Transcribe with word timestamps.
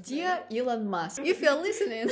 Dear 0.00 0.48
Elon 0.48 0.88
Musk, 0.88 1.18
if 1.18 1.42
you're 1.42 1.62
listening. 1.62 2.10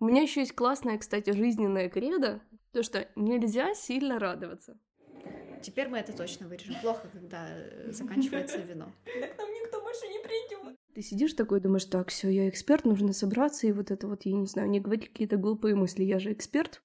У 0.00 0.06
меня 0.06 0.22
еще 0.22 0.40
есть 0.40 0.54
классная, 0.54 0.96
кстати, 0.96 1.32
жизненная 1.32 1.90
кредо, 1.90 2.40
то 2.72 2.82
что 2.82 3.06
нельзя 3.14 3.74
сильно 3.74 4.18
радоваться. 4.18 4.78
Теперь 5.62 5.88
мы 5.88 5.98
это 5.98 6.16
точно 6.16 6.48
вырежем. 6.48 6.76
Плохо, 6.80 7.08
когда 7.12 7.46
э, 7.50 7.92
заканчивается 7.92 8.58
вино. 8.58 8.92
Да 9.04 9.26
к 9.26 9.38
нам 9.38 9.50
никто 9.52 9.82
больше 9.82 10.06
не 10.06 10.18
придет. 10.20 10.78
Ты 10.94 11.02
сидишь 11.02 11.34
такой, 11.34 11.60
думаешь, 11.60 11.84
так, 11.84 12.08
все, 12.08 12.30
я 12.30 12.48
эксперт, 12.48 12.84
нужно 12.84 13.12
собраться, 13.12 13.66
и 13.66 13.72
вот 13.72 13.90
это 13.90 14.06
вот, 14.06 14.24
я 14.24 14.32
не 14.32 14.46
знаю, 14.46 14.70
не 14.70 14.80
говорить 14.80 15.08
какие-то 15.08 15.36
глупые 15.36 15.74
мысли, 15.74 16.04
я 16.04 16.18
же 16.18 16.32
эксперт. 16.32 16.82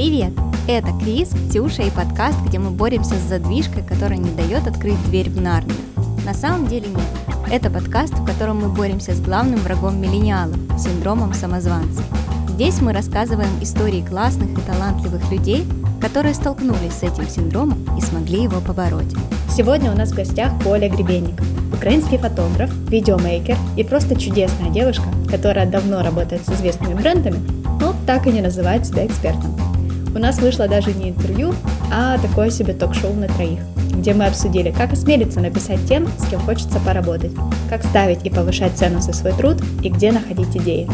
Привет! 0.00 0.32
Это 0.66 0.98
Крис, 0.98 1.28
Ксюша 1.28 1.82
и 1.82 1.90
подкаст, 1.90 2.38
где 2.46 2.58
мы 2.58 2.70
боремся 2.70 3.16
с 3.16 3.28
задвижкой, 3.28 3.82
которая 3.82 4.16
не 4.16 4.30
дает 4.30 4.66
открыть 4.66 4.96
дверь 5.04 5.28
в 5.28 5.38
Нарнию. 5.38 5.76
На 6.24 6.32
самом 6.32 6.68
деле 6.68 6.88
нет. 6.88 7.04
Это 7.52 7.68
подкаст, 7.68 8.14
в 8.14 8.24
котором 8.24 8.62
мы 8.62 8.70
боремся 8.70 9.12
с 9.12 9.20
главным 9.20 9.60
врагом 9.60 10.00
миллениалов– 10.00 10.56
синдромом 10.78 11.34
самозванца. 11.34 12.02
Здесь 12.48 12.80
мы 12.80 12.94
рассказываем 12.94 13.50
истории 13.60 14.02
классных 14.02 14.48
и 14.58 14.62
талантливых 14.62 15.30
людей, 15.30 15.66
которые 16.00 16.32
столкнулись 16.32 16.94
с 16.94 17.02
этим 17.02 17.28
синдромом 17.28 17.84
и 17.98 18.00
смогли 18.00 18.44
его 18.44 18.62
побороть. 18.62 19.14
Сегодня 19.54 19.92
у 19.92 19.94
нас 19.94 20.12
в 20.12 20.16
гостях 20.16 20.50
Поля 20.64 20.88
Гребенник, 20.88 21.38
украинский 21.74 22.16
фотограф, 22.16 22.72
видеомейкер 22.88 23.58
и 23.76 23.84
просто 23.84 24.18
чудесная 24.18 24.70
девушка, 24.70 25.04
которая 25.30 25.70
давно 25.70 26.02
работает 26.02 26.46
с 26.46 26.52
известными 26.52 26.94
брендами, 26.94 27.38
но 27.78 27.94
так 28.06 28.26
и 28.26 28.32
не 28.32 28.40
называет 28.40 28.86
себя 28.86 29.04
экспертом. 29.04 29.69
У 30.12 30.18
нас 30.18 30.40
вышло 30.40 30.66
даже 30.66 30.92
не 30.92 31.10
интервью, 31.10 31.52
а 31.92 32.18
такое 32.18 32.50
себе 32.50 32.74
ток-шоу 32.74 33.14
на 33.14 33.28
троих, 33.28 33.60
где 33.96 34.12
мы 34.12 34.26
обсудили, 34.26 34.72
как 34.72 34.92
осмелиться 34.92 35.38
написать 35.40 35.86
тем, 35.86 36.08
с 36.08 36.28
кем 36.28 36.40
хочется 36.40 36.80
поработать, 36.80 37.30
как 37.68 37.84
ставить 37.84 38.26
и 38.26 38.30
повышать 38.30 38.76
цену 38.76 39.00
за 39.00 39.12
свой 39.12 39.32
труд 39.34 39.58
и 39.84 39.88
где 39.88 40.10
находить 40.10 40.56
идеи. 40.56 40.88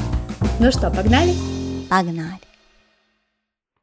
Ну 0.61 0.71
что, 0.71 0.91
погнали? 0.91 1.33
Погнали! 1.89 2.41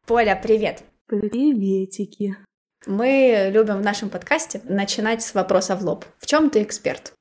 Поля, 0.06 0.39
привет! 0.42 0.84
Приветики. 1.08 2.38
Мы 2.86 3.50
любим 3.52 3.78
в 3.78 3.84
нашем 3.84 4.11
подкасте 4.11 4.61
начинать 4.66 5.23
с 5.23 5.34
вопроса 5.34 5.76
в 5.76 5.84
лоб. 5.84 6.06
В 6.20 6.28
чем 6.28 6.52
ты 6.52 6.61
эксперт? 6.61 7.14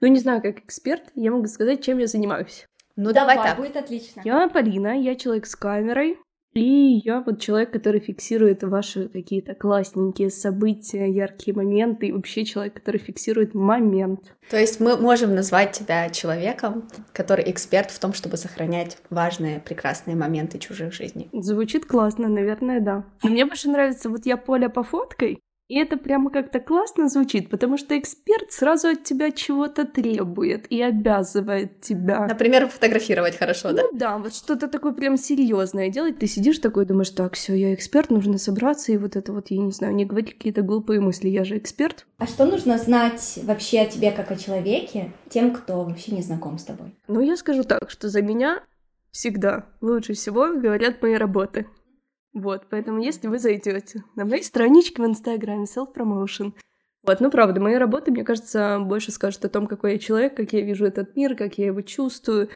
Ну, 0.00 0.08
не 0.08 0.18
знаю, 0.18 0.42
как 0.42 0.58
эксперт, 0.58 1.04
я 1.14 1.30
могу 1.30 1.46
сказать, 1.46 1.84
чем 1.84 1.98
я 1.98 2.08
занимаюсь. 2.08 2.66
Ну, 2.96 3.12
давай, 3.12 3.36
так. 3.36 3.56
будет 3.56 3.76
отлично. 3.76 4.22
Я 4.24 4.48
Полина, 4.48 5.00
я 5.00 5.14
человек 5.14 5.46
с 5.46 5.54
камерой, 5.54 6.18
и 6.52 7.00
я 7.04 7.20
вот 7.20 7.40
человек, 7.40 7.72
который 7.72 8.00
фиксирует 8.00 8.62
ваши 8.64 9.08
какие-то 9.08 9.54
классненькие 9.54 10.30
события, 10.30 11.08
яркие 11.08 11.56
моменты, 11.56 12.08
и 12.08 12.12
вообще 12.12 12.44
человек, 12.44 12.74
который 12.74 12.98
фиксирует 12.98 13.54
момент. 13.54 14.36
То 14.50 14.58
есть 14.58 14.80
мы 14.80 14.96
можем 14.96 15.34
назвать 15.34 15.72
тебя 15.72 16.08
человеком, 16.10 16.88
который 17.12 17.48
эксперт 17.50 17.90
в 17.90 17.98
том, 18.00 18.12
чтобы 18.12 18.36
сохранять 18.36 18.98
важные, 19.10 19.60
прекрасные 19.60 20.16
моменты 20.16 20.58
чужих 20.58 20.92
жизней. 20.92 21.28
Звучит 21.32 21.86
классно, 21.86 22.28
наверное, 22.28 22.80
да. 22.80 23.04
Но 23.22 23.30
мне 23.30 23.44
больше 23.44 23.70
нравится, 23.70 24.08
вот 24.08 24.26
я 24.26 24.36
Поля 24.36 24.68
по 24.68 24.82
фоткой, 24.82 25.40
и 25.70 25.76
это 25.76 25.96
прямо 25.96 26.30
как-то 26.30 26.58
классно 26.58 27.08
звучит, 27.08 27.48
потому 27.48 27.78
что 27.78 27.96
эксперт 27.96 28.50
сразу 28.50 28.88
от 28.88 29.04
тебя 29.04 29.30
чего-то 29.30 29.84
требует 29.86 30.66
и 30.68 30.82
обязывает 30.82 31.80
тебя. 31.80 32.26
Например, 32.26 32.66
фотографировать 32.66 33.36
хорошо, 33.36 33.70
да? 33.70 33.82
Ну 33.84 33.96
да, 33.96 34.18
вот 34.18 34.34
что-то 34.34 34.66
такое 34.66 34.92
прям 34.92 35.16
серьезное 35.16 35.88
делать. 35.88 36.18
Ты 36.18 36.26
сидишь 36.26 36.58
такой, 36.58 36.86
думаешь, 36.86 37.10
так, 37.10 37.34
все, 37.34 37.54
я 37.54 37.72
эксперт, 37.72 38.10
нужно 38.10 38.36
собраться 38.38 38.90
и 38.90 38.96
вот 38.96 39.14
это 39.14 39.32
вот, 39.32 39.52
я 39.52 39.58
не 39.58 39.70
знаю, 39.70 39.94
не 39.94 40.04
говорить 40.04 40.32
какие-то 40.32 40.62
глупые 40.62 40.98
мысли, 40.98 41.28
я 41.28 41.44
же 41.44 41.56
эксперт. 41.56 42.04
А 42.18 42.26
что 42.26 42.46
нужно 42.46 42.76
знать 42.76 43.38
вообще 43.44 43.82
о 43.82 43.86
тебе 43.86 44.10
как 44.10 44.32
о 44.32 44.36
человеке 44.36 45.12
тем, 45.28 45.54
кто 45.54 45.84
вообще 45.84 46.16
не 46.16 46.22
знаком 46.22 46.58
с 46.58 46.64
тобой? 46.64 46.96
Ну, 47.06 47.20
я 47.20 47.36
скажу 47.36 47.62
так, 47.62 47.90
что 47.90 48.08
за 48.08 48.22
меня 48.22 48.60
всегда 49.12 49.66
лучше 49.80 50.14
всего 50.14 50.48
говорят 50.48 51.00
мои 51.00 51.14
работы. 51.14 51.66
Вот, 52.32 52.66
поэтому 52.70 53.02
если 53.02 53.26
вы 53.26 53.38
зайдете 53.38 54.04
на 54.14 54.24
моей 54.24 54.42
страничке 54.42 55.02
в 55.02 55.06
Инстаграме 55.06 55.64
Self-Promotion, 55.64 56.52
вот, 57.02 57.20
ну 57.20 57.30
правда, 57.30 57.60
мои 57.60 57.74
работы, 57.74 58.10
мне 58.10 58.24
кажется, 58.24 58.78
больше 58.80 59.10
скажут 59.10 59.44
о 59.44 59.48
том, 59.48 59.66
какой 59.66 59.92
я 59.92 59.98
человек, 59.98 60.36
как 60.36 60.52
я 60.52 60.60
вижу 60.60 60.86
этот 60.86 61.16
мир, 61.16 61.34
как 61.34 61.58
я 61.58 61.66
его 61.66 61.80
чувствую, 61.80 62.50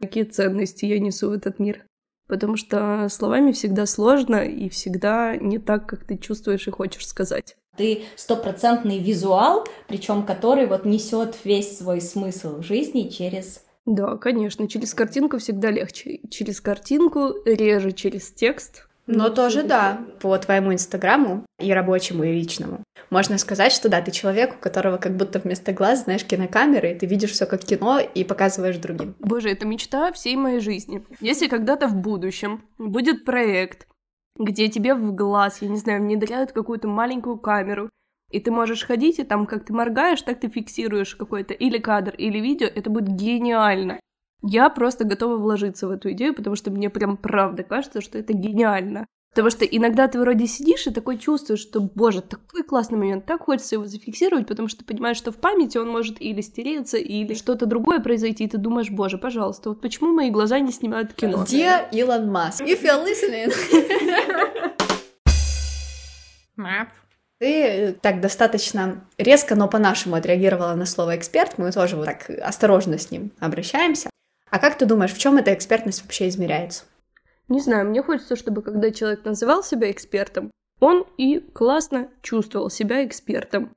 какие 0.00 0.24
ценности 0.24 0.86
я 0.86 0.98
несу 0.98 1.28
в 1.28 1.32
этот 1.32 1.58
мир. 1.58 1.84
Потому 2.26 2.56
что 2.56 3.08
словами 3.10 3.52
всегда 3.52 3.86
сложно 3.86 4.36
и 4.36 4.68
всегда 4.68 5.36
не 5.36 5.58
так, 5.58 5.88
как 5.88 6.04
ты 6.04 6.16
чувствуешь 6.16 6.66
и 6.66 6.70
хочешь 6.70 7.06
сказать. 7.06 7.56
Ты 7.76 8.02
стопроцентный 8.16 8.98
визуал, 8.98 9.66
причем 9.86 10.24
который 10.24 10.66
вот 10.66 10.84
несет 10.84 11.36
весь 11.44 11.78
свой 11.78 12.00
смысл 12.00 12.58
в 12.58 12.62
жизни 12.62 13.08
через 13.08 13.64
Да, 13.84 14.16
конечно, 14.16 14.68
через 14.68 14.94
картинку 14.94 15.38
всегда 15.38 15.70
легче. 15.70 16.20
Через 16.30 16.60
картинку 16.60 17.34
реже 17.44 17.92
через 17.92 18.30
текст, 18.32 18.86
Но 19.06 19.28
тоже 19.28 19.62
да, 19.62 20.00
по 20.20 20.36
твоему 20.38 20.72
инстаграму 20.72 21.44
и 21.58 21.72
рабочему, 21.72 22.24
и 22.24 22.32
личному. 22.32 22.84
Можно 23.10 23.38
сказать, 23.38 23.72
что 23.72 23.88
да, 23.88 24.00
ты 24.00 24.12
человек, 24.12 24.54
у 24.54 24.60
которого 24.60 24.98
как 24.98 25.16
будто 25.16 25.40
вместо 25.40 25.72
глаз, 25.72 26.04
знаешь, 26.04 26.24
кинокамеры, 26.24 26.92
и 26.92 26.94
ты 26.94 27.06
видишь 27.06 27.32
все 27.32 27.46
как 27.46 27.64
кино 27.64 27.98
и 27.98 28.22
показываешь 28.22 28.76
другим. 28.76 29.16
Боже, 29.18 29.50
это 29.50 29.66
мечта 29.66 30.12
всей 30.12 30.36
моей 30.36 30.60
жизни. 30.60 31.04
Если 31.20 31.48
когда-то 31.48 31.88
в 31.88 31.96
будущем 31.96 32.62
будет 32.78 33.24
проект, 33.24 33.88
где 34.38 34.68
тебе 34.68 34.94
в 34.94 35.12
глаз, 35.12 35.60
я 35.60 35.68
не 35.68 35.76
знаю, 35.76 36.02
внедряют 36.02 36.52
какую-то 36.52 36.86
маленькую 36.86 37.38
камеру, 37.38 37.90
и 38.30 38.38
ты 38.38 38.52
можешь 38.52 38.84
ходить, 38.84 39.18
и 39.18 39.24
там, 39.24 39.46
как 39.46 39.64
ты 39.64 39.72
моргаешь, 39.72 40.22
так 40.22 40.38
ты 40.38 40.48
фиксируешь 40.48 41.16
какой-то 41.16 41.52
или 41.52 41.78
кадр, 41.78 42.14
или 42.16 42.38
видео, 42.38 42.68
это 42.68 42.88
будет 42.88 43.08
гениально. 43.08 43.98
Я 44.42 44.70
просто 44.70 45.04
готова 45.04 45.36
вложиться 45.36 45.86
в 45.86 45.90
эту 45.90 46.12
идею, 46.12 46.34
потому 46.34 46.56
что 46.56 46.70
мне 46.70 46.88
прям 46.88 47.16
правда 47.16 47.62
кажется, 47.62 48.00
что 48.00 48.18
это 48.18 48.32
гениально. 48.32 49.06
Потому 49.32 49.50
что 49.50 49.64
иногда 49.64 50.08
ты 50.08 50.18
вроде 50.18 50.48
сидишь 50.48 50.88
и 50.88 50.90
такой 50.90 51.16
чувствуешь, 51.16 51.60
что, 51.60 51.80
боже, 51.80 52.20
такой 52.20 52.64
классный 52.64 52.98
момент, 52.98 53.26
так 53.26 53.44
хочется 53.44 53.76
его 53.76 53.86
зафиксировать, 53.86 54.48
потому 54.48 54.66
что 54.66 54.84
понимаешь, 54.84 55.16
что 55.16 55.30
в 55.30 55.36
памяти 55.36 55.78
он 55.78 55.88
может 55.88 56.20
или 56.20 56.40
стереться, 56.40 56.96
или 56.96 57.34
что-то 57.34 57.66
другое 57.66 58.00
произойти, 58.00 58.44
и 58.44 58.48
ты 58.48 58.58
думаешь, 58.58 58.90
боже, 58.90 59.18
пожалуйста, 59.18 59.68
вот 59.68 59.80
почему 59.80 60.12
мои 60.12 60.30
глаза 60.30 60.58
не 60.58 60.72
снимают 60.72 61.12
кино? 61.12 61.44
Dear 61.44 61.88
Elon 61.92 62.28
Musk, 62.28 62.64
if 62.64 62.82
you're 62.82 63.04
listening. 63.04 63.52
Ты 67.38 67.62
э, 67.62 67.92
так 67.92 68.20
достаточно 68.20 69.02
резко, 69.16 69.54
но 69.54 69.66
по-нашему 69.66 70.14
отреагировала 70.16 70.74
на 70.74 70.84
слово 70.84 71.16
эксперт. 71.16 71.56
Мы 71.56 71.72
тоже 71.72 71.96
вот 71.96 72.04
так 72.04 72.28
осторожно 72.28 72.98
с 72.98 73.10
ним 73.10 73.32
обращаемся. 73.40 74.09
А 74.50 74.58
как 74.58 74.76
ты 74.76 74.84
думаешь, 74.84 75.12
в 75.12 75.18
чем 75.18 75.38
эта 75.38 75.54
экспертность 75.54 76.02
вообще 76.02 76.28
измеряется? 76.28 76.84
Не 77.48 77.60
знаю, 77.60 77.88
мне 77.88 78.02
хочется, 78.02 78.36
чтобы 78.36 78.62
когда 78.62 78.90
человек 78.90 79.24
называл 79.24 79.62
себя 79.62 79.90
экспертом, 79.90 80.50
он 80.80 81.04
и 81.18 81.40
классно 81.40 82.08
чувствовал 82.22 82.70
себя 82.70 83.04
экспертом. 83.04 83.74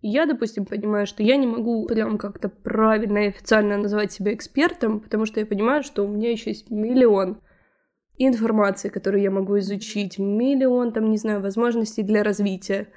Я, 0.00 0.26
допустим, 0.26 0.66
понимаю, 0.66 1.06
что 1.06 1.22
я 1.22 1.36
не 1.36 1.46
могу 1.46 1.86
прям 1.86 2.18
как-то 2.18 2.48
правильно 2.48 3.24
и 3.24 3.28
официально 3.28 3.76
называть 3.76 4.12
себя 4.12 4.34
экспертом, 4.34 5.00
потому 5.00 5.24
что 5.26 5.40
я 5.40 5.46
понимаю, 5.46 5.82
что 5.82 6.04
у 6.04 6.08
меня 6.08 6.30
еще 6.30 6.50
есть 6.50 6.70
миллион 6.70 7.40
информации, 8.18 8.90
которую 8.90 9.22
я 9.22 9.30
могу 9.30 9.58
изучить, 9.58 10.18
миллион, 10.18 10.92
там, 10.92 11.10
не 11.10 11.16
знаю, 11.16 11.40
возможностей 11.40 12.02
для 12.02 12.22
развития. 12.22 12.88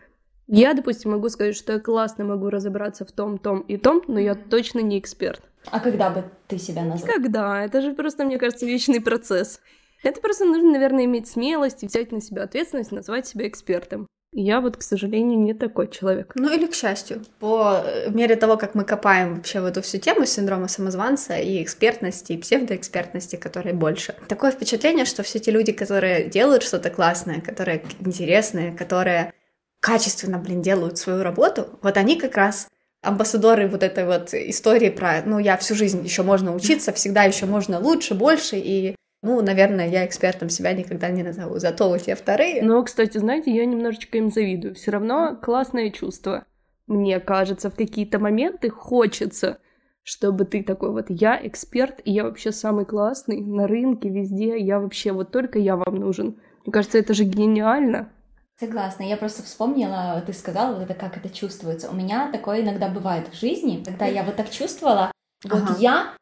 Я, 0.47 0.73
допустим, 0.73 1.11
могу 1.11 1.29
сказать, 1.29 1.55
что 1.55 1.73
я 1.73 1.79
классно 1.79 2.23
могу 2.23 2.49
разобраться 2.49 3.05
в 3.05 3.11
том, 3.11 3.37
том 3.37 3.61
и 3.61 3.77
том, 3.77 4.03
но 4.07 4.19
я 4.19 4.35
точно 4.35 4.79
не 4.79 4.99
эксперт. 4.99 5.41
А 5.71 5.79
когда 5.79 6.09
бы 6.09 6.23
ты 6.47 6.57
себя 6.57 6.83
назвал? 6.83 7.11
Когда? 7.13 7.63
Это 7.63 7.81
же 7.81 7.93
просто, 7.93 8.23
мне 8.23 8.37
кажется, 8.37 8.65
вечный 8.65 9.01
процесс. 9.01 9.59
Это 10.03 10.21
просто 10.21 10.45
нужно, 10.45 10.71
наверное, 10.71 11.05
иметь 11.05 11.27
смелость 11.27 11.83
и 11.83 11.87
взять 11.87 12.11
на 12.11 12.21
себя 12.21 12.43
ответственность, 12.43 12.91
назвать 12.91 13.27
себя 13.27 13.47
экспертом. 13.47 14.07
Я 14.33 14.61
вот, 14.61 14.77
к 14.77 14.81
сожалению, 14.81 15.39
не 15.39 15.53
такой 15.53 15.89
человек. 15.89 16.33
Ну 16.35 16.53
или 16.53 16.67
к 16.67 16.75
счастью. 16.75 17.23
По 17.39 17.81
э, 17.83 18.09
мере 18.11 18.35
того, 18.35 18.57
как 18.57 18.75
мы 18.75 18.83
копаем 18.83 19.35
вообще 19.35 19.61
в 19.61 19.65
эту 19.65 19.81
всю 19.81 19.97
тему 19.97 20.25
синдрома 20.25 20.67
самозванца 20.67 21.37
и 21.37 21.63
экспертности, 21.63 22.33
и 22.33 22.37
псевдоэкспертности, 22.37 23.37
которой 23.37 23.73
больше. 23.73 24.15
Такое 24.27 24.51
впечатление, 24.51 25.05
что 25.05 25.23
все 25.23 25.39
те 25.39 25.51
люди, 25.51 25.71
которые 25.71 26.29
делают 26.29 26.63
что-то 26.63 26.89
классное, 26.89 27.41
которые 27.41 27.83
интересные, 27.99 28.73
которые 28.73 29.33
качественно, 29.79 30.37
блин, 30.37 30.61
делают 30.61 30.97
свою 30.97 31.23
работу, 31.23 31.79
вот 31.81 31.97
они 31.97 32.19
как 32.19 32.35
раз 32.35 32.67
амбассадоры 33.07 33.67
вот 33.67 33.83
этой 33.83 34.05
вот 34.05 34.33
истории 34.33 34.89
про, 34.89 35.21
ну, 35.25 35.39
я 35.39 35.57
всю 35.57 35.75
жизнь 35.75 36.03
еще 36.03 36.23
можно 36.23 36.53
учиться, 36.53 36.91
всегда 36.93 37.23
еще 37.23 37.45
можно 37.45 37.79
лучше, 37.79 38.13
больше, 38.13 38.57
и, 38.57 38.95
ну, 39.21 39.41
наверное, 39.41 39.87
я 39.87 40.05
экспертом 40.05 40.49
себя 40.49 40.73
никогда 40.73 41.09
не 41.09 41.23
назову. 41.23 41.57
Зато 41.59 41.87
вот 41.87 42.01
те 42.03 42.15
вторые. 42.15 42.61
Но, 42.61 42.83
кстати, 42.83 43.17
знаете, 43.17 43.51
я 43.55 43.65
немножечко 43.65 44.17
им 44.17 44.29
завидую. 44.29 44.75
Все 44.75 44.91
равно 44.91 45.37
классное 45.41 45.89
чувство. 45.89 46.45
Мне 46.85 47.19
кажется, 47.19 47.69
в 47.69 47.75
какие-то 47.75 48.19
моменты 48.19 48.69
хочется, 48.69 49.59
чтобы 50.03 50.45
ты 50.45 50.63
такой 50.63 50.91
вот, 50.91 51.05
я 51.09 51.39
эксперт, 51.41 51.99
и 52.05 52.11
я 52.11 52.23
вообще 52.23 52.51
самый 52.51 52.85
классный 52.85 53.41
на 53.41 53.67
рынке, 53.67 54.09
везде, 54.09 54.57
я 54.57 54.79
вообще, 54.79 55.11
вот 55.11 55.31
только 55.31 55.59
я 55.59 55.75
вам 55.75 55.95
нужен. 55.95 56.39
Мне 56.65 56.71
кажется, 56.71 56.97
это 56.97 57.13
же 57.13 57.23
гениально. 57.23 58.11
Согласна. 58.59 59.03
Я 59.03 59.17
просто 59.17 59.43
вспомнила, 59.43 60.21
ты 60.25 60.33
сказала, 60.33 60.73
вот 60.73 60.83
это 60.83 60.95
как 60.95 61.17
это 61.17 61.29
чувствуется. 61.29 61.89
У 61.91 61.93
меня 61.93 62.31
такое 62.31 62.61
иногда 62.61 62.87
бывает 62.87 63.27
в 63.31 63.39
жизни, 63.39 63.83
когда 63.83 64.05
я 64.07 64.23
вот 64.23 64.35
так 64.35 64.49
чувствовала, 64.49 65.11
вот 65.43 65.61
Ага. 65.61 65.75
я, 65.79 66.13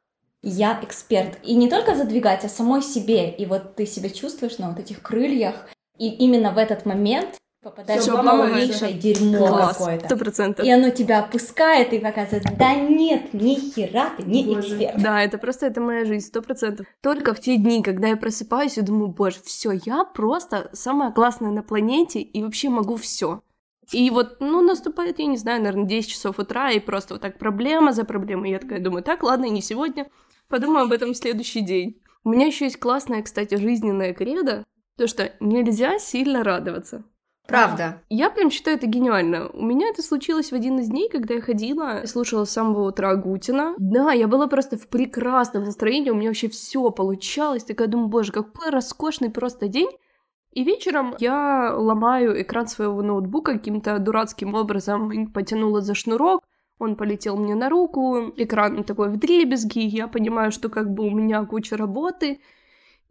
я 0.44 0.78
эксперт. 0.84 1.40
И 1.44 1.56
не 1.56 1.70
только 1.70 1.96
задвигать, 1.96 2.44
а 2.44 2.50
самой 2.50 2.82
себе. 2.82 3.32
И 3.32 3.46
вот 3.46 3.76
ты 3.76 3.86
себя 3.86 4.10
чувствуешь 4.10 4.58
на 4.58 4.70
вот 4.70 4.80
этих 4.80 5.02
крыльях. 5.02 5.70
И 5.98 6.10
именно 6.10 6.52
в 6.52 6.58
этот 6.58 6.86
момент 6.86 7.38
попадаешь 7.66 8.04
Всё 8.04 8.22
в 8.22 8.24
полнейшее 8.24 8.94
дерьмо 8.94 9.48
Класс, 9.48 9.78
какое-то. 9.78 10.06
сто 10.06 10.18
процентов. 10.18 10.66
И 10.66 10.72
оно 10.72 10.92
тебя 10.92 11.22
опускает 11.22 11.94
и 11.94 12.00
показывает, 12.00 12.44
да 12.60 12.76
нет, 12.76 13.34
ни 13.34 13.56
хера 13.56 14.12
ты 14.16 14.22
не 14.24 14.54
эксперт. 14.54 15.02
Да, 15.02 15.24
это 15.24 15.40
просто 15.40 15.66
это 15.66 15.82
моя 15.82 16.06
жизнь, 16.06 16.28
сто 16.28 16.44
процентов. 16.44 16.86
Только 17.02 17.34
в 17.34 17.40
те 17.40 17.58
дни, 17.58 17.82
когда 17.82 18.10
я 18.10 18.18
просыпаюсь 18.18 18.78
и 18.78 18.82
думаю, 18.82 19.08
боже, 19.08 19.38
все, 19.44 19.72
я 19.84 20.04
просто 20.04 20.70
самая 20.74 21.12
классная 21.12 21.50
на 21.50 21.64
планете 21.64 22.22
и 22.22 22.44
вообще 22.44 22.70
могу 22.70 22.98
все. 22.98 23.42
И 23.92 24.12
вот, 24.12 24.38
ну, 24.40 24.62
наступает, 24.62 25.18
я 25.18 25.26
не 25.26 25.38
знаю, 25.38 25.62
наверное, 25.62 25.88
10 25.88 26.08
часов 26.10 26.38
утра, 26.38 26.70
и 26.70 26.80
просто 26.80 27.16
вот 27.16 27.22
так 27.22 27.40
проблема 27.40 27.94
за 27.94 28.04
проблемой. 28.04 28.52
Я 28.52 28.60
такая 28.60 28.80
думаю, 28.80 29.04
так, 29.04 29.24
ладно, 29.24 29.46
не 29.46 29.62
сегодня. 29.62 30.08
Подумаю 30.50 30.86
об 30.86 30.92
этом 30.92 31.14
в 31.14 31.18
следующий 31.18 31.62
день. 31.62 32.00
У 32.24 32.30
меня 32.30 32.46
еще 32.46 32.66
есть 32.66 32.78
классная, 32.78 33.24
кстати, 33.24 33.56
жизненная 33.56 34.14
кредо, 34.14 34.64
то, 34.98 35.08
что 35.08 35.32
нельзя 35.40 35.98
сильно 35.98 36.44
радоваться. 36.44 37.04
Правда. 37.48 38.02
Я 38.10 38.30
прям 38.30 38.50
считаю 38.50 38.78
это 38.78 38.88
гениально. 38.88 39.50
У 39.50 39.64
меня 39.64 39.90
это 39.90 40.02
случилось 40.02 40.52
в 40.52 40.56
один 40.56 40.80
из 40.80 40.90
дней, 40.90 41.10
когда 41.10 41.36
я 41.36 41.42
ходила 41.42 42.02
и 42.02 42.08
слушала 42.08 42.46
с 42.46 42.52
самого 42.52 42.88
утра 42.88 43.16
Гутина. 43.16 43.76
Да, 43.78 44.12
я 44.12 44.28
была 44.28 44.48
просто 44.48 44.78
в 44.78 44.88
прекрасном 44.88 45.64
настроении, 45.64 46.10
у 46.10 46.16
меня 46.16 46.30
вообще 46.30 46.50
все 46.50 46.90
получалось. 46.90 47.64
Такая 47.64 47.88
думаю, 47.88 48.10
боже, 48.10 48.32
какой 48.32 48.70
роскошный 48.70 49.30
просто 49.30 49.68
день. 49.68 49.90
И 50.52 50.64
вечером 50.64 51.16
я 51.20 51.74
ломаю 51.76 52.42
экран 52.42 52.68
своего 52.68 53.02
ноутбука 53.02 53.54
каким-то 53.54 54.00
дурацким 54.00 54.56
образом, 54.56 55.28
потянула 55.34 55.82
за 55.82 55.94
шнурок, 55.96 56.44
он 56.80 56.96
полетел 56.96 57.36
мне 57.36 57.56
на 57.56 57.70
руку, 57.70 58.32
экран 58.38 58.86
такой 58.86 59.10
в 59.10 59.18
дребезги, 59.18 59.80
я 59.80 60.08
понимаю, 60.08 60.52
что 60.54 60.70
как 60.70 60.94
бы 60.94 61.04
у 61.04 61.12
меня 61.12 61.44
куча 61.44 61.76
работы, 61.76 62.40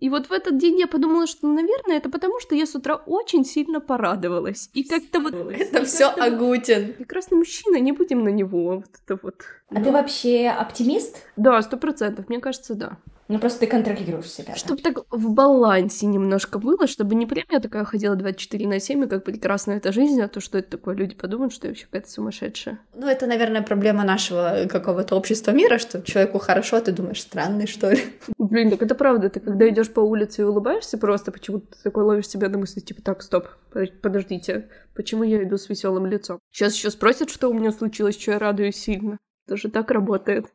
и 0.00 0.10
вот 0.10 0.26
в 0.26 0.32
этот 0.32 0.58
день 0.58 0.78
я 0.78 0.86
подумала, 0.86 1.26
что, 1.26 1.46
наверное, 1.46 1.96
это 1.96 2.10
потому, 2.10 2.40
что 2.40 2.54
я 2.54 2.66
с 2.66 2.74
утра 2.74 2.96
очень 2.96 3.44
сильно 3.44 3.80
порадовалась. 3.80 4.68
И 4.74 4.84
как-то 4.84 5.20
вот... 5.20 5.34
Это 5.34 5.84
все 5.84 6.06
Агутин. 6.06 6.94
Прекрасный 6.94 7.38
мужчина, 7.38 7.78
не 7.78 7.92
будем 7.92 8.24
на 8.24 8.28
него. 8.28 8.76
Вот 8.76 8.90
это 9.04 9.18
вот. 9.22 9.42
А 9.70 9.82
ты 9.82 9.90
вообще 9.90 10.48
оптимист? 10.48 11.26
Да, 11.36 11.62
сто 11.62 11.76
процентов, 11.76 12.28
мне 12.28 12.40
кажется, 12.40 12.74
да. 12.74 12.98
Ну 13.28 13.38
просто 13.38 13.60
ты 13.60 13.66
контролируешь 13.66 14.30
себя. 14.30 14.48
да? 14.52 14.56
Чтобы 14.56 14.82
так 14.82 14.98
в 15.10 15.30
балансе 15.32 16.06
немножко 16.06 16.58
было, 16.58 16.86
чтобы 16.86 17.14
не 17.14 17.24
прям 17.26 17.46
я 17.50 17.60
такая 17.60 17.84
ходила 17.84 18.16
24 18.16 18.68
на 18.68 18.80
7, 18.80 19.04
и 19.04 19.06
как 19.08 19.24
прекрасна 19.24 19.72
эта 19.72 19.92
жизнь, 19.92 20.20
а 20.20 20.28
то, 20.28 20.40
что 20.40 20.58
это 20.58 20.72
такое, 20.72 20.94
люди 20.94 21.14
подумают, 21.14 21.52
что 21.54 21.66
я 21.66 21.70
вообще 21.70 21.86
какая-то 21.86 22.10
сумасшедшая. 22.10 22.78
Ну, 22.94 23.06
это, 23.06 23.26
наверное, 23.26 23.62
проблема 23.62 24.04
нашего 24.04 24.66
какого-то 24.68 25.16
общества 25.16 25.52
мира, 25.52 25.78
что 25.78 26.02
человеку 26.02 26.38
хорошо, 26.38 26.76
а 26.76 26.80
ты 26.80 26.92
думаешь, 26.92 27.22
странный, 27.22 27.66
что 27.66 27.90
ли. 27.90 28.00
Блин, 28.38 28.70
так 28.70 28.82
это 28.82 28.94
правда, 28.94 29.30
ты 29.30 29.40
когда 29.40 29.68
идешь 29.68 29.90
по 29.90 30.00
улице 30.00 30.42
и 30.42 30.44
улыбаешься 30.44 30.98
просто, 30.98 31.32
почему-то 31.32 31.66
ты 31.76 31.82
такой 31.82 32.04
ловишь 32.04 32.28
себя 32.28 32.48
на 32.50 32.58
мысли, 32.58 32.80
типа, 32.80 33.00
так, 33.02 33.22
стоп, 33.22 33.48
под- 33.72 34.00
подождите, 34.02 34.68
почему 34.94 35.22
я 35.24 35.42
иду 35.42 35.56
с 35.56 35.68
веселым 35.70 36.06
лицом? 36.06 36.38
Сейчас 36.50 36.74
еще 36.74 36.90
спросят, 36.90 37.30
что 37.30 37.48
у 37.48 37.54
меня 37.54 37.72
случилось, 37.72 38.20
что 38.20 38.32
я 38.32 38.38
радуюсь 38.38 38.76
сильно. 38.76 39.18
Это 39.46 39.56
же 39.56 39.70
так 39.70 39.90
работает. 39.90 40.46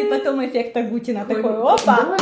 И 0.00 0.08
потом 0.08 0.44
эффект 0.44 0.76
Агутина 0.76 1.24
такой, 1.24 1.54
опа! 1.56 2.16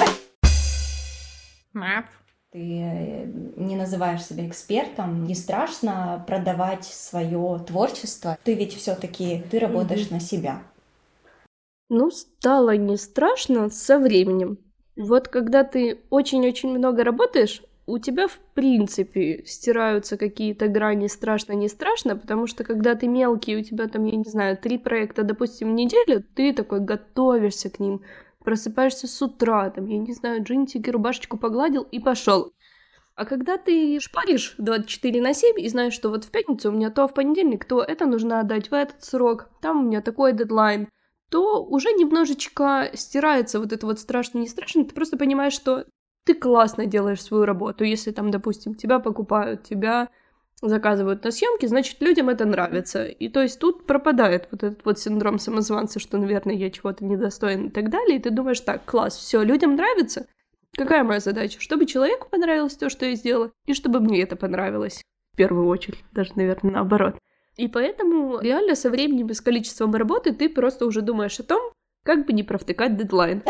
Ты 2.52 2.58
э, 2.58 3.26
не 3.56 3.76
называешь 3.76 4.24
себя 4.24 4.48
экспертом, 4.48 5.24
не 5.24 5.36
страшно 5.36 6.24
продавать 6.26 6.84
свое 6.84 7.60
творчество. 7.64 8.36
Ты 8.42 8.54
ведь 8.54 8.74
все-таки 8.74 9.44
ты 9.50 9.60
работаешь 9.60 10.10
на 10.10 10.18
себя. 10.18 10.62
Ну, 11.88 12.10
стало 12.10 12.76
не 12.76 12.96
страшно 12.96 13.70
со 13.70 14.00
временем. 14.00 14.58
Вот 14.96 15.28
когда 15.28 15.62
ты 15.62 16.00
очень-очень 16.10 16.70
много 16.70 17.04
работаешь, 17.04 17.62
у 17.90 17.98
тебя, 17.98 18.28
в 18.28 18.38
принципе, 18.54 19.42
стираются 19.44 20.16
какие-то 20.16 20.68
грани 20.68 21.08
страшно-не 21.08 21.68
страшно, 21.68 22.16
потому 22.16 22.46
что 22.46 22.64
когда 22.64 22.94
ты 22.94 23.08
мелкий, 23.08 23.56
у 23.56 23.62
тебя 23.62 23.88
там, 23.88 24.04
я 24.04 24.16
не 24.16 24.24
знаю, 24.24 24.56
три 24.56 24.78
проекта, 24.78 25.24
допустим, 25.24 25.70
в 25.70 25.74
неделю, 25.74 26.24
ты 26.34 26.52
такой 26.52 26.80
готовишься 26.80 27.70
к 27.70 27.80
ним, 27.80 28.02
просыпаешься 28.44 29.06
с 29.06 29.20
утра, 29.20 29.70
там, 29.70 29.86
я 29.86 29.98
не 29.98 30.12
знаю, 30.12 30.42
джинсики, 30.42 30.88
рубашечку 30.90 31.36
погладил 31.36 31.82
и 31.82 31.98
пошел. 31.98 32.52
А 33.16 33.26
когда 33.26 33.58
ты 33.58 33.98
шпаришь 34.00 34.54
24 34.56 35.20
на 35.20 35.34
7 35.34 35.60
и 35.60 35.68
знаешь, 35.68 35.92
что 35.92 36.08
вот 36.08 36.24
в 36.24 36.30
пятницу 36.30 36.70
у 36.70 36.72
меня 36.72 36.90
то, 36.90 37.06
в 37.06 37.12
понедельник 37.12 37.64
то, 37.64 37.82
это 37.82 38.06
нужно 38.06 38.40
отдать 38.40 38.70
в 38.70 38.74
этот 38.74 39.04
срок, 39.04 39.50
там 39.60 39.80
у 39.80 39.88
меня 39.88 40.00
такой 40.00 40.32
дедлайн, 40.32 40.88
то 41.28 41.62
уже 41.62 41.90
немножечко 41.92 42.90
стирается 42.94 43.60
вот 43.60 43.72
это 43.72 43.86
вот 43.86 44.00
страшно-не 44.00 44.48
страшно, 44.48 44.84
ты 44.84 44.94
просто 44.94 45.18
понимаешь, 45.18 45.52
что 45.52 45.84
ты 46.24 46.34
классно 46.34 46.86
делаешь 46.86 47.22
свою 47.22 47.44
работу. 47.44 47.84
Если 47.84 48.10
там, 48.10 48.30
допустим, 48.30 48.74
тебя 48.74 48.98
покупают, 48.98 49.62
тебя 49.62 50.08
заказывают 50.62 51.24
на 51.24 51.30
съемки, 51.30 51.66
значит, 51.66 52.00
людям 52.00 52.28
это 52.28 52.44
нравится. 52.44 53.04
И 53.04 53.28
то 53.28 53.40
есть 53.40 53.58
тут 53.58 53.86
пропадает 53.86 54.48
вот 54.50 54.62
этот 54.62 54.84
вот 54.84 54.98
синдром 54.98 55.38
самозванца, 55.38 55.98
что, 55.98 56.18
наверное, 56.18 56.54
я 56.54 56.70
чего-то 56.70 57.04
недостоин 57.04 57.68
и 57.68 57.70
так 57.70 57.88
далее. 57.90 58.18
И 58.18 58.22
ты 58.22 58.30
думаешь, 58.30 58.60
так, 58.60 58.84
класс, 58.84 59.16
все, 59.16 59.42
людям 59.42 59.76
нравится. 59.76 60.26
Какая 60.76 61.02
моя 61.02 61.20
задача? 61.20 61.60
Чтобы 61.60 61.86
человеку 61.86 62.28
понравилось 62.30 62.76
то, 62.76 62.90
что 62.90 63.06
я 63.06 63.14
сделала, 63.14 63.50
и 63.66 63.74
чтобы 63.74 64.00
мне 64.00 64.22
это 64.22 64.36
понравилось. 64.36 65.02
В 65.32 65.36
первую 65.36 65.66
очередь, 65.66 66.04
даже, 66.12 66.32
наверное, 66.36 66.72
наоборот. 66.72 67.16
И 67.56 67.66
поэтому 67.68 68.40
реально 68.40 68.74
со 68.74 68.90
временем 68.90 69.28
и 69.28 69.34
с 69.34 69.40
количеством 69.40 69.94
работы 69.94 70.32
ты 70.32 70.48
просто 70.48 70.86
уже 70.86 71.02
думаешь 71.02 71.40
о 71.40 71.42
том, 71.42 71.72
как 72.04 72.26
бы 72.26 72.32
не 72.32 72.42
провтыкать 72.42 72.96
дедлайн. 72.96 73.42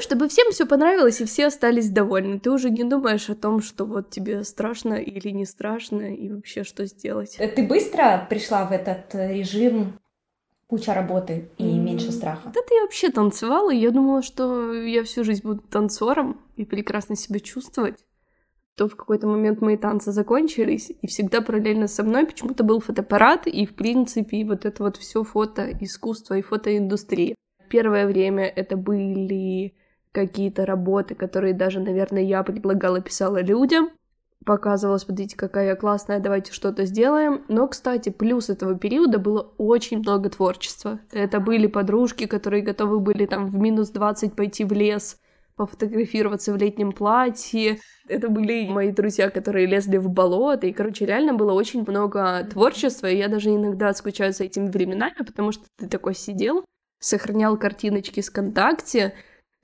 Чтобы 0.00 0.28
всем 0.28 0.50
все 0.50 0.66
понравилось 0.66 1.20
и 1.20 1.24
все 1.24 1.46
остались 1.46 1.90
довольны. 1.90 2.38
Ты 2.38 2.50
уже 2.50 2.70
не 2.70 2.84
думаешь 2.84 3.28
о 3.30 3.34
том, 3.34 3.60
что 3.62 3.84
вот 3.84 4.10
тебе 4.10 4.44
страшно 4.44 4.94
или 4.94 5.30
не 5.30 5.44
страшно, 5.44 6.14
и 6.14 6.30
вообще 6.30 6.64
что 6.64 6.84
сделать. 6.86 7.36
Э, 7.38 7.48
Ты 7.48 7.62
быстро 7.66 8.26
пришла 8.28 8.64
в 8.66 8.72
этот 8.72 9.14
э, 9.14 9.34
режим 9.34 9.98
куча 10.66 10.94
работы 10.94 11.50
и 11.58 11.64
М, 11.64 11.84
меньше 11.84 12.12
страха? 12.12 12.42
Когда-то 12.44 12.74
я 12.74 12.82
вообще 12.82 13.10
танцевала, 13.10 13.72
и 13.72 13.78
я 13.78 13.90
думала, 13.90 14.22
что 14.22 14.72
я 14.74 15.04
всю 15.04 15.24
жизнь 15.24 15.42
буду 15.42 15.60
танцором 15.62 16.40
и 16.56 16.64
прекрасно 16.64 17.16
себя 17.16 17.40
чувствовать. 17.40 18.04
То 18.76 18.88
в 18.88 18.96
какой-то 18.96 19.26
момент 19.26 19.62
мои 19.62 19.76
танцы 19.78 20.12
закончились, 20.12 20.90
и 21.00 21.06
всегда 21.06 21.40
параллельно 21.40 21.86
со 21.88 22.02
мной 22.02 22.26
почему-то 22.26 22.62
был 22.62 22.80
фотоаппарат, 22.80 23.46
и 23.46 23.64
в 23.64 23.74
принципе 23.74 24.44
вот 24.44 24.66
это 24.66 24.82
вот 24.82 24.98
все 24.98 25.22
фото, 25.22 25.70
искусство 25.80 26.34
и 26.34 26.42
фотоиндустрия. 26.42 27.34
Первое 27.70 28.06
время 28.06 28.44
это 28.44 28.76
были 28.76 29.74
какие-то 30.16 30.64
работы, 30.64 31.14
которые 31.14 31.52
даже, 31.52 31.78
наверное, 31.78 32.22
я 32.22 32.42
предлагала, 32.42 33.02
писала 33.02 33.42
людям, 33.42 33.90
показывала, 34.46 34.96
смотрите, 34.96 35.36
какая 35.36 35.66
я 35.66 35.76
классная, 35.76 36.20
давайте 36.20 36.52
что-то 36.52 36.86
сделаем. 36.86 37.44
Но, 37.48 37.68
кстати, 37.68 38.08
плюс 38.08 38.48
этого 38.48 38.78
периода 38.78 39.18
было 39.18 39.52
очень 39.58 39.98
много 39.98 40.30
творчества. 40.30 41.00
Это 41.12 41.38
были 41.38 41.66
подружки, 41.66 42.26
которые 42.26 42.62
готовы 42.62 42.98
были 43.00 43.26
там 43.26 43.50
в 43.50 43.54
минус 43.56 43.90
20 43.90 44.34
пойти 44.34 44.64
в 44.64 44.72
лес, 44.72 45.18
пофотографироваться 45.56 46.54
в 46.54 46.56
летнем 46.56 46.92
платье. 46.92 47.78
Это 48.08 48.30
были 48.30 48.66
мои 48.68 48.92
друзья, 48.92 49.28
которые 49.28 49.66
лезли 49.66 49.98
в 49.98 50.08
болото. 50.08 50.66
И, 50.66 50.72
короче, 50.72 51.04
реально 51.04 51.34
было 51.34 51.52
очень 51.52 51.84
много 51.86 52.46
творчества. 52.50 53.08
И 53.08 53.18
я 53.18 53.28
даже 53.28 53.50
иногда 53.50 53.92
скучаю 53.92 54.32
за 54.32 54.44
этими 54.44 54.68
временами, 54.68 55.24
потому 55.26 55.52
что 55.52 55.64
ты 55.76 55.88
такой 55.88 56.14
сидел, 56.14 56.64
сохранял 57.00 57.58
картиночки 57.58 58.20
с 58.20 58.30
ВКонтакте, 58.30 59.12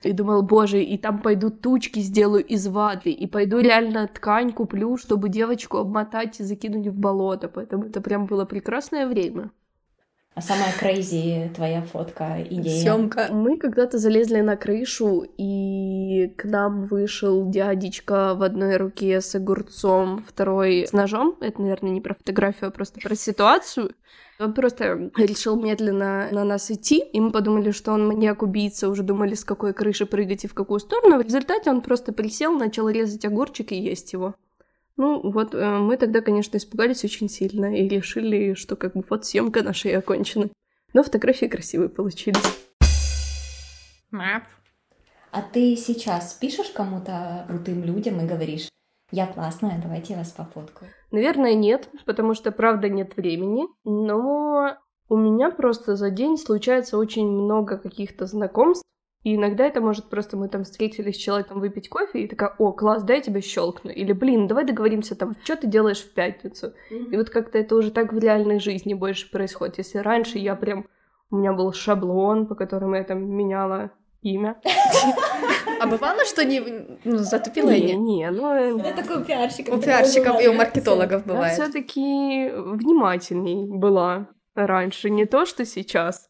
и 0.05 0.13
думал, 0.13 0.43
боже, 0.43 0.83
и 0.83 0.97
там 0.97 1.21
пойду 1.21 1.49
тучки 1.49 1.99
сделаю 1.99 2.43
из 2.45 2.67
ваты, 2.67 3.11
и 3.11 3.27
пойду 3.27 3.59
реально 3.59 4.07
ткань 4.07 4.51
куплю, 4.51 4.97
чтобы 4.97 5.29
девочку 5.29 5.77
обмотать 5.77 6.39
и 6.39 6.43
закинуть 6.43 6.87
в 6.87 6.99
болото. 6.99 7.47
Поэтому 7.47 7.85
это 7.85 8.01
прям 8.01 8.25
было 8.25 8.45
прекрасное 8.45 9.07
время. 9.07 9.51
А 10.35 10.41
самая 10.41 10.73
крейзи 10.79 11.51
твоя 11.55 11.83
фотка, 11.83 12.43
идея? 12.49 12.81
Съемка. 12.81 13.27
Мы 13.31 13.57
когда-то 13.57 13.99
залезли 13.99 14.41
на 14.41 14.55
крышу, 14.55 15.25
и 15.37 16.33
к 16.37 16.45
нам 16.45 16.85
вышел 16.85 17.47
дядечка 17.49 18.33
в 18.33 18.41
одной 18.41 18.77
руке 18.77 19.21
с 19.21 19.35
огурцом, 19.35 20.25
второй 20.27 20.87
с 20.87 20.93
ножом. 20.93 21.37
Это, 21.39 21.61
наверное, 21.61 21.91
не 21.91 22.01
про 22.01 22.15
фотографию, 22.15 22.69
а 22.69 22.71
просто 22.71 22.99
про 22.99 23.15
ситуацию. 23.15 23.91
Он 24.39 24.53
просто 24.55 25.11
решил 25.15 25.55
медленно 25.55 26.27
на 26.31 26.43
нас 26.43 26.71
идти, 26.71 26.99
и 26.99 27.19
мы 27.19 27.31
подумали, 27.31 27.69
что 27.69 27.91
он 27.91 28.07
маньяк-убийца, 28.07 28.89
уже 28.89 29.03
думали, 29.03 29.35
с 29.35 29.45
какой 29.45 29.73
крыши 29.73 30.07
прыгать 30.07 30.45
и 30.45 30.47
в 30.47 30.55
какую 30.55 30.79
сторону. 30.79 31.19
В 31.19 31.21
результате 31.21 31.69
он 31.69 31.81
просто 31.81 32.11
присел, 32.11 32.57
начал 32.57 32.89
резать 32.89 33.23
огурчик 33.23 33.71
и 33.71 33.75
есть 33.75 34.13
его. 34.13 34.33
Ну, 34.95 35.31
вот 35.31 35.55
э, 35.55 35.79
мы 35.79 35.97
тогда, 35.97 36.21
конечно, 36.21 36.57
испугались 36.57 37.03
очень 37.03 37.29
сильно 37.29 37.75
и 37.75 37.87
решили, 37.87 38.53
что 38.53 38.75
как 38.75 38.93
бы 38.93 39.03
вот 39.09 39.25
съемка 39.25 39.63
наша 39.63 39.89
и 39.89 39.93
окончена. 39.93 40.49
Но 40.93 41.03
фотографии 41.03 41.47
красивые 41.47 41.89
получились. 41.89 42.43
А 45.31 45.41
ты 45.41 45.75
сейчас 45.75 46.33
пишешь 46.33 46.69
кому-то 46.69 47.45
крутым 47.47 47.83
людям 47.83 48.21
и 48.21 48.27
говоришь, 48.27 48.69
я 49.09 49.25
классная, 49.25 49.81
давайте 49.81 50.13
я 50.13 50.19
вас 50.19 50.31
пофоткаю. 50.31 50.91
Наверное, 51.11 51.55
нет, 51.55 51.89
потому 52.05 52.35
что, 52.35 52.51
правда, 52.51 52.87
нет 52.89 53.17
времени. 53.17 53.65
Но 53.83 54.77
у 55.09 55.17
меня 55.17 55.49
просто 55.49 55.95
за 55.95 56.11
день 56.11 56.37
случается 56.37 56.97
очень 56.97 57.27
много 57.27 57.77
каких-то 57.77 58.27
знакомств, 58.27 58.83
и 59.23 59.35
иногда 59.35 59.65
это 59.65 59.79
может 59.79 60.09
просто 60.09 60.35
мы 60.35 60.49
там 60.49 60.65
встретились 60.65 61.15
с 61.15 61.19
человеком 61.19 61.61
выпить 61.61 61.87
кофе, 61.87 62.23
и 62.23 62.27
такая, 62.27 62.53
о, 62.57 62.73
класс, 62.73 63.03
дай 63.03 63.17
я 63.17 63.23
тебя 63.23 63.39
щелкну. 63.39 63.89
Или, 63.89 64.11
блин, 64.11 64.47
давай 64.47 64.65
договоримся 64.65 65.15
там, 65.15 65.35
что 65.43 65.55
ты 65.55 65.67
делаешь 65.67 66.01
в 66.01 66.13
пятницу. 66.13 66.73
Mm-hmm. 66.91 67.11
И 67.11 67.17
вот 67.17 67.29
как-то 67.29 67.57
это 67.57 67.75
уже 67.75 67.91
так 67.91 68.11
в 68.11 68.17
реальной 68.17 68.59
жизни 68.59 68.93
больше 68.93 69.31
происходит. 69.31 69.77
Если 69.77 69.99
раньше 69.99 70.39
я 70.39 70.55
прям, 70.55 70.87
у 71.31 71.37
меня 71.37 71.53
был 71.53 71.71
шаблон, 71.71 72.47
по 72.47 72.55
которому 72.55 72.95
я 72.95 73.03
там 73.05 73.23
меняла 73.23 73.91
имя. 74.21 74.59
А 75.79 75.87
бывало, 75.87 76.25
что 76.25 76.43
не 76.43 76.61
ну, 77.03 77.17
затупила 77.17 77.69
не? 77.69 77.93
Не, 77.95 78.29
ну... 78.29 78.79
Это 78.79 79.03
такой 79.03 79.21
у 79.21 79.25
пиарщиков. 79.25 79.77
У 79.77 79.81
пиарщиков 79.81 80.41
и 80.41 80.47
у 80.47 80.53
маркетологов 80.53 81.25
бывает. 81.25 81.57
Я 81.57 81.63
все 81.63 81.71
таки 81.73 82.49
внимательней 82.51 83.69
была 83.69 84.27
раньше, 84.53 85.09
не 85.09 85.25
то, 85.25 85.45
что 85.45 85.65
сейчас. 85.65 86.29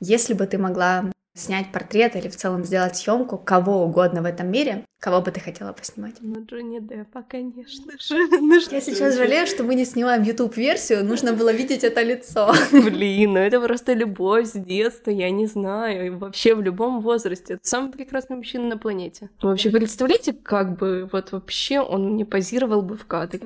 Если 0.00 0.34
бы 0.34 0.46
ты 0.46 0.58
могла 0.58 1.12
снять 1.34 1.72
портрет 1.72 2.16
или 2.16 2.28
в 2.28 2.36
целом 2.36 2.64
сделать 2.64 2.96
съемку 2.96 3.38
кого 3.38 3.84
угодно 3.84 4.22
в 4.22 4.26
этом 4.26 4.50
мире, 4.50 4.84
кого 5.00 5.20
бы 5.20 5.30
ты 5.30 5.40
хотела 5.40 5.72
поснимать? 5.72 6.16
Ну, 6.20 6.44
Джонни 6.44 6.78
Деппа, 6.78 7.24
конечно 7.28 7.92
же. 7.98 8.16
Ну, 8.40 8.60
Я 8.70 8.80
сейчас 8.80 9.16
жалею, 9.16 9.46
что 9.46 9.64
мы 9.64 9.74
не 9.74 9.84
снимаем 9.84 10.22
YouTube-версию, 10.22 11.04
нужно 11.04 11.32
было 11.32 11.52
видеть 11.52 11.84
это 11.84 12.02
лицо. 12.02 12.52
Блин, 12.72 13.32
ну 13.32 13.38
это 13.38 13.60
просто 13.60 13.94
любовь 13.94 14.46
с 14.46 14.52
детства, 14.52 15.10
я 15.10 15.30
не 15.30 15.46
знаю, 15.46 16.06
и 16.06 16.10
вообще 16.10 16.54
в 16.54 16.60
любом 16.60 17.00
возрасте. 17.00 17.54
Это 17.54 17.62
самый 17.62 17.90
прекрасный 17.90 18.36
мужчина 18.36 18.68
на 18.68 18.78
планете. 18.78 19.30
Вообще, 19.40 19.70
представляете, 19.70 20.34
как 20.34 20.76
бы 20.76 21.08
вот 21.10 21.32
вообще 21.32 21.80
он 21.80 22.16
не 22.16 22.24
позировал 22.24 22.82
бы 22.82 22.96
в 22.96 23.06
кадре? 23.06 23.40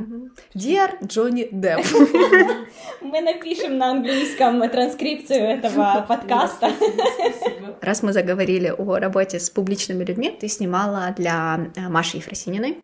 Dear 0.55 1.07
Джонни 1.07 1.49
Депп. 1.53 1.87
Мы 3.01 3.21
напишем 3.21 3.79
на 3.79 3.93
английском 3.93 4.69
транскрипцию 4.69 5.41
этого 5.41 6.05
подкаста. 6.09 6.73
Раз 7.81 8.03
мы 8.03 8.13
заговорили 8.13 8.69
о 8.77 8.99
работе 8.99 9.39
с 9.39 9.51
публичными 9.51 10.05
людьми, 10.05 10.37
ты 10.39 10.49
снимала 10.49 11.15
для 11.17 11.71
э, 11.77 11.89
Маши 11.89 12.19
Ефросининой. 12.19 12.83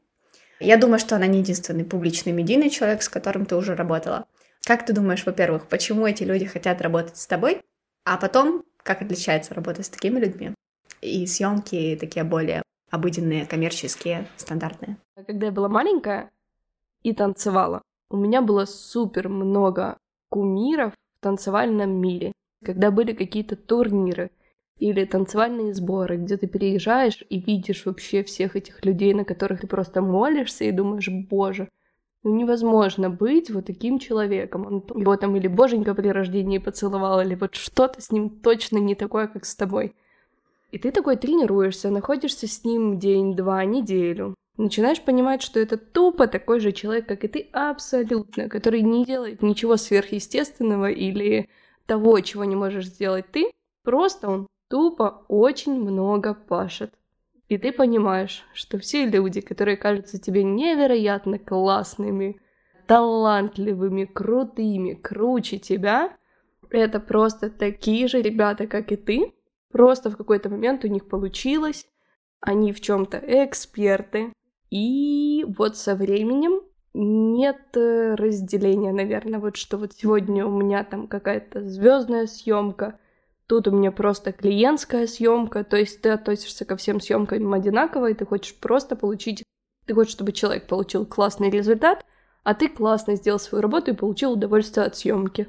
Я 0.61 0.76
думаю, 0.76 0.99
что 0.99 1.16
она 1.16 1.26
не 1.26 1.40
единственный 1.40 1.84
публичный 1.84 2.32
медийный 2.32 2.70
человек, 2.70 3.02
с 3.02 3.08
которым 3.08 3.46
ты 3.46 3.56
уже 3.56 3.75
работала. 3.75 4.26
Как 4.64 4.87
ты 4.87 4.92
думаешь, 4.92 5.26
во-первых, 5.26 5.66
почему 5.66 6.06
эти 6.06 6.22
люди 6.22 6.44
хотят 6.44 6.80
работать 6.80 7.16
с 7.16 7.26
тобой? 7.26 7.62
А 8.04 8.16
потом, 8.16 8.64
как 8.82 9.02
отличается 9.02 9.54
работа 9.54 9.82
с 9.82 9.88
такими 9.88 10.20
людьми? 10.20 10.54
И 11.00 11.26
съемки 11.26 11.96
такие 12.00 12.25
более 12.25 12.62
обыденные, 12.90 13.46
коммерческие, 13.46 14.28
стандартные. 14.37 14.99
Когда 15.26 15.46
я 15.46 15.52
была 15.52 15.68
маленькая 15.68 16.30
и 17.02 17.12
танцевала, 17.12 17.82
у 18.11 18.16
меня 18.16 18.42
было 18.42 18.66
супер 18.66 19.28
много 19.28 19.96
кумиров 20.28 20.92
в 21.18 21.22
танцевальном 21.22 21.90
мире. 21.90 22.32
Когда 22.64 22.90
были 22.90 23.14
какие-то 23.14 23.56
турниры, 23.56 24.30
или 24.83 25.05
танцевальные 25.05 25.75
сборы, 25.75 26.17
где 26.17 26.37
ты 26.37 26.49
переезжаешь 26.49 27.23
и 27.31 27.39
видишь 27.39 27.87
вообще 27.87 28.25
всех 28.25 28.57
этих 28.57 28.85
людей, 28.85 29.15
на 29.15 29.25
которых 29.25 29.61
ты 29.61 29.69
просто 29.69 30.03
молишься 30.03 30.65
и 30.65 30.73
думаешь, 30.73 31.09
боже, 31.09 31.69
ну 32.25 32.35
невозможно 32.35 33.09
быть 33.09 33.49
вот 33.49 33.67
таким 33.67 34.01
человеком. 34.01 34.67
Он 34.67 35.01
его 35.01 35.17
там 35.17 35.37
или 35.37 35.47
боженька 35.47 35.95
при 35.95 36.09
рождении 36.09 36.59
поцеловал, 36.59 37.21
или 37.21 37.37
вот 37.37 37.55
что-то 37.55 38.03
с 38.03 38.11
ним 38.11 38.29
точно 38.29 38.79
не 38.79 38.97
такое, 38.97 39.29
как 39.29 39.45
с 39.45 39.55
тобой. 39.55 39.95
И 40.73 40.79
ты 40.79 40.91
такой 40.91 41.17
тренируешься, 41.17 41.91
находишься 41.91 42.49
с 42.49 42.65
ним 42.65 42.99
день-два, 42.99 43.65
неделю. 43.65 44.35
Начинаешь 44.57 45.01
понимать, 45.01 45.43
что 45.43 45.61
это 45.61 45.77
тупо 45.77 46.27
такой 46.27 46.59
же 46.59 46.73
человек, 46.73 47.07
как 47.07 47.23
и 47.23 47.29
ты, 47.29 47.49
абсолютно, 47.53 48.49
который 48.49 48.83
не 48.83 49.05
делает 49.05 49.43
ничего 49.43 49.77
сверхъестественного 49.77 50.91
или 50.91 51.49
того, 51.87 52.19
чего 52.19 52.45
не 52.45 52.57
можешь 52.57 52.87
сделать 52.87 53.27
ты. 53.31 53.51
Просто 53.85 54.29
он 54.29 54.47
тупо 54.73 55.26
очень 55.29 55.79
много 55.79 56.33
пашет. 56.33 56.95
И 57.49 57.59
ты 57.59 57.73
понимаешь, 57.73 58.43
что 58.55 58.79
все 58.79 59.05
люди, 59.05 59.43
которые 59.43 59.76
кажутся 59.76 60.19
тебе 60.19 60.43
невероятно 60.43 61.38
классными, 61.38 62.41
талантливыми, 62.87 64.07
крутыми, 64.07 64.95
круче 64.95 65.59
тебя, 65.59 66.17
это 66.71 67.00
просто 67.00 67.50
такие 67.50 68.09
же 68.09 68.23
ребята, 68.23 68.67
как 68.67 68.93
и 68.93 68.97
ты. 68.97 69.35
Просто 69.71 70.11
в 70.11 70.17
какой-то 70.17 70.49
момент 70.49 70.87
у 70.87 70.88
них 70.88 71.07
получилось, 71.07 71.87
они 72.41 72.73
в 72.73 72.81
чем-то 72.81 73.23
эксперты. 73.45 74.33
И 74.71 75.45
вот 75.59 75.76
со 75.76 75.95
временем 75.95 76.62
нет 76.95 77.76
э, 77.76 78.14
разделения, 78.14 78.93
наверное, 78.93 79.38
вот 79.38 79.57
что 79.57 79.76
вот 79.76 79.93
сегодня 79.93 80.47
у 80.47 80.50
меня 80.50 80.83
там 80.83 81.09
какая-то 81.09 81.69
звездная 81.69 82.26
съемка, 82.26 82.99
Тут 83.52 83.68
у 83.68 83.71
меня 83.71 83.92
просто 83.92 84.32
клиентская 84.32 85.06
съемка, 85.06 85.62
то 85.62 85.76
есть 85.76 86.00
ты 86.00 86.09
относишься 86.09 86.64
ко 86.64 86.75
всем 86.78 87.02
съемкам 87.02 87.52
одинаково, 87.52 88.06
и 88.06 88.14
ты 88.14 88.25
хочешь 88.25 88.54
просто 88.54 88.97
получить, 88.97 89.44
ты 89.85 89.92
хочешь, 89.92 90.14
чтобы 90.14 90.32
человек 90.32 90.66
получил 90.66 91.04
классный 91.04 91.50
результат, 91.50 92.02
а 92.44 92.54
ты 92.54 92.71
классно 92.71 93.14
сделал 93.14 93.38
свою 93.38 93.61
работу 93.61 93.90
и 93.90 93.94
получил 93.94 94.32
удовольствие 94.32 94.87
от 94.87 94.97
съемки. 94.97 95.49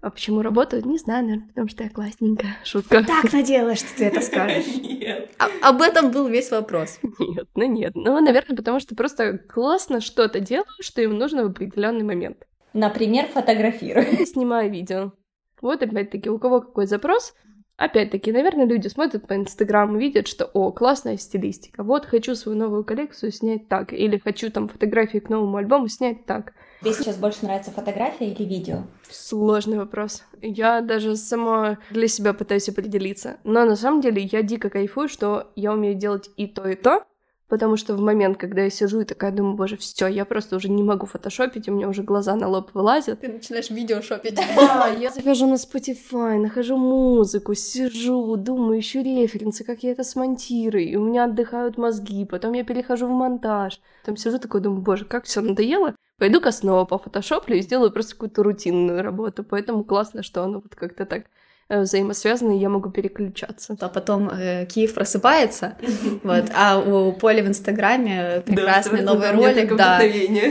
А 0.00 0.10
почему 0.10 0.42
работаю? 0.42 0.86
Не 0.86 0.96
знаю, 0.96 1.24
наверное, 1.24 1.48
потому 1.48 1.68
что 1.68 1.82
я 1.82 1.90
классненькая. 1.90 2.56
Шутка. 2.62 3.02
Так 3.02 3.32
надеялась, 3.32 3.80
что 3.80 3.96
ты 3.96 4.04
это 4.04 4.20
скажешь. 4.20 4.66
Нет. 4.84 5.32
А, 5.40 5.70
об 5.70 5.82
этом 5.82 6.12
был 6.12 6.28
весь 6.28 6.52
вопрос. 6.52 7.00
Нет, 7.18 7.48
ну 7.56 7.64
нет. 7.66 7.96
Ну, 7.96 8.20
наверное, 8.20 8.56
потому 8.56 8.78
что 8.78 8.94
просто 8.94 9.38
классно 9.38 10.00
что-то 10.00 10.38
делаю, 10.38 10.68
что 10.78 11.02
им 11.02 11.18
нужно 11.18 11.42
в 11.42 11.46
определенный 11.48 12.04
момент. 12.04 12.46
Например, 12.74 13.26
фотографирую. 13.26 14.24
Снимаю 14.24 14.70
видео. 14.70 15.14
Вот 15.60 15.82
опять-таки, 15.82 16.30
у 16.30 16.38
кого 16.38 16.60
какой 16.60 16.86
запрос, 16.86 17.34
Опять-таки, 17.80 18.30
наверное, 18.30 18.66
люди 18.66 18.88
смотрят 18.88 19.26
по 19.26 19.34
Инстаграму, 19.34 19.96
видят, 19.96 20.28
что, 20.28 20.44
о, 20.52 20.70
классная 20.70 21.16
стилистика, 21.16 21.82
вот 21.82 22.04
хочу 22.04 22.34
свою 22.34 22.58
новую 22.58 22.84
коллекцию 22.84 23.32
снять 23.32 23.68
так, 23.68 23.94
или 23.94 24.18
хочу 24.18 24.50
там 24.50 24.68
фотографии 24.68 25.16
к 25.16 25.30
новому 25.30 25.56
альбому 25.56 25.88
снять 25.88 26.26
так. 26.26 26.52
Тебе 26.82 26.92
сейчас 26.92 27.16
больше 27.16 27.46
нравится 27.46 27.70
фотография 27.70 28.32
или 28.32 28.44
видео? 28.44 28.82
Сложный 29.10 29.78
вопрос. 29.78 30.24
Я 30.42 30.82
даже 30.82 31.16
сама 31.16 31.78
для 31.90 32.06
себя 32.06 32.34
пытаюсь 32.34 32.68
определиться. 32.68 33.38
Но 33.44 33.64
на 33.64 33.76
самом 33.76 34.02
деле 34.02 34.28
я 34.30 34.42
дико 34.42 34.68
кайфую, 34.68 35.08
что 35.08 35.50
я 35.56 35.72
умею 35.72 35.94
делать 35.94 36.28
и 36.36 36.46
то, 36.46 36.68
и 36.68 36.74
то, 36.74 37.04
Потому 37.50 37.76
что 37.76 37.96
в 37.96 38.00
момент, 38.00 38.38
когда 38.38 38.62
я 38.62 38.70
сижу 38.70 39.00
и 39.00 39.04
такая 39.04 39.32
думаю, 39.32 39.56
боже, 39.56 39.76
все, 39.76 40.06
я 40.06 40.24
просто 40.24 40.54
уже 40.54 40.68
не 40.68 40.84
могу 40.84 41.06
фотошопить, 41.06 41.68
у 41.68 41.72
меня 41.72 41.88
уже 41.88 42.04
глаза 42.04 42.36
на 42.36 42.46
лоб 42.46 42.70
вылазят. 42.74 43.20
Ты 43.20 43.28
начинаешь 43.28 43.70
видеошопить. 43.70 44.38
Да, 44.54 44.86
я 44.86 45.10
захожу 45.10 45.48
на 45.48 45.54
Spotify, 45.54 46.38
нахожу 46.38 46.76
музыку, 46.76 47.54
сижу, 47.54 48.36
думаю, 48.36 48.78
ищу 48.78 49.02
референсы, 49.02 49.64
как 49.64 49.82
я 49.82 49.90
это 49.90 50.04
смонтирую, 50.04 50.84
и 50.84 50.94
у 50.94 51.04
меня 51.04 51.24
отдыхают 51.24 51.76
мозги, 51.76 52.24
потом 52.24 52.52
я 52.52 52.62
перехожу 52.62 53.08
в 53.08 53.10
монтаж. 53.10 53.80
Там 54.04 54.16
сижу 54.16 54.38
такой, 54.38 54.60
думаю, 54.60 54.82
боже, 54.82 55.04
как 55.04 55.24
все 55.24 55.40
надоело, 55.40 55.96
пойду-ка 56.18 56.52
снова 56.52 56.84
по 56.84 56.98
фотошоплю 56.98 57.56
и 57.56 57.62
сделаю 57.62 57.90
просто 57.90 58.12
какую-то 58.12 58.44
рутинную 58.44 59.02
работу, 59.02 59.42
поэтому 59.42 59.82
классно, 59.82 60.22
что 60.22 60.44
оно 60.44 60.60
вот 60.60 60.76
как-то 60.76 61.04
так 61.04 61.24
взаимосвязаны, 61.70 62.56
и 62.56 62.60
я 62.60 62.68
могу 62.68 62.90
переключаться. 62.90 63.76
А 63.80 63.88
потом 63.88 64.28
э, 64.28 64.66
Киев 64.66 64.94
просыпается, 64.94 65.76
вот, 66.22 66.50
а 66.54 66.78
у 66.78 67.12
Поли 67.12 67.42
в 67.42 67.48
Инстаграме 67.48 68.42
прекрасный 68.44 69.02
новый 69.02 69.30
ролик, 69.30 69.76
да, 69.76 70.00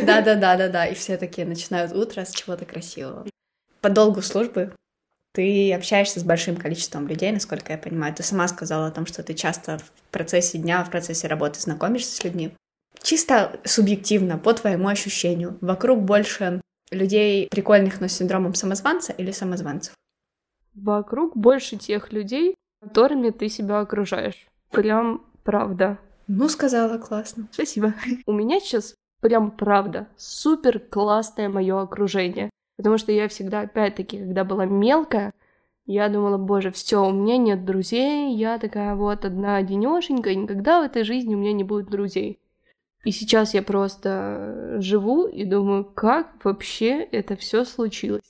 да, 0.04 0.22
да, 0.22 0.36
да, 0.36 0.56
да, 0.58 0.70
да, 0.70 0.86
и 0.86 0.96
все 0.96 1.18
такие 1.18 1.46
начинают 1.46 1.94
утро 1.94 2.24
с 2.24 2.32
чего-то 2.32 2.66
красивого. 2.66 3.26
По 3.82 3.90
долгу 3.90 4.22
службы 4.22 4.74
ты 5.34 5.74
общаешься 5.74 6.20
с 6.20 6.24
большим 6.24 6.56
количеством 6.56 7.08
людей, 7.08 7.32
насколько 7.32 7.72
я 7.72 7.78
понимаю. 7.78 8.14
Ты 8.14 8.24
сама 8.24 8.48
сказала 8.48 8.88
о 8.88 8.92
том, 8.92 9.06
что 9.06 9.24
ты 9.24 9.34
часто 9.34 9.78
в 9.78 10.12
процессе 10.12 10.58
дня, 10.58 10.84
в 10.84 10.90
процессе 10.90 11.28
работы 11.28 11.60
знакомишься 11.60 12.16
с 12.16 12.24
людьми. 12.24 12.52
Чисто 13.02 13.60
субъективно, 13.64 14.38
по 14.38 14.54
твоему 14.54 14.88
ощущению, 14.88 15.58
вокруг 15.62 16.02
больше 16.02 16.62
людей 16.92 17.48
прикольных, 17.50 18.02
но 18.02 18.08
с 18.08 18.14
синдромом 18.14 18.56
самозванца 18.56 19.14
или 19.14 19.32
самозванцев? 19.32 19.94
Вокруг 20.84 21.36
больше 21.36 21.78
тех 21.78 22.12
людей, 22.12 22.56
которыми 22.82 23.30
ты 23.30 23.50
себя 23.50 23.80
окружаешь. 23.80 24.48
Прям 24.72 25.26
правда. 25.44 26.00
Ну, 26.28 26.48
сказала, 26.50 26.98
классно. 26.98 27.48
Спасибо. 27.52 27.94
У 28.26 28.32
меня 28.32 28.60
сейчас 28.60 28.96
прям 29.22 29.52
правда 29.52 30.08
супер 30.16 30.80
классное 30.80 31.50
мое 31.50 31.82
окружение. 31.82 32.50
Потому 32.78 32.98
что 32.98 33.12
я 33.12 33.28
всегда, 33.28 33.62
опять-таки, 33.62 34.20
когда 34.20 34.46
была 34.46 34.66
мелкая, 34.66 35.34
я 35.86 36.08
думала, 36.08 36.38
боже, 36.38 36.72
все, 36.72 37.06
у 37.06 37.12
меня 37.12 37.38
нет 37.38 37.66
друзей, 37.66 38.36
я 38.36 38.58
такая 38.60 38.96
вот 38.96 39.26
одна 39.26 39.58
одинешенька, 39.58 40.30
и 40.30 40.36
никогда 40.36 40.80
в 40.80 40.86
этой 40.86 41.04
жизни 41.04 41.36
у 41.36 41.38
меня 41.40 41.52
не 41.52 41.64
будет 41.64 41.90
друзей. 41.90 42.40
И 43.04 43.12
сейчас 43.12 43.54
я 43.54 43.64
просто 43.64 44.76
живу 44.80 45.26
и 45.26 45.46
думаю, 45.46 45.84
как 45.84 46.46
вообще 46.46 47.00
это 47.00 47.36
все 47.36 47.66
случилось 47.66 48.29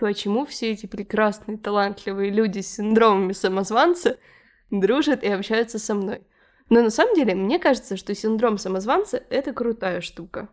почему 0.00 0.46
все 0.46 0.72
эти 0.72 0.86
прекрасные, 0.86 1.58
талантливые 1.58 2.30
люди 2.30 2.60
с 2.60 2.74
синдромами 2.74 3.32
самозванца 3.32 4.18
дружат 4.70 5.22
и 5.22 5.28
общаются 5.28 5.78
со 5.78 5.94
мной. 5.94 6.26
Но 6.70 6.82
на 6.82 6.90
самом 6.90 7.14
деле, 7.14 7.34
мне 7.34 7.58
кажется, 7.58 7.96
что 7.96 8.14
синдром 8.14 8.56
самозванца— 8.58 9.22
это 9.30 9.52
крутая 9.52 10.00
штука. 10.00 10.48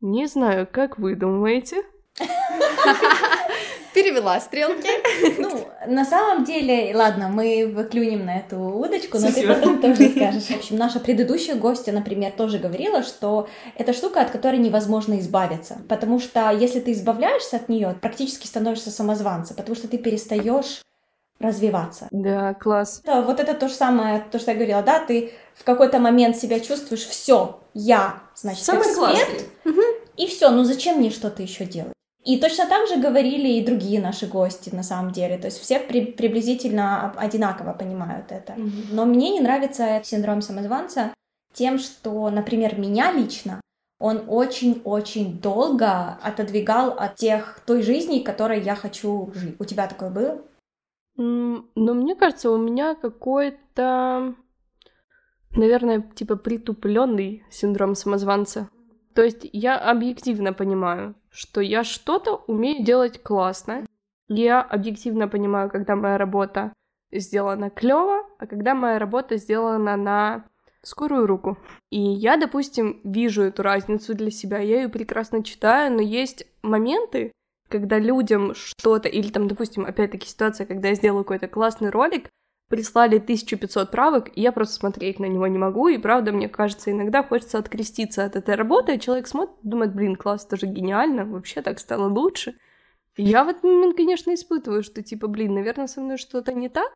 Не 0.00 0.26
знаю, 0.26 0.66
как 0.70 0.98
вы 0.98 1.14
думаете? 1.14 1.84
Перевела 3.96 4.38
стрелки. 4.40 4.90
Ну, 5.38 5.68
на 5.86 6.04
самом 6.04 6.44
деле, 6.44 6.94
ладно, 6.94 7.28
мы 7.28 7.66
выклюнем 7.66 8.26
на 8.26 8.38
эту 8.38 8.58
удочку, 8.58 9.18
но 9.18 9.32
ты 9.32 9.46
потом 9.46 9.80
тоже 9.80 10.10
скажешь. 10.16 10.44
В 10.44 10.56
общем, 10.56 10.76
наша 10.76 11.00
предыдущая 11.00 11.54
гостья, 11.54 11.92
например, 11.92 12.32
тоже 12.32 12.58
говорила, 12.58 13.02
что 13.02 13.48
это 13.74 13.94
штука, 13.94 14.20
от 14.20 14.30
которой 14.30 14.58
невозможно 14.58 15.18
избавиться. 15.18 15.78
Потому 15.88 16.20
что 16.20 16.50
если 16.50 16.80
ты 16.80 16.92
избавляешься 16.92 17.56
от 17.56 17.70
нее, 17.70 17.96
практически 18.00 18.46
становишься 18.46 18.90
самозванцем, 18.90 19.56
потому 19.56 19.74
что 19.74 19.88
ты 19.88 19.96
перестаешь 19.96 20.82
развиваться. 21.38 22.08
Да, 22.10 22.52
класс. 22.54 23.00
Да, 23.04 23.22
вот 23.22 23.40
это 23.40 23.54
то 23.54 23.68
же 23.68 23.74
самое, 23.74 24.24
то, 24.30 24.38
что 24.38 24.50
я 24.50 24.56
говорила, 24.56 24.82
да, 24.82 24.98
ты 25.00 25.32
в 25.54 25.64
какой-то 25.64 25.98
момент 25.98 26.36
себя 26.36 26.60
чувствуешь, 26.60 27.06
все, 27.06 27.60
я, 27.72 28.20
значит, 28.34 28.64
Самый 28.64 28.82
эксперт, 28.82 29.44
и 30.16 30.26
все, 30.26 30.50
ну 30.50 30.64
зачем 30.64 30.98
мне 30.98 31.10
что-то 31.10 31.42
еще 31.42 31.64
делать? 31.64 31.95
И 32.26 32.38
точно 32.38 32.66
так 32.66 32.88
же 32.88 32.96
говорили 32.96 33.48
и 33.48 33.64
другие 33.64 34.00
наши 34.00 34.26
гости, 34.26 34.74
на 34.74 34.82
самом 34.82 35.12
деле. 35.12 35.38
То 35.38 35.46
есть 35.46 35.60
все 35.60 35.78
при, 35.78 36.04
приблизительно 36.04 37.12
одинаково 37.12 37.72
понимают 37.72 38.32
это. 38.32 38.54
Mm-hmm. 38.54 38.86
Но 38.90 39.04
мне 39.04 39.30
не 39.30 39.40
нравится 39.40 40.00
синдром 40.04 40.42
самозванца 40.42 41.14
тем, 41.52 41.78
что, 41.78 42.28
например, 42.30 42.78
меня 42.78 43.12
лично 43.12 43.60
он 43.98 44.24
очень-очень 44.28 45.40
долго 45.40 46.18
отодвигал 46.22 46.90
от 46.90 47.16
тех 47.16 47.60
той 47.66 47.82
жизни, 47.82 48.20
которой 48.20 48.60
я 48.60 48.74
хочу 48.74 49.32
жить. 49.34 49.56
У 49.58 49.64
тебя 49.64 49.86
такое 49.86 50.10
было? 50.10 50.42
Mm, 51.18 51.64
ну, 51.74 51.94
мне 51.94 52.14
кажется, 52.14 52.50
у 52.50 52.58
меня 52.58 52.94
какой-то, 52.94 54.34
наверное, 55.52 56.02
типа 56.14 56.36
притупленный 56.36 57.44
синдром 57.50 57.94
самозванца. 57.94 58.68
То 59.16 59.24
есть 59.24 59.48
я 59.50 59.78
объективно 59.78 60.52
понимаю, 60.52 61.14
что 61.30 61.62
я 61.62 61.84
что-то 61.84 62.44
умею 62.46 62.84
делать 62.84 63.22
классно. 63.22 63.86
Я 64.28 64.60
объективно 64.60 65.26
понимаю, 65.26 65.70
когда 65.70 65.96
моя 65.96 66.18
работа 66.18 66.74
сделана 67.10 67.70
клево, 67.70 68.26
а 68.38 68.46
когда 68.46 68.74
моя 68.74 68.98
работа 68.98 69.38
сделана 69.38 69.96
на 69.96 70.44
скорую 70.82 71.26
руку. 71.26 71.56
И 71.90 71.98
я, 71.98 72.36
допустим, 72.36 73.00
вижу 73.04 73.44
эту 73.44 73.62
разницу 73.62 74.14
для 74.14 74.30
себя, 74.30 74.58
я 74.58 74.82
ее 74.82 74.90
прекрасно 74.90 75.42
читаю, 75.42 75.94
но 75.94 76.02
есть 76.02 76.46
моменты, 76.60 77.32
когда 77.68 77.98
людям 77.98 78.54
что-то, 78.54 79.08
или 79.08 79.30
там, 79.30 79.48
допустим, 79.48 79.86
опять-таки 79.86 80.26
ситуация, 80.28 80.66
когда 80.66 80.88
я 80.88 80.94
сделала 80.94 81.22
какой-то 81.22 81.48
классный 81.48 81.88
ролик, 81.88 82.28
прислали 82.68 83.18
1500 83.18 83.90
правок, 83.90 84.30
и 84.34 84.40
я 84.40 84.52
просто 84.52 84.74
смотреть 84.74 85.18
на 85.20 85.26
него 85.26 85.46
не 85.46 85.58
могу, 85.58 85.88
и 85.88 85.98
правда, 85.98 86.32
мне 86.32 86.48
кажется, 86.48 86.90
иногда 86.90 87.22
хочется 87.22 87.58
откреститься 87.58 88.24
от 88.24 88.36
этой 88.36 88.54
работы, 88.54 88.92
а 88.92 88.98
человек 88.98 89.26
смотрит, 89.26 89.56
думает, 89.62 89.94
блин, 89.94 90.16
класс, 90.16 90.44
это 90.46 90.56
же 90.56 90.66
гениально, 90.66 91.24
вообще 91.24 91.62
так 91.62 91.78
стало 91.78 92.08
лучше. 92.08 92.56
И 93.16 93.22
я 93.22 93.44
в 93.44 93.48
этот 93.48 93.62
момент, 93.62 93.96
конечно, 93.96 94.34
испытываю, 94.34 94.82
что 94.82 95.02
типа, 95.02 95.28
блин, 95.28 95.54
наверное, 95.54 95.86
со 95.86 96.00
мной 96.00 96.18
что-то 96.18 96.52
не 96.52 96.68
так, 96.68 96.92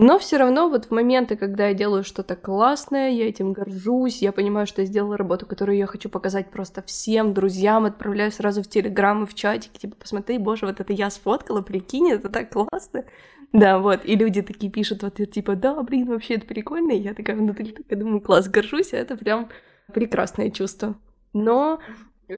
но 0.00 0.16
все 0.20 0.36
равно 0.36 0.68
вот 0.68 0.84
в 0.84 0.90
моменты, 0.92 1.36
когда 1.36 1.66
я 1.66 1.74
делаю 1.74 2.04
что-то 2.04 2.36
классное, 2.36 3.10
я 3.10 3.28
этим 3.28 3.52
горжусь, 3.52 4.22
я 4.22 4.30
понимаю, 4.30 4.64
что 4.64 4.82
я 4.82 4.86
сделала 4.86 5.16
работу, 5.16 5.44
которую 5.44 5.76
я 5.76 5.86
хочу 5.86 6.08
показать 6.08 6.52
просто 6.52 6.82
всем 6.82 7.34
друзьям, 7.34 7.84
отправляю 7.84 8.30
сразу 8.30 8.62
в 8.62 8.68
Телеграм 8.68 9.24
и 9.24 9.26
в 9.26 9.34
чатик, 9.34 9.72
типа, 9.72 9.96
посмотри, 9.96 10.38
боже, 10.38 10.66
вот 10.66 10.78
это 10.78 10.92
я 10.92 11.10
сфоткала, 11.10 11.62
прикинь, 11.62 12.12
это 12.12 12.28
так 12.28 12.52
классно. 12.52 13.04
Да, 13.52 13.78
вот, 13.78 14.04
и 14.04 14.14
люди 14.14 14.42
такие 14.42 14.70
пишут 14.70 15.02
вот 15.02 15.14
типа, 15.14 15.56
да, 15.56 15.82
блин, 15.82 16.08
вообще 16.08 16.34
это 16.34 16.46
прикольно, 16.46 16.92
и 16.92 17.00
я 17.00 17.14
такая 17.14 17.36
внутри 17.36 17.72
такая 17.72 17.98
думаю, 17.98 18.20
класс, 18.20 18.48
горжусь, 18.48 18.92
это 18.92 19.16
прям 19.16 19.48
прекрасное 19.92 20.50
чувство. 20.50 20.96
Но 21.32 21.80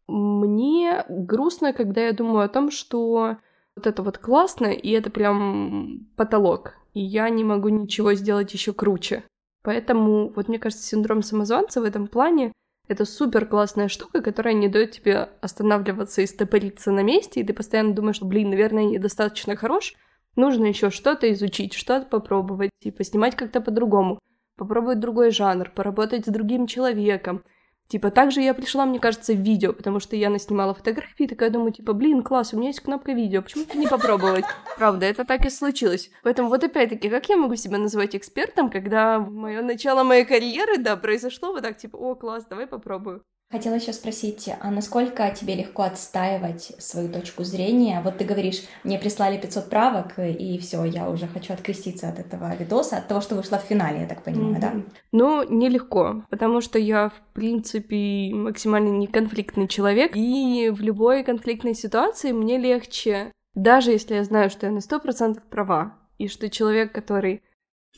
мне 0.07 1.05
грустно, 1.09 1.73
когда 1.73 2.03
я 2.03 2.13
думаю 2.13 2.45
о 2.45 2.49
том, 2.49 2.71
что 2.71 3.37
вот 3.77 3.87
это 3.87 4.03
вот 4.03 4.19
классно, 4.19 4.67
и 4.67 4.91
это 4.91 5.11
прям 5.11 6.07
потолок, 6.17 6.75
и 6.95 7.01
я 7.01 7.29
не 7.29 7.43
могу 7.43 7.69
ничего 7.69 8.15
сделать 8.15 8.53
еще 8.53 8.73
круче. 8.73 9.25
Поэтому, 9.63 10.31
вот 10.31 10.49
мне 10.49 10.59
кажется, 10.59 10.85
синдром 10.85 11.23
самозванца 11.23 11.81
в 11.81 11.85
этом 11.85 12.07
плане 12.07 12.53
это 12.89 13.05
супер 13.05 13.47
классная 13.47 13.89
штука, 13.89 14.21
которая 14.21 14.55
не 14.55 14.69
дает 14.69 14.93
тебе 14.93 15.29
останавливаться 15.41 16.23
и 16.23 16.27
стопориться 16.27 16.91
на 16.91 17.03
месте, 17.03 17.41
и 17.41 17.45
ты 17.45 17.53
постоянно 17.53 17.95
думаешь, 17.95 18.17
что, 18.17 18.27
блин, 18.27 18.51
наверное, 18.51 18.85
недостаточно 18.85 19.55
хорош, 19.55 19.95
нужно 20.37 20.67
еще 20.67 20.91
что-то 20.91 21.33
изучить, 21.33 21.75
что-то 21.75 22.07
попробовать, 22.07 22.71
типа 22.83 23.05
снимать 23.05 23.37
как-то 23.37 23.61
по-другому, 23.61 24.19
попробовать 24.57 25.01
другой 25.01 25.31
жанр, 25.31 25.71
поработать 25.71 26.27
с 26.27 26.29
другим 26.29 26.67
человеком, 26.67 27.43
Типа, 27.91 28.13
также 28.13 28.41
я 28.41 28.55
пришла, 28.55 28.87
мне 28.87 29.01
кажется, 29.01 29.33
в 29.33 29.41
видео, 29.41 29.73
потому 29.73 29.99
что 29.99 30.15
я 30.15 30.31
наснимала 30.31 30.75
фотографии, 30.75 31.27
такая 31.27 31.51
думаю, 31.51 31.73
типа, 31.73 31.93
блин, 31.93 32.23
класс, 32.23 32.55
у 32.55 32.57
меня 32.57 32.69
есть 32.69 32.79
кнопка 32.79 33.11
видео, 33.11 33.43
почему 33.43 33.65
бы 33.65 33.75
не 33.75 33.89
попробовать? 33.89 34.45
Правда, 34.79 35.07
это 35.07 35.25
так 35.25 35.45
и 35.45 35.51
случилось. 35.51 36.09
Поэтому 36.23 36.51
вот 36.51 36.63
опять-таки, 36.63 37.11
как 37.11 37.29
я 37.29 37.37
могу 37.37 37.57
себя 37.57 37.79
называть 37.79 38.15
экспертом, 38.15 38.71
когда 38.71 39.19
мое 39.19 39.61
начало 39.61 40.05
моей 40.05 40.25
карьеры, 40.25 40.79
да, 40.79 40.97
произошло 40.97 41.51
вот 41.51 41.63
так, 41.63 41.79
типа, 41.79 41.97
о, 41.97 42.15
класс, 42.15 42.47
давай 42.49 42.69
попробую. 42.69 43.25
Хотела 43.51 43.75
еще 43.75 43.93
спросить, 43.93 44.49
а 44.61 44.71
насколько 44.71 45.29
тебе 45.35 45.57
легко 45.57 45.83
отстаивать 45.83 46.73
свою 46.79 47.13
точку 47.13 47.43
зрения? 47.43 48.01
Вот 48.05 48.19
ты 48.19 48.25
говоришь, 48.25 48.63
мне 48.85 48.97
прислали 48.97 49.39
500 49.39 49.69
правок, 49.69 50.19
и 50.21 50.57
все, 50.59 50.85
я 50.85 51.11
уже 51.11 51.27
хочу 51.27 51.53
откреститься 51.53 52.09
от 52.09 52.21
этого 52.21 52.55
видоса, 52.55 52.99
от 52.99 53.09
того, 53.09 53.21
что 53.21 53.35
вышла 53.35 53.59
в 53.59 53.63
финале, 53.63 54.03
я 54.03 54.07
так 54.07 54.23
понимаю, 54.23 54.55
mm-hmm. 54.55 54.61
да? 54.61 54.73
Ну, 55.11 55.43
нелегко, 55.43 56.25
потому 56.31 56.61
что 56.61 56.79
я, 56.79 57.09
в 57.09 57.21
принципе, 57.33 58.31
максимально 58.33 58.91
неконфликтный 58.91 59.67
человек, 59.67 60.13
и 60.15 60.71
в 60.71 60.81
любой 60.81 61.25
конфликтной 61.25 61.75
ситуации 61.75 62.31
мне 62.31 62.57
легче, 62.57 63.33
даже 63.55 63.91
если 63.91 64.15
я 64.15 64.23
знаю, 64.23 64.51
что 64.51 64.67
я 64.67 64.73
на 64.73 64.79
100% 64.79 65.41
права, 65.51 65.99
и 66.19 66.29
что 66.29 66.49
человек, 66.51 66.93
который 66.93 67.43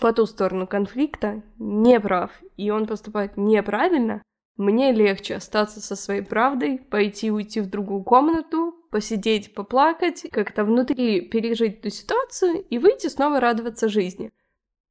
по 0.01 0.15
ту 0.15 0.25
сторону 0.25 0.67
конфликта, 0.67 1.43
не 1.59 2.01
прав, 2.01 2.31
и 2.57 2.71
он 2.71 2.87
поступает 2.87 3.37
неправильно, 3.37 4.23
мне 4.63 4.93
легче 4.93 5.37
остаться 5.37 5.81
со 5.81 5.97
своей 5.97 6.23
правдой, 6.23 6.79
пойти 6.79 7.31
уйти 7.31 7.61
в 7.61 7.69
другую 7.69 8.03
комнату, 8.03 8.75
посидеть, 8.91 9.55
поплакать, 9.55 10.27
как-то 10.31 10.65
внутри 10.65 11.23
пережить 11.23 11.81
эту 11.81 11.91
ситуацию 11.91 12.63
и 12.63 12.79
выйти 12.79 13.09
снова 13.09 13.41
радоваться 13.41 13.89
жизни. 13.89 14.31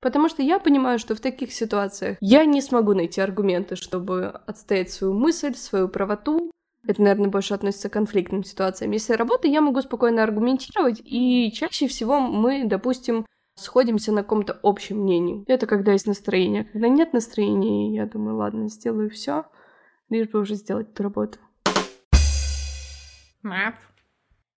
Потому 0.01 0.29
что 0.29 0.41
я 0.41 0.59
понимаю, 0.59 0.97
что 0.97 1.15
в 1.15 1.19
таких 1.19 1.53
ситуациях 1.53 2.17
я 2.19 2.43
не 2.45 2.61
смогу 2.61 2.93
найти 2.93 3.21
аргументы, 3.21 3.75
чтобы 3.75 4.27
отстоять 4.27 4.91
свою 4.91 5.13
мысль, 5.13 5.53
свою 5.53 5.87
правоту. 5.87 6.51
Это, 6.87 7.01
наверное, 7.03 7.29
больше 7.29 7.53
относится 7.53 7.89
к 7.89 7.93
конфликтным 7.93 8.43
ситуациям. 8.43 8.91
Если 8.91 9.13
работа, 9.13 9.47
я 9.47 9.61
могу 9.61 9.79
спокойно 9.81 10.23
аргументировать, 10.23 10.99
и 11.05 11.51
чаще 11.53 11.87
всего 11.87 12.19
мы, 12.19 12.65
допустим, 12.65 13.27
сходимся 13.55 14.11
на 14.11 14.23
каком-то 14.23 14.59
общем 14.63 14.97
мнении. 14.97 15.43
Это 15.47 15.67
когда 15.67 15.91
есть 15.91 16.07
настроение. 16.07 16.65
Когда 16.65 16.87
нет 16.87 17.13
настроения, 17.13 17.93
я 17.93 18.07
думаю, 18.07 18.37
ладно, 18.37 18.69
сделаю 18.69 19.11
все, 19.11 19.45
лишь 20.11 20.29
бы 20.29 20.39
уже 20.39 20.55
сделать 20.55 20.89
эту 20.91 21.03
работу. 21.03 21.39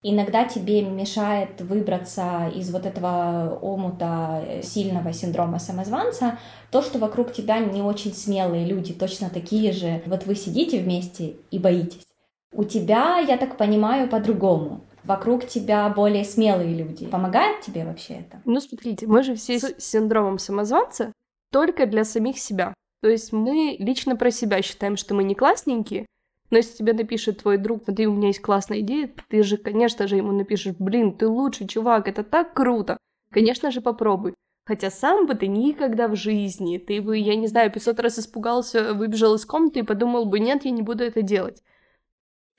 Иногда 0.07 0.45
тебе 0.45 0.83
мешает 0.83 1.62
выбраться 1.62 2.53
из 2.55 2.71
вот 2.71 2.85
этого 2.85 3.59
омута 3.62 4.61
сильного 4.62 5.14
синдрома 5.14 5.59
самозванца 5.59 6.38
то, 6.71 6.83
что 6.83 6.99
вокруг 6.99 7.33
тебя 7.33 7.59
не 7.59 7.81
очень 7.81 8.12
смелые 8.12 8.67
люди, 8.67 8.93
точно 8.93 9.31
такие 9.31 9.73
же. 9.73 10.03
Вот 10.05 10.27
вы 10.27 10.35
сидите 10.35 10.81
вместе 10.81 11.37
и 11.51 11.59
боитесь. 11.59 12.07
У 12.53 12.64
тебя, 12.64 13.19
я 13.19 13.38
так 13.38 13.57
понимаю, 13.57 14.07
по-другому 14.11 14.85
вокруг 15.05 15.47
тебя 15.47 15.88
более 15.88 16.25
смелые 16.25 16.75
люди. 16.75 17.07
Помогает 17.07 17.62
тебе 17.62 17.85
вообще 17.85 18.14
это? 18.14 18.43
Ну, 18.45 18.61
смотрите, 18.61 19.07
мы 19.07 19.23
же 19.23 19.35
все 19.35 19.59
с 19.59 19.75
синдромом 19.79 20.38
самозванца 20.38 21.12
только 21.51 21.87
для 21.87 22.05
самих 22.05 22.38
себя. 22.38 22.75
То 23.05 23.11
есть 23.11 23.35
мы 23.35 23.77
лично 23.79 24.17
про 24.17 24.31
себя 24.31 24.62
считаем, 24.62 24.97
что 24.97 25.12
мы 25.12 25.25
не 25.25 25.35
классненькие, 25.35 26.07
но 26.49 26.57
если 26.57 26.79
тебе 26.79 26.95
напишет 26.95 27.43
твой 27.43 27.59
друг, 27.59 27.85
смотри, 27.85 28.07
у 28.07 28.14
меня 28.14 28.29
есть 28.29 28.40
классная 28.40 28.81
идея, 28.81 29.11
ты 29.29 29.43
же, 29.43 29.59
конечно 29.59 30.07
же, 30.07 30.17
ему 30.17 30.33
напишешь, 30.33 30.75
блин, 30.79 31.12
ты 31.12 31.29
лучший 31.29 31.69
чувак, 31.69 32.09
это 32.09 32.25
так 32.25 32.55
круто. 32.55 32.97
Конечно 33.31 33.71
же, 33.71 33.83
попробуй. 33.83 34.33
Хотя 34.64 34.90
сам 34.90 35.27
бы 35.27 35.35
ты 35.35 35.49
никогда 35.49 36.09
в 36.09 36.17
жизни, 36.17 36.79
ты 36.79 37.03
бы, 37.03 37.19
я 37.19 37.37
не 37.37 37.47
знаю, 37.47 37.71
500 37.71 38.01
раз 38.01 38.19
испугался, 38.21 38.95
выбежал 38.95 39.35
из 39.35 39.45
комнаты 39.45 39.81
и 39.81 39.83
подумал 39.83 40.25
бы, 40.25 40.40
нет, 40.40 40.64
я 40.64 40.71
не 40.71 40.81
буду 40.81 41.05
это 41.05 41.21
делать. 41.21 41.62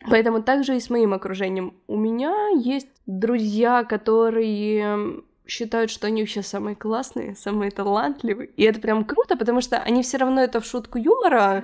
Поэтому 0.07 0.43
также 0.43 0.77
и 0.77 0.79
с 0.79 0.91
моим 0.91 1.15
окружением. 1.15 1.81
У 1.87 1.97
меня 1.97 2.49
есть 2.49 3.01
друзья, 3.07 3.83
которые 3.83 5.23
считают, 5.47 5.91
что 5.91 6.07
они 6.07 6.21
вообще 6.21 6.41
самые 6.41 6.75
классные, 6.75 7.35
самые 7.35 7.71
талантливые. 7.71 8.49
И 8.55 8.63
это 8.63 8.79
прям 8.79 9.05
круто, 9.05 9.37
потому 9.37 9.61
что 9.61 9.77
они 9.77 10.03
все 10.03 10.17
равно 10.17 10.41
это 10.41 10.59
в 10.59 10.65
шутку 10.65 10.97
юмора, 10.97 11.63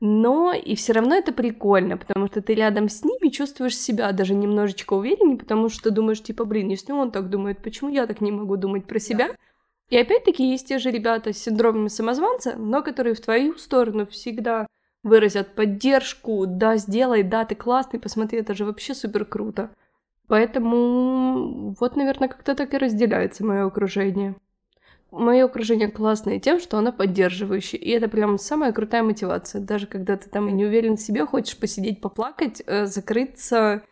но 0.00 0.52
и 0.52 0.74
все 0.74 0.92
равно 0.92 1.14
это 1.14 1.32
прикольно, 1.32 1.96
потому 1.96 2.26
что 2.26 2.42
ты 2.42 2.54
рядом 2.54 2.88
с 2.88 3.02
ними 3.02 3.30
чувствуешь 3.30 3.76
себя 3.76 4.12
даже 4.12 4.34
немножечко 4.34 4.92
увереннее, 4.92 5.38
потому 5.38 5.68
что 5.68 5.90
думаешь, 5.90 6.22
типа, 6.22 6.44
блин, 6.44 6.68
если 6.68 6.92
он 6.92 7.10
так 7.10 7.30
думает, 7.30 7.62
почему 7.62 7.90
я 7.90 8.06
так 8.06 8.20
не 8.20 8.30
могу 8.30 8.56
думать 8.56 8.86
про 8.86 8.98
себя? 8.98 9.28
Да. 9.28 9.34
И 9.88 9.96
опять-таки 9.96 10.50
есть 10.50 10.68
те 10.68 10.78
же 10.78 10.90
ребята 10.90 11.32
с 11.32 11.38
синдромом 11.38 11.88
самозванца, 11.88 12.56
но 12.56 12.82
которые 12.82 13.14
в 13.14 13.20
твою 13.20 13.56
сторону 13.56 14.06
всегда 14.06 14.66
выразят 15.02 15.54
поддержку, 15.54 16.44
да, 16.46 16.76
сделай, 16.76 17.22
да, 17.22 17.44
ты 17.44 17.54
классный, 17.54 18.00
посмотри, 18.00 18.40
это 18.40 18.54
же 18.54 18.64
вообще 18.64 18.94
супер 18.94 19.24
круто. 19.24 19.70
Поэтому 20.28 21.74
вот, 21.78 21.96
наверное, 21.96 22.28
как-то 22.28 22.54
так 22.54 22.74
и 22.74 22.78
разделяется 22.78 23.44
мое 23.44 23.66
окружение. 23.66 24.34
Мое 25.12 25.44
окружение 25.44 25.88
классное 25.88 26.40
тем, 26.40 26.58
что 26.58 26.78
оно 26.78 26.92
поддерживающее. 26.92 27.80
И 27.80 27.90
это 27.90 28.08
прям 28.08 28.38
самая 28.38 28.72
крутая 28.72 29.02
мотивация. 29.02 29.60
Даже 29.60 29.86
когда 29.86 30.16
ты 30.16 30.28
там 30.28 30.48
не 30.54 30.64
уверен 30.64 30.96
в 30.96 31.00
себе, 31.00 31.24
хочешь 31.26 31.56
посидеть, 31.56 32.00
поплакать, 32.00 32.60
э, 32.66 32.86
закрыться, 32.86 33.82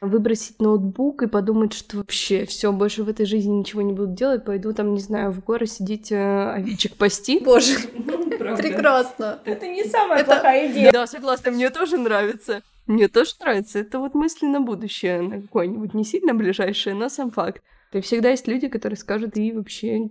выбросить 0.00 0.60
ноутбук 0.60 1.22
и 1.22 1.26
подумать, 1.26 1.72
что 1.72 1.98
вообще 1.98 2.44
все, 2.44 2.72
больше 2.72 3.02
в 3.02 3.08
этой 3.08 3.26
жизни 3.26 3.52
ничего 3.52 3.82
не 3.82 3.92
буду 3.92 4.12
делать, 4.12 4.44
пойду 4.44 4.72
там, 4.72 4.94
не 4.94 5.00
знаю, 5.00 5.30
в 5.30 5.42
горы 5.44 5.66
сидеть 5.66 6.12
э, 6.12 6.52
овечек 6.52 6.96
пасти. 6.96 7.38
Боже, 7.38 7.76
прекрасно. 8.38 9.40
Это 9.44 9.66
не 9.66 9.84
самая 9.84 10.24
плохая 10.24 10.70
идея. 10.70 10.92
Да, 10.92 11.06
согласна, 11.06 11.50
мне 11.50 11.70
тоже 11.70 11.96
нравится. 11.96 12.62
Мне 12.86 13.08
тоже 13.08 13.32
нравится. 13.40 13.78
Это 13.78 13.98
вот 13.98 14.14
мысли 14.14 14.46
на 14.46 14.60
будущее, 14.60 15.20
на 15.20 15.42
какое-нибудь 15.42 15.94
не 15.94 16.04
сильно 16.04 16.34
ближайшее, 16.34 16.94
но 16.94 17.08
сам 17.08 17.30
факт. 17.30 17.62
И 17.92 18.00
всегда 18.00 18.30
есть 18.30 18.48
люди, 18.48 18.68
которые 18.68 18.96
скажут, 18.96 19.36
и 19.36 19.52
вообще 19.52 20.10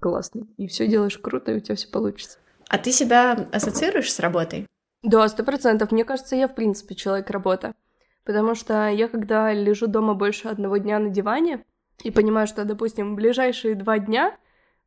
классный, 0.00 0.46
и 0.56 0.66
все 0.66 0.86
делаешь 0.86 1.18
круто, 1.18 1.52
и 1.52 1.56
у 1.56 1.60
тебя 1.60 1.76
все 1.76 1.88
получится. 1.88 2.38
А 2.68 2.78
ты 2.78 2.92
себя 2.92 3.32
ассоциируешь 3.52 4.12
с 4.12 4.20
работой? 4.20 4.66
Да, 5.02 5.28
сто 5.28 5.44
процентов. 5.44 5.92
Мне 5.92 6.04
кажется, 6.04 6.34
я 6.34 6.48
в 6.48 6.54
принципе 6.54 6.94
человек 6.94 7.30
работа. 7.30 7.74
Потому 8.24 8.54
что 8.54 8.88
я 8.88 9.08
когда 9.08 9.52
лежу 9.52 9.86
дома 9.86 10.14
больше 10.14 10.48
одного 10.48 10.78
дня 10.78 10.98
на 10.98 11.10
диване 11.10 11.64
и 12.02 12.10
понимаю, 12.10 12.46
что, 12.46 12.64
допустим, 12.64 13.12
в 13.12 13.16
ближайшие 13.16 13.74
два 13.74 13.98
дня 13.98 14.36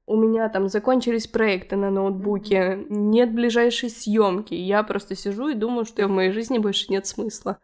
у 0.07 0.15
меня 0.15 0.47
там 0.47 0.69
закончились 0.69 1.27
проекты 1.27 1.75
на 1.75 1.91
ноутбуке, 1.91 2.85
нет 2.89 3.33
ближайшей 3.33 3.89
съемки, 3.89 4.53
я 4.53 4.81
просто 4.83 5.15
сижу 5.15 5.49
и 5.49 5.53
думаю, 5.53 5.85
что 5.85 6.07
в 6.07 6.09
моей 6.09 6.31
жизни 6.31 6.57
больше 6.57 6.87
нет 6.89 7.05
смысла. 7.05 7.59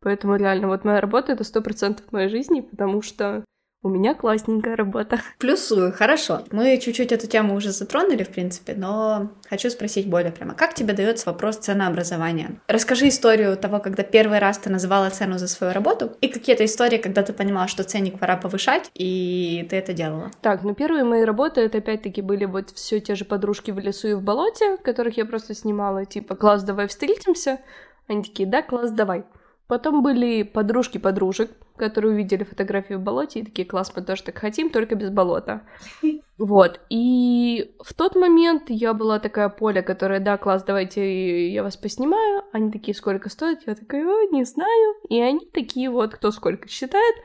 Поэтому 0.00 0.36
реально, 0.36 0.68
вот 0.68 0.84
моя 0.84 1.00
работа— 1.00 1.32
это 1.34 1.44
сто 1.44 1.60
процентов 1.62 2.12
моей 2.12 2.28
жизни, 2.28 2.60
потому 2.60 3.02
что 3.02 3.44
у 3.82 3.88
меня 3.88 4.14
классненькая 4.14 4.74
работа. 4.76 5.20
Плюсую, 5.38 5.92
хорошо. 5.92 6.42
Мы 6.50 6.78
чуть-чуть 6.78 7.12
эту 7.12 7.28
тему 7.28 7.54
уже 7.54 7.70
затронули, 7.70 8.24
в 8.24 8.30
принципе, 8.30 8.74
но 8.76 9.30
хочу 9.48 9.70
спросить 9.70 10.08
более 10.08 10.32
прямо. 10.32 10.54
Как 10.54 10.74
тебе 10.74 10.94
дается 10.94 11.30
вопрос 11.30 11.58
ценообразования? 11.58 12.60
Расскажи 12.66 13.08
историю 13.08 13.56
того, 13.56 13.78
когда 13.78 14.02
первый 14.02 14.40
раз 14.40 14.58
ты 14.58 14.68
называла 14.68 15.10
цену 15.10 15.38
за 15.38 15.46
свою 15.46 15.72
работу, 15.72 16.12
и 16.20 16.28
какие-то 16.28 16.64
истории, 16.64 16.98
когда 16.98 17.22
ты 17.22 17.32
понимала, 17.32 17.68
что 17.68 17.84
ценник 17.84 18.18
пора 18.18 18.36
повышать, 18.36 18.90
и 18.94 19.66
ты 19.70 19.76
это 19.76 19.92
делала. 19.92 20.30
Так, 20.42 20.64
ну 20.64 20.74
первые 20.74 21.04
мои 21.04 21.22
работы, 21.22 21.60
это 21.60 21.78
опять-таки 21.78 22.20
были 22.20 22.46
вот 22.46 22.70
все 22.70 23.00
те 23.00 23.14
же 23.14 23.24
подружки 23.24 23.70
в 23.70 23.78
лесу 23.78 24.08
и 24.08 24.14
в 24.14 24.22
болоте, 24.22 24.76
которых 24.78 25.16
я 25.16 25.24
просто 25.24 25.54
снимала, 25.54 26.04
типа, 26.04 26.34
класс, 26.34 26.64
давай 26.64 26.88
встретимся. 26.88 27.60
Они 28.08 28.22
такие, 28.22 28.48
да, 28.48 28.62
класс, 28.62 28.90
давай. 28.90 29.24
Потом 29.68 30.02
были 30.02 30.44
подружки 30.44 30.96
подружек, 30.96 31.50
которые 31.76 32.14
увидели 32.14 32.42
фотографии 32.42 32.94
в 32.94 33.00
болоте 33.00 33.40
и 33.40 33.44
такие, 33.44 33.68
класс, 33.68 33.92
мы 33.94 34.02
тоже 34.02 34.22
так 34.22 34.38
хотим, 34.38 34.70
только 34.70 34.94
без 34.94 35.10
болота. 35.10 35.62
Вот. 36.38 36.80
И 36.88 37.74
в 37.80 37.94
тот 37.94 38.14
момент 38.14 38.66
я 38.68 38.94
была 38.94 39.18
такая 39.18 39.48
Поля, 39.48 39.82
которая, 39.82 40.20
да, 40.20 40.38
класс, 40.38 40.62
давайте 40.62 41.48
я 41.48 41.64
вас 41.64 41.76
поснимаю. 41.76 42.44
Они 42.52 42.70
такие, 42.70 42.94
сколько 42.94 43.28
стоит? 43.28 43.66
Я 43.66 43.74
такая, 43.74 44.06
О, 44.06 44.30
не 44.30 44.44
знаю. 44.44 44.94
И 45.08 45.20
они 45.20 45.40
такие 45.52 45.90
вот, 45.90 46.14
кто 46.14 46.30
сколько 46.30 46.68
считает, 46.68 47.16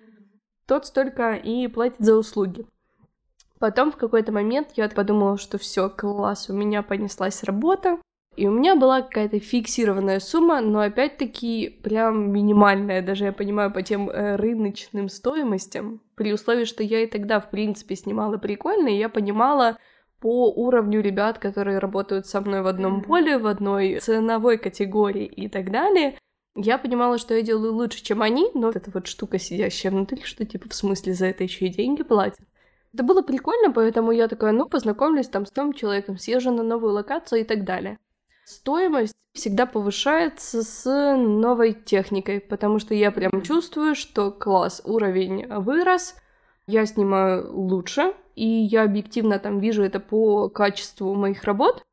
тот 0.65 0.87
столько 0.87 1.33
и 1.33 1.67
платит 1.67 1.99
за 1.99 2.15
услуги. 2.15 2.65
Потом 3.59 3.91
в 3.91 3.97
какой-то 3.97 4.31
момент 4.31 4.69
я 4.77 4.89
подумала, 4.89 5.37
что 5.37 5.59
все, 5.59 5.91
класс, 5.91 6.49
у 6.49 6.53
меня 6.53 6.81
понеслась 6.81 7.43
работа, 7.43 7.99
и 8.35 8.47
у 8.47 8.51
меня 8.51 8.75
была 8.75 9.01
какая-то 9.01 9.39
фиксированная 9.39 10.19
сумма, 10.19 10.61
но 10.61 10.79
опять-таки 10.79 11.79
прям 11.83 12.31
минимальная, 12.31 13.01
даже 13.01 13.25
я 13.25 13.31
понимаю 13.33 13.71
по 13.71 13.81
тем 13.81 14.09
э, 14.09 14.35
рыночным 14.35 15.09
стоимостям, 15.09 16.01
при 16.15 16.33
условии, 16.33 16.65
что 16.65 16.83
я 16.83 17.03
и 17.03 17.07
тогда, 17.07 17.39
в 17.39 17.49
принципе, 17.49 17.95
снимала 17.95 18.37
прикольно, 18.37 18.87
и 18.87 18.97
я 18.97 19.09
понимала 19.09 19.77
по 20.19 20.51
уровню 20.51 21.01
ребят, 21.01 21.37
которые 21.37 21.79
работают 21.79 22.27
со 22.27 22.41
мной 22.41 22.61
в 22.61 22.67
одном 22.67 23.01
поле, 23.01 23.37
в 23.37 23.45
одной 23.45 23.99
ценовой 23.99 24.57
категории 24.57 25.25
и 25.25 25.49
так 25.49 25.71
далее, 25.71 26.17
я 26.55 26.77
понимала, 26.77 27.17
что 27.17 27.33
я 27.33 27.41
делаю 27.41 27.73
лучше, 27.73 28.03
чем 28.03 28.21
они, 28.21 28.49
но 28.53 28.67
вот 28.67 28.75
эта 28.75 28.91
вот 28.91 29.07
штука, 29.07 29.39
сидящая 29.39 29.91
внутри, 29.91 30.21
что 30.23 30.45
типа 30.45 30.69
в 30.69 30.75
смысле 30.75 31.13
за 31.13 31.25
это 31.27 31.43
еще 31.43 31.65
и 31.65 31.69
деньги 31.69 32.03
платят. 32.03 32.45
Это 32.93 33.03
было 33.03 33.23
прикольно, 33.23 33.71
поэтому 33.71 34.11
я 34.11 34.27
такая, 34.27 34.51
ну, 34.51 34.67
познакомлюсь 34.67 35.27
там 35.27 35.47
с 35.47 35.55
новым 35.55 35.73
человеком, 35.73 36.17
съезжу 36.17 36.51
на 36.51 36.61
новую 36.61 36.93
локацию 36.93 37.41
и 37.41 37.43
так 37.43 37.63
далее. 37.63 37.97
Стоимость 38.45 39.13
всегда 39.33 39.65
повышается 39.65 40.63
с 40.63 41.15
новой 41.15 41.73
техникой, 41.73 42.39
потому 42.39 42.79
что 42.79 42.93
я 42.93 43.11
прям 43.11 43.41
чувствую, 43.41 43.95
что 43.95 44.31
класс, 44.31 44.81
уровень 44.85 45.47
вырос, 45.47 46.15
я 46.67 46.85
снимаю 46.85 47.51
лучше, 47.55 48.13
и 48.35 48.45
я 48.45 48.83
объективно 48.83 49.39
там 49.39 49.59
вижу 49.59 49.83
это 49.83 49.99
по 49.99 50.49
качеству 50.49 51.13
моих 51.15 51.43
работ. 51.43 51.83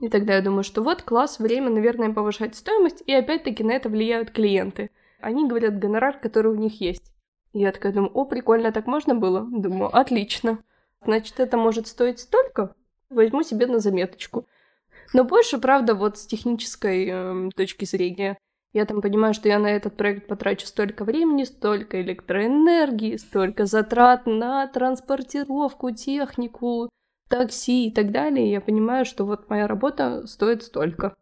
И 0.00 0.08
тогда 0.08 0.36
я 0.36 0.42
думаю, 0.42 0.62
что 0.62 0.82
вот 0.82 1.02
класс, 1.02 1.38
время, 1.38 1.70
наверное, 1.70 2.12
повышать 2.12 2.54
стоимость, 2.54 3.02
и 3.06 3.12
опять-таки 3.12 3.64
на 3.64 3.72
это 3.72 3.88
влияют 3.88 4.30
клиенты. 4.30 4.90
Они 5.20 5.48
говорят 5.48 5.78
гонорар, 5.78 6.18
который 6.18 6.52
у 6.52 6.56
них 6.56 6.80
есть. 6.80 7.12
И 7.52 7.60
я 7.60 7.72
такая 7.72 7.92
думаю, 7.92 8.12
о, 8.12 8.24
прикольно, 8.24 8.70
так 8.72 8.86
можно 8.86 9.14
было? 9.14 9.40
Думаю, 9.50 9.94
отлично. 9.94 10.58
Значит, 11.04 11.40
это 11.40 11.56
может 11.56 11.88
стоить 11.88 12.20
столько? 12.20 12.74
Возьму 13.10 13.42
себе 13.42 13.66
на 13.66 13.78
заметочку. 13.78 14.46
Но 15.12 15.24
больше, 15.24 15.58
правда, 15.58 15.94
вот 15.94 16.18
с 16.18 16.26
технической 16.26 17.08
э, 17.10 17.50
точки 17.56 17.84
зрения. 17.84 18.38
Я 18.74 18.84
там 18.84 19.00
понимаю, 19.00 19.32
что 19.32 19.48
я 19.48 19.58
на 19.58 19.68
этот 19.68 19.96
проект 19.96 20.26
потрачу 20.28 20.66
столько 20.66 21.04
времени, 21.04 21.44
столько 21.44 22.02
электроэнергии, 22.02 23.16
столько 23.16 23.64
затрат 23.64 24.26
на 24.26 24.66
транспортировку, 24.66 25.90
технику, 25.90 26.90
такси 27.28 27.88
и 27.88 27.90
так 27.92 28.12
далее. 28.12 28.50
Я 28.50 28.60
понимаю, 28.60 29.06
что 29.06 29.24
вот 29.24 29.48
моя 29.48 29.66
работа 29.66 30.26
стоит 30.26 30.62
столько. 30.62 31.14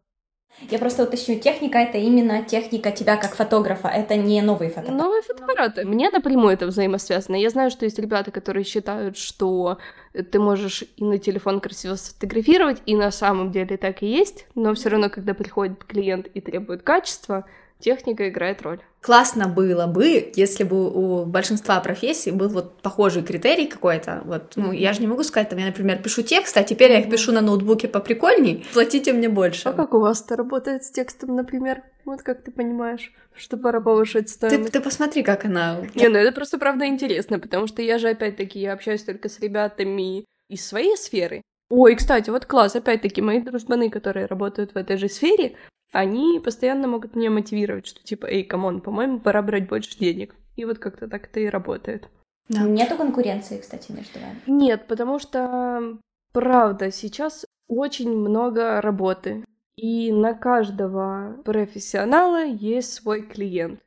Я 0.71 0.79
просто 0.79 1.05
уточню, 1.05 1.39
техника 1.39 1.79
это 1.79 1.99
именно 1.99 2.43
техника 2.43 2.91
тебя 2.91 3.17
как 3.17 3.35
фотографа, 3.35 3.89
это 3.89 4.17
не 4.17 4.41
новые 4.41 4.71
фотоаппараты. 4.71 5.03
Новые 5.03 5.23
фотоаппараты. 5.23 5.85
Мне 5.85 6.11
напрямую 6.11 6.55
это 6.55 6.67
взаимосвязано. 6.67 7.37
Я 7.37 7.51
знаю, 7.51 7.71
что 7.71 7.85
есть 7.85 7.99
ребята, 7.99 8.31
которые 8.31 8.65
считают, 8.65 9.19
что 9.19 9.79
ты 10.13 10.39
можешь 10.39 10.85
и 10.97 11.05
на 11.05 11.19
телефон 11.19 11.61
красиво 11.61 11.95
сфотографировать, 11.95 12.83
и 12.87 12.97
на 12.97 13.11
самом 13.11 13.53
деле 13.53 13.77
так 13.77 14.03
и 14.03 14.07
есть, 14.07 14.47
но 14.55 14.75
все 14.75 14.89
равно, 14.89 15.11
когда 15.11 15.35
приходит 15.35 15.85
клиент 15.85 16.27
и 16.29 16.41
требует 16.41 16.83
качества, 16.83 17.45
техника 17.79 18.29
играет 18.29 18.63
роль. 18.63 18.81
Классно 19.07 19.47
было 19.47 19.87
бы, 19.87 20.33
если 20.35 20.65
бы 20.65 20.91
у 20.91 21.27
большинства 21.27 21.79
профессий 21.79 22.33
был 22.33 22.49
вот 22.49 22.83
похожий 22.83 23.23
критерий 23.23 23.69
какой-то. 23.69 24.23
Вот, 24.25 24.55
ну, 24.57 24.73
я 24.73 24.93
же 24.93 25.01
не 25.01 25.07
могу 25.07 25.23
сказать, 25.23 25.49
там, 25.49 25.61
я, 25.61 25.67
например, 25.67 26.03
пишу 26.03 26.23
текст, 26.23 26.57
а 26.57 26.65
теперь 26.65 26.91
я 26.91 26.99
их 26.99 27.09
пишу 27.09 27.31
на 27.31 27.41
ноутбуке 27.41 27.87
поприкольней, 27.87 28.67
платите 28.73 29.13
мне 29.13 29.29
больше. 29.29 29.69
А 29.69 29.73
как 29.75 29.95
у 29.95 30.01
вас 30.01 30.25
это 30.25 30.35
работает 30.35 30.83
с 30.83 30.91
текстом, 30.91 31.37
например? 31.37 31.85
Вот 32.05 32.23
как 32.23 32.43
ты 32.43 32.51
понимаешь, 32.51 33.13
что 33.37 33.57
пора 33.57 33.81
повышать 33.81 34.29
стоимость? 34.29 34.73
Ты, 34.73 34.81
ты 34.81 34.85
посмотри, 34.85 35.23
как 35.23 35.45
она... 35.45 35.83
Не, 35.95 36.09
ну 36.09 36.19
это 36.19 36.33
просто 36.33 36.59
правда 36.59 36.87
интересно, 36.87 37.39
потому 37.39 37.69
что 37.69 37.83
я 37.83 37.99
же, 37.99 38.09
опять-таки, 38.09 38.59
я 38.59 38.73
общаюсь 38.73 39.05
только 39.05 39.29
с 39.29 39.39
ребятами 39.39 40.25
из 40.49 40.67
своей 40.67 40.97
сферы, 40.97 41.43
Ой, 41.69 41.97
кстати, 41.97 42.31
вот 42.31 42.47
класс, 42.47 42.77
опять-таки, 42.77 43.21
мои 43.21 43.41
дружбаны, 43.41 43.91
которые 43.91 44.27
работают 44.27 44.73
в 44.75 44.77
этой 44.77 44.97
же 44.97 45.09
сфере, 45.09 45.57
они 45.93 46.41
постоянно 46.43 46.87
могут 46.89 47.17
меня 47.17 47.31
мотивировать, 47.31 47.87
что 47.87 48.03
типа, 48.03 48.27
эй, 48.27 48.45
come 48.45 48.65
on, 48.65 48.81
по-моему, 48.81 49.21
пора 49.21 49.43
брать 49.43 49.69
больше 49.69 49.99
денег. 49.99 50.35
И 50.57 50.65
вот 50.65 50.79
как-то 50.79 51.09
так 51.09 51.27
это 51.27 51.41
и 51.41 51.47
работает. 51.47 52.09
Да. 52.49 52.63
Нету 52.63 52.97
конкуренции, 52.97 53.59
кстати, 53.59 53.91
между 53.93 54.21
вами? 54.21 54.41
Нет, 54.47 54.87
потому 54.87 55.19
что, 55.19 55.99
правда, 56.33 56.91
сейчас 56.91 57.45
очень 57.67 58.17
много 58.17 58.81
работы. 58.81 59.45
И 59.77 60.13
на 60.13 60.33
каждого 60.33 61.43
профессионала 61.45 62.45
есть 62.45 62.95
свой 62.95 63.23
клиент. 63.23 63.81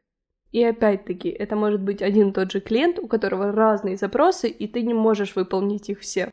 И 0.51 0.63
опять-таки, 0.63 1.29
это 1.29 1.55
может 1.55 1.81
быть 1.81 2.01
один 2.01 2.29
и 2.29 2.33
тот 2.33 2.51
же 2.51 2.59
клиент, 2.59 2.99
у 2.99 3.07
которого 3.07 3.51
разные 3.51 3.97
запросы, 3.97 4.49
и 4.49 4.67
ты 4.67 4.81
не 4.81 4.93
можешь 4.93 5.35
выполнить 5.35 5.89
их 5.89 5.99
все. 5.99 6.31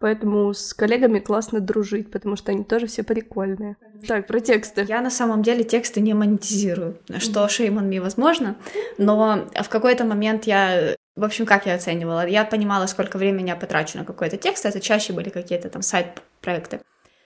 Поэтому 0.00 0.54
с 0.54 0.72
коллегами 0.72 1.18
классно 1.18 1.60
дружить, 1.60 2.10
потому 2.10 2.34
что 2.34 2.52
они 2.52 2.64
тоже 2.64 2.86
все 2.86 3.02
прикольные. 3.02 3.76
Так, 4.08 4.26
про 4.26 4.40
тексты. 4.40 4.84
Я 4.88 5.02
на 5.02 5.10
самом 5.10 5.42
деле 5.42 5.62
тексты 5.62 6.00
не 6.00 6.14
монетизирую, 6.14 6.98
что 7.18 7.44
on 7.44 7.88
me 7.88 8.00
возможно, 8.00 8.56
но 8.96 9.46
в 9.54 9.68
какой-то 9.68 10.04
момент 10.04 10.44
я 10.44 10.96
в 11.16 11.24
общем, 11.24 11.44
как 11.44 11.66
я 11.66 11.74
оценивала? 11.74 12.26
Я 12.26 12.44
понимала, 12.44 12.86
сколько 12.86 13.18
времени 13.18 13.48
я 13.48 13.56
потрачу 13.56 13.98
на 13.98 14.06
какой-то 14.06 14.38
текст, 14.38 14.64
это 14.64 14.80
чаще 14.80 15.12
были 15.12 15.28
какие-то 15.28 15.68
там 15.68 15.82
сайт-проекты. 15.82 16.80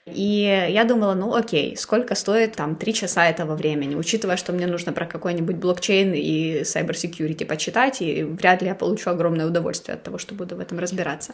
И 0.07 0.69
я 0.71 0.85
думала, 0.85 1.15
ну 1.15 1.35
окей, 1.35 1.77
сколько 1.77 2.15
стоит 2.15 2.57
там 2.57 2.77
три 2.77 2.93
часа 2.93 3.27
этого 3.27 3.55
времени, 3.55 3.95
учитывая, 3.95 4.37
что 4.37 4.53
мне 4.53 4.67
нужно 4.67 4.93
про 4.93 5.07
какой-нибудь 5.07 5.57
блокчейн 5.57 6.13
и 6.13 6.63
cyber 6.63 6.93
security 6.93 7.47
почитать, 7.47 8.03
и 8.03 8.25
вряд 8.25 8.63
ли 8.63 8.69
я 8.69 8.75
получу 8.75 9.11
огромное 9.11 9.47
удовольствие 9.47 9.95
от 9.95 10.03
того, 10.03 10.19
что 10.19 10.35
буду 10.35 10.57
в 10.57 10.61
этом 10.61 10.79
разбираться. 10.79 11.33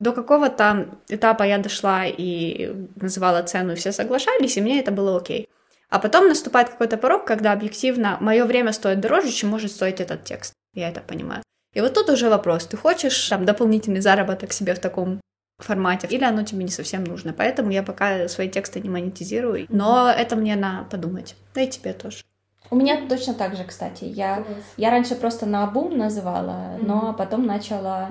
До 0.00 0.12
какого-то 0.12 0.88
этапа 1.08 1.44
я 1.44 1.58
дошла 1.58 2.06
и 2.06 2.74
называла 2.96 3.42
цену, 3.42 3.72
и 3.72 3.76
все 3.76 3.92
соглашались, 3.92 4.56
и 4.56 4.60
мне 4.60 4.80
это 4.80 4.90
было 4.90 5.16
окей. 5.16 5.48
А 5.90 5.98
потом 5.98 6.28
наступает 6.28 6.70
какой-то 6.70 6.96
порог, 6.96 7.26
когда 7.26 7.52
объективно 7.52 8.16
мое 8.20 8.44
время 8.46 8.72
стоит 8.72 9.00
дороже, 9.00 9.30
чем 9.30 9.50
может 9.50 9.70
стоить 9.70 10.00
этот 10.00 10.24
текст. 10.24 10.54
Я 10.72 10.88
это 10.88 11.00
понимаю. 11.00 11.42
И 11.74 11.80
вот 11.80 11.94
тут 11.94 12.08
уже 12.08 12.30
вопрос, 12.30 12.66
ты 12.66 12.76
хочешь 12.76 13.28
там 13.28 13.44
дополнительный 13.44 14.00
заработок 14.00 14.52
себе 14.52 14.74
в 14.74 14.78
таком 14.78 15.20
формате, 15.58 16.06
или 16.10 16.24
оно 16.24 16.42
тебе 16.44 16.64
не 16.64 16.70
совсем 16.70 17.04
нужно. 17.04 17.32
Поэтому 17.32 17.70
я 17.70 17.82
пока 17.82 18.26
свои 18.28 18.48
тексты 18.48 18.80
не 18.80 18.88
монетизирую, 18.88 19.66
но 19.68 20.10
это 20.10 20.34
мне 20.34 20.56
на 20.56 20.84
подумать. 20.90 21.36
Да 21.54 21.60
и 21.60 21.68
тебе 21.68 21.92
тоже. 21.92 22.24
У 22.70 22.76
меня 22.76 23.06
точно 23.08 23.34
так 23.34 23.56
же, 23.56 23.64
кстати. 23.64 24.04
Я, 24.04 24.44
я 24.76 24.90
раньше 24.90 25.16
просто 25.16 25.44
на 25.44 25.66
бум 25.66 25.98
называла, 25.98 26.50
mm-hmm. 26.50 26.86
но 26.86 27.14
потом 27.14 27.44
начала 27.44 28.10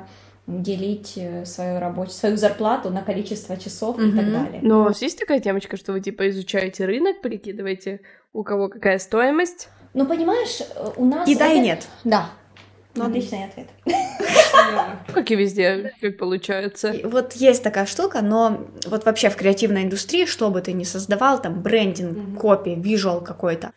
делить 0.50 1.14
э, 1.16 1.46
свою 1.46 1.80
рабочую, 1.80 2.14
свою 2.14 2.38
зарплату 2.38 2.90
на 2.90 3.04
количество 3.04 3.56
часов 3.58 3.98
mm-hmm. 3.98 4.10
и 4.10 4.16
так 4.16 4.32
далее. 4.32 4.60
Но 4.64 4.82
у 4.82 4.84
вас 4.86 5.02
есть 5.02 5.20
такая 5.20 5.40
темочка, 5.40 5.78
что 5.78 5.94
вы 5.94 6.02
типа 6.02 6.30
изучаете 6.30 6.86
рынок, 6.86 7.22
прикидываете, 7.22 8.02
у 8.34 8.44
кого 8.44 8.68
какая 8.68 9.00
стоимость? 9.00 9.70
Ну, 9.94 10.06
понимаешь, 10.06 10.60
у 10.98 11.06
нас... 11.06 11.28
И 11.28 11.36
да, 11.36 11.48
это... 11.48 11.56
и 11.56 11.60
нет. 11.60 11.88
Да. 12.04 12.30
Ну, 12.96 13.06
отличный 13.06 13.46
ответ. 13.46 13.68
Как 15.14 15.32
и 15.32 15.36
везде, 15.36 15.94
как 16.02 16.18
получается. 16.18 16.94
Вот 17.04 17.34
есть 17.34 17.64
такая 17.64 17.86
штука, 17.86 18.22
но 18.22 18.68
вот 18.88 19.06
вообще 19.06 19.30
в 19.30 19.36
креативной 19.36 19.84
индустрии, 19.84 20.26
что 20.26 20.50
бы 20.50 20.62
ты 20.62 20.74
ни 20.74 20.84
создавал, 20.84 21.42
там 21.42 21.62
брендинг, 21.62 22.40
копи, 22.40 22.76
визуал 22.76 23.22
какой-то, 23.22 23.74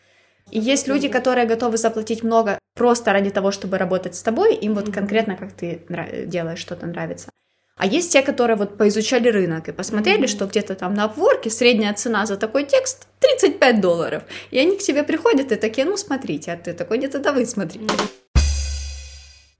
и 0.52 0.60
есть 0.60 0.86
люди, 0.86 1.08
которые 1.08 1.46
готовы 1.46 1.78
заплатить 1.78 2.22
много 2.22 2.58
просто 2.74 3.12
ради 3.12 3.30
того, 3.30 3.50
чтобы 3.52 3.78
работать 3.78 4.14
с 4.14 4.22
тобой, 4.22 4.54
им 4.54 4.74
вот 4.74 4.92
конкретно 4.92 5.34
как 5.34 5.52
ты 5.52 5.82
делаешь 6.26 6.58
что-то 6.58 6.86
нравится. 6.86 7.30
А 7.76 7.86
есть 7.86 8.12
те, 8.12 8.20
которые 8.20 8.56
вот 8.56 8.76
поизучали 8.76 9.28
рынок 9.28 9.68
и 9.68 9.72
посмотрели, 9.72 10.24
mm-hmm. 10.24 10.26
что 10.26 10.46
где-то 10.46 10.74
там 10.74 10.92
на 10.92 11.04
обворке 11.04 11.48
средняя 11.48 11.94
цена 11.94 12.26
за 12.26 12.36
такой 12.36 12.64
текст 12.64 13.08
35 13.20 13.80
долларов. 13.80 14.24
И 14.50 14.58
они 14.58 14.76
к 14.76 14.80
тебе 14.80 15.04
приходят 15.04 15.50
и 15.52 15.56
такие, 15.56 15.86
ну 15.86 15.96
смотрите, 15.96 16.52
а 16.52 16.56
ты 16.58 16.74
такой, 16.74 16.98
нет, 16.98 17.14
это 17.14 17.32
вы 17.32 17.46
смотрите. 17.46 17.94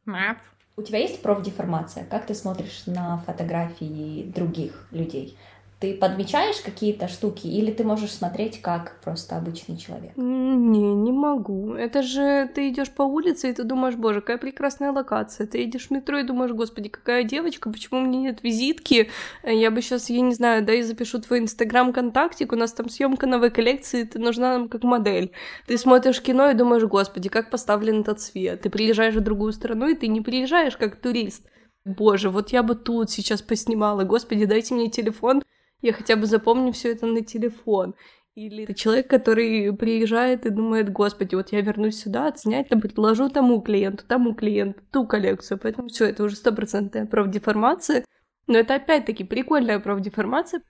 Mm-hmm. 0.07 0.37
У 0.76 0.83
тебя 0.83 0.98
есть 0.98 1.22
профдеформация? 1.22 2.05
Как 2.05 2.26
ты 2.26 2.35
смотришь 2.35 2.83
на 2.87 3.18
фотографии 3.26 4.31
других 4.35 4.87
людей? 4.90 5.38
Ты 5.83 5.95
подмечаешь 5.95 6.61
какие-то 6.61 7.09
штуки 7.09 7.49
или 7.49 7.73
ты 7.73 7.83
можешь 7.83 8.12
смотреть 8.12 8.62
как 8.62 9.01
просто 9.03 9.37
обычный 9.37 9.77
человек? 9.77 10.12
Не, 10.16 10.95
не 10.95 11.11
могу. 11.11 11.75
Это 11.75 12.03
же 12.03 12.49
ты 12.55 12.68
идешь 12.68 12.92
по 12.92 13.03
улице 13.03 13.51
и 13.51 13.53
ты 13.53 13.64
думаешь, 13.64 13.97
боже, 13.97 14.21
какая 14.21 14.38
прекрасная 14.38 14.92
локация. 14.92 15.49
Ты 15.49 15.64
идешь 15.64 15.88
в 15.88 15.90
метро 15.90 16.18
и 16.18 16.23
думаешь, 16.23 16.53
господи, 16.53 16.88
какая 16.88 17.25
девочка, 17.25 17.68
почему 17.68 17.99
у 17.99 18.05
меня 18.05 18.21
нет 18.21 18.45
визитки? 18.45 19.11
Я 19.42 19.73
бы 19.73 19.83
сейчас, 19.83 20.09
я 20.09 20.21
не 20.21 20.35
знаю, 20.35 20.64
да, 20.64 20.73
и 20.73 20.83
запишу 20.83 21.21
твой 21.21 21.40
инстаграм 21.40 21.92
контактик, 21.92 22.53
у 22.53 22.57
нас 22.57 22.73
там 22.73 22.88
съемка 22.88 23.27
новой 23.27 23.51
коллекции, 23.51 24.05
ты 24.05 24.21
нужна 24.21 24.59
нам 24.59 24.68
как 24.68 24.85
модель. 24.85 25.33
Ты 25.66 25.77
смотришь 25.79 26.23
кино 26.23 26.49
и 26.49 26.55
думаешь, 26.55 26.85
господи, 26.85 27.29
как 27.29 27.51
поставлен 27.51 28.03
этот 28.03 28.21
свет. 28.21 28.61
Ты 28.61 28.71
приезжаешь 28.71 29.16
в 29.16 29.21
другую 29.21 29.53
страну, 29.53 29.88
и 29.88 29.97
ты 29.97 30.07
не 30.07 30.21
приезжаешь 30.21 30.77
как 30.77 31.01
турист. 31.01 31.45
Боже, 31.85 32.31
вот 32.31 32.51
я 32.51 32.62
бы 32.62 32.77
тут 32.77 33.11
сейчас 33.11 33.42
поснимала. 33.42 34.05
Господи, 34.05 34.45
дайте 34.45 34.75
мне 34.75 34.88
телефон, 34.88 35.42
я 35.83 35.92
хотя 35.92 36.16
бы 36.16 36.27
запомню 36.27 36.73
все 36.73 36.92
это 36.92 37.07
на 37.07 37.23
телефон. 37.23 37.95
Или 38.35 38.64
это 38.64 38.73
человек, 38.73 39.11
который 39.11 39.77
приезжает 39.77 40.47
и 40.47 40.51
думает, 40.51 40.90
господи, 40.90 41.35
вот 41.35 41.53
я 41.53 41.61
вернусь 41.61 42.01
сюда, 42.01 42.29
отснять, 42.29 42.68
там 42.71 42.81
предложу 42.81 43.29
тому 43.29 43.61
клиенту, 43.61 44.05
тому 44.09 44.35
клиенту, 44.35 44.81
ту 44.90 45.07
коллекцию. 45.07 45.59
Поэтому 45.62 45.88
все, 45.88 46.07
это 46.07 46.25
уже 46.25 46.37
стопроцентная 46.37 47.05
профдеформация. 47.05 48.07
Но 48.47 48.59
это 48.59 48.77
опять-таки 48.77 49.25
прикольная 49.25 49.81
профдеформация. 49.81 50.62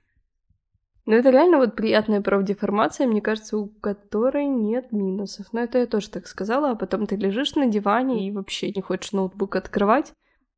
Но 1.05 1.15
это 1.15 1.31
реально 1.31 1.59
вот 1.59 1.77
приятная 1.77 2.21
профдеформация, 2.21 3.07
мне 3.07 3.21
кажется, 3.21 3.57
у 3.59 3.67
которой 3.67 4.47
нет 4.47 4.91
минусов. 4.93 5.53
Но 5.53 5.61
это 5.61 5.79
я 5.79 5.87
тоже 5.87 6.11
так 6.11 6.27
сказала, 6.27 6.71
а 6.71 6.77
потом 6.77 7.07
ты 7.07 7.17
лежишь 7.17 7.55
на 7.55 7.67
диване 7.67 8.27
и 8.27 8.33
вообще 8.33 8.73
не 8.73 8.83
хочешь 8.83 9.13
ноутбук 9.13 9.57
открывать, 9.57 10.13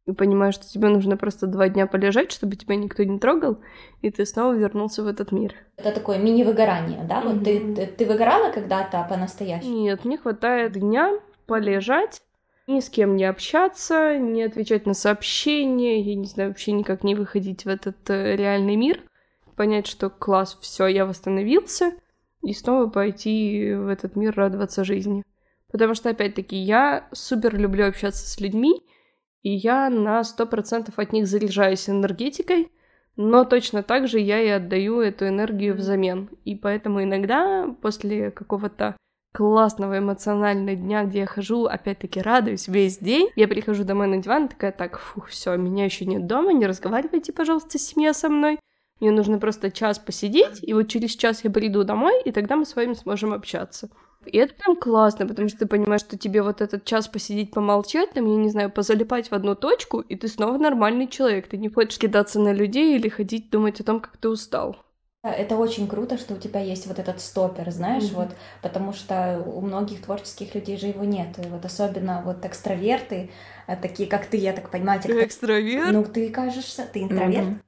и 0.06 0.12
понимаешь, 0.12 0.54
что 0.54 0.68
тебе 0.68 0.88
нужно 0.88 1.16
просто 1.16 1.46
два 1.46 1.68
дня 1.68 1.86
полежать, 1.86 2.30
чтобы 2.30 2.56
тебя 2.56 2.76
никто 2.76 3.02
не 3.04 3.18
трогал, 3.18 3.58
и 4.02 4.10
ты 4.10 4.26
снова 4.26 4.52
вернулся 4.52 5.02
в 5.02 5.06
этот 5.06 5.32
мир. 5.32 5.54
Это 5.76 5.92
такое 5.92 6.18
мини-выгорание, 6.18 7.04
да? 7.04 7.22
Вот 7.22 7.42
ты, 7.42 7.74
ты, 7.74 7.86
ты 7.86 8.04
выгорала 8.04 8.52
когда-то 8.52 9.06
по-настоящему? 9.08 9.78
Нет, 9.78 10.04
мне 10.04 10.18
хватает 10.18 10.72
дня 10.72 11.18
полежать, 11.46 12.22
ни 12.66 12.80
с 12.80 12.90
кем 12.90 13.16
не 13.16 13.24
общаться, 13.24 14.18
не 14.18 14.42
отвечать 14.42 14.86
на 14.86 14.94
сообщения, 14.94 16.00
я 16.00 16.14
не 16.14 16.26
знаю, 16.26 16.50
вообще 16.50 16.72
никак 16.72 17.02
не 17.02 17.14
выходить 17.14 17.64
в 17.64 17.68
этот 17.68 18.08
э, 18.10 18.36
реальный 18.36 18.76
мир, 18.76 19.00
понять, 19.56 19.86
что 19.86 20.10
класс, 20.10 20.58
все, 20.60 20.86
я 20.86 21.06
восстановился, 21.06 21.92
и 22.42 22.52
снова 22.52 22.88
пойти 22.88 23.72
в 23.74 23.88
этот 23.88 24.16
мир 24.16 24.34
радоваться 24.36 24.84
жизни. 24.84 25.24
Потому 25.72 25.94
что, 25.94 26.10
опять-таки, 26.10 26.56
я 26.56 27.08
супер 27.12 27.56
люблю 27.58 27.88
общаться 27.88 28.28
с 28.28 28.38
людьми, 28.38 28.82
и 29.44 29.50
я 29.50 29.90
на 29.90 30.24
сто 30.24 30.46
процентов 30.46 30.98
от 30.98 31.12
них 31.12 31.28
заряжаюсь 31.28 31.88
энергетикой, 31.88 32.72
но 33.16 33.44
точно 33.44 33.82
так 33.82 34.08
же 34.08 34.18
я 34.18 34.40
и 34.40 34.48
отдаю 34.48 35.00
эту 35.00 35.28
энергию 35.28 35.74
взамен. 35.76 36.30
И 36.44 36.56
поэтому 36.56 37.04
иногда 37.04 37.68
после 37.82 38.30
какого-то 38.30 38.96
классного 39.32 39.98
эмоционального 39.98 40.74
дня, 40.76 41.04
где 41.04 41.20
я 41.20 41.26
хожу, 41.26 41.66
опять-таки 41.66 42.22
радуюсь 42.22 42.68
весь 42.68 42.98
день, 42.98 43.28
я 43.36 43.46
прихожу 43.46 43.84
домой 43.84 44.06
на 44.06 44.16
диван, 44.16 44.48
такая, 44.48 44.72
так, 44.72 44.98
фух, 44.98 45.28
все, 45.28 45.56
меня 45.56 45.84
еще 45.84 46.06
нет 46.06 46.26
дома, 46.26 46.52
не 46.52 46.66
разговаривайте, 46.66 47.32
пожалуйста, 47.32 47.78
семья 47.78 48.14
со 48.14 48.30
мной. 48.30 48.58
Мне 49.00 49.10
нужно 49.10 49.38
просто 49.38 49.70
час 49.70 49.98
посидеть, 49.98 50.60
и 50.62 50.72
вот 50.72 50.88
через 50.88 51.10
час 51.16 51.44
я 51.44 51.50
приду 51.50 51.84
домой, 51.84 52.22
и 52.24 52.32
тогда 52.32 52.56
мы 52.56 52.64
с 52.64 52.76
вами 52.76 52.94
сможем 52.94 53.34
общаться. 53.34 53.90
И 54.26 54.36
это 54.36 54.54
прям 54.54 54.76
классно, 54.76 55.26
потому 55.26 55.48
что 55.48 55.60
ты 55.60 55.66
понимаешь, 55.66 56.00
что 56.00 56.18
тебе 56.18 56.42
вот 56.42 56.60
этот 56.60 56.84
час 56.84 57.08
посидеть, 57.08 57.50
помолчать, 57.50 58.10
там, 58.12 58.26
я 58.26 58.36
не 58.36 58.50
знаю, 58.50 58.70
позалипать 58.70 59.28
в 59.28 59.32
одну 59.32 59.54
точку, 59.54 60.00
и 60.00 60.16
ты 60.16 60.28
снова 60.28 60.58
нормальный 60.58 61.08
человек. 61.08 61.48
Ты 61.48 61.56
не 61.56 61.68
хочешь 61.68 61.98
кидаться 61.98 62.40
на 62.40 62.52
людей 62.52 62.96
или 62.96 63.08
ходить 63.08 63.50
думать 63.50 63.80
о 63.80 63.84
том, 63.84 64.00
как 64.00 64.16
ты 64.16 64.28
устал. 64.28 64.76
Это 65.24 65.56
очень 65.56 65.88
круто, 65.88 66.18
что 66.18 66.34
у 66.34 66.36
тебя 66.36 66.60
есть 66.60 66.86
вот 66.86 66.98
этот 66.98 67.18
стопер, 67.18 67.70
знаешь, 67.70 68.04
mm-hmm. 68.04 68.14
вот, 68.14 68.28
потому 68.60 68.92
что 68.92 69.42
у 69.46 69.62
многих 69.62 70.02
творческих 70.02 70.54
людей 70.54 70.76
же 70.76 70.88
его 70.88 71.02
нет. 71.04 71.38
И 71.38 71.48
вот 71.48 71.64
особенно 71.64 72.20
вот 72.22 72.44
экстраверты, 72.44 73.30
э, 73.66 73.76
такие 73.76 74.06
как 74.06 74.26
ты, 74.26 74.36
я 74.36 74.52
так 74.52 74.70
понимаю. 74.70 75.00
Ты 75.00 75.24
экстраверт? 75.24 75.92
Ну, 75.92 76.04
ты 76.04 76.28
кажешься, 76.28 76.86
ты 76.92 77.04
интроверт. 77.04 77.46
Mm-hmm. 77.46 77.63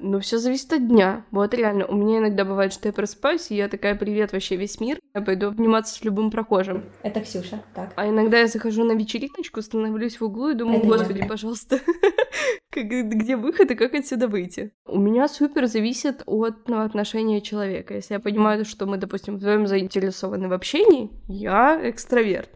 Ну, 0.00 0.20
все 0.20 0.38
зависит 0.38 0.72
от 0.72 0.86
дня. 0.86 1.24
Вот 1.32 1.52
реально, 1.54 1.86
у 1.86 1.96
меня 1.96 2.18
иногда 2.18 2.44
бывает, 2.44 2.72
что 2.72 2.88
я 2.88 2.92
просыпаюсь, 2.92 3.50
и 3.50 3.56
я 3.56 3.68
такая, 3.68 3.96
привет, 3.96 4.32
вообще 4.32 4.56
весь 4.56 4.78
мир. 4.80 5.00
Я 5.12 5.22
пойду 5.22 5.48
обниматься 5.48 5.94
с 5.94 6.04
любым 6.04 6.30
прохожим. 6.30 6.84
Это 7.02 7.20
Ксюша, 7.20 7.62
так. 7.74 7.92
А 7.96 8.08
иногда 8.08 8.38
я 8.38 8.46
захожу 8.46 8.84
на 8.84 8.92
вечериночку, 8.92 9.60
становлюсь 9.60 10.20
в 10.20 10.24
углу 10.24 10.50
и 10.50 10.54
думаю, 10.54 10.78
Это 10.78 10.86
господи, 10.86 11.18
я. 11.18 11.26
пожалуйста, 11.26 11.80
где 12.72 13.36
выход 13.36 13.70
и 13.72 13.74
как 13.74 13.94
отсюда 13.94 14.28
выйти? 14.28 14.72
У 14.86 14.98
меня 14.98 15.26
супер 15.26 15.66
зависит 15.66 16.22
от 16.26 16.68
ну, 16.68 16.82
отношения 16.82 17.40
человека. 17.40 17.94
Если 17.94 18.14
я 18.14 18.20
понимаю, 18.20 18.64
что 18.64 18.86
мы, 18.86 18.98
допустим, 18.98 19.36
вдвоем 19.36 19.66
заинтересованы 19.66 20.48
в 20.48 20.52
общении, 20.52 21.10
я 21.26 21.80
экстраверт. 21.90 22.50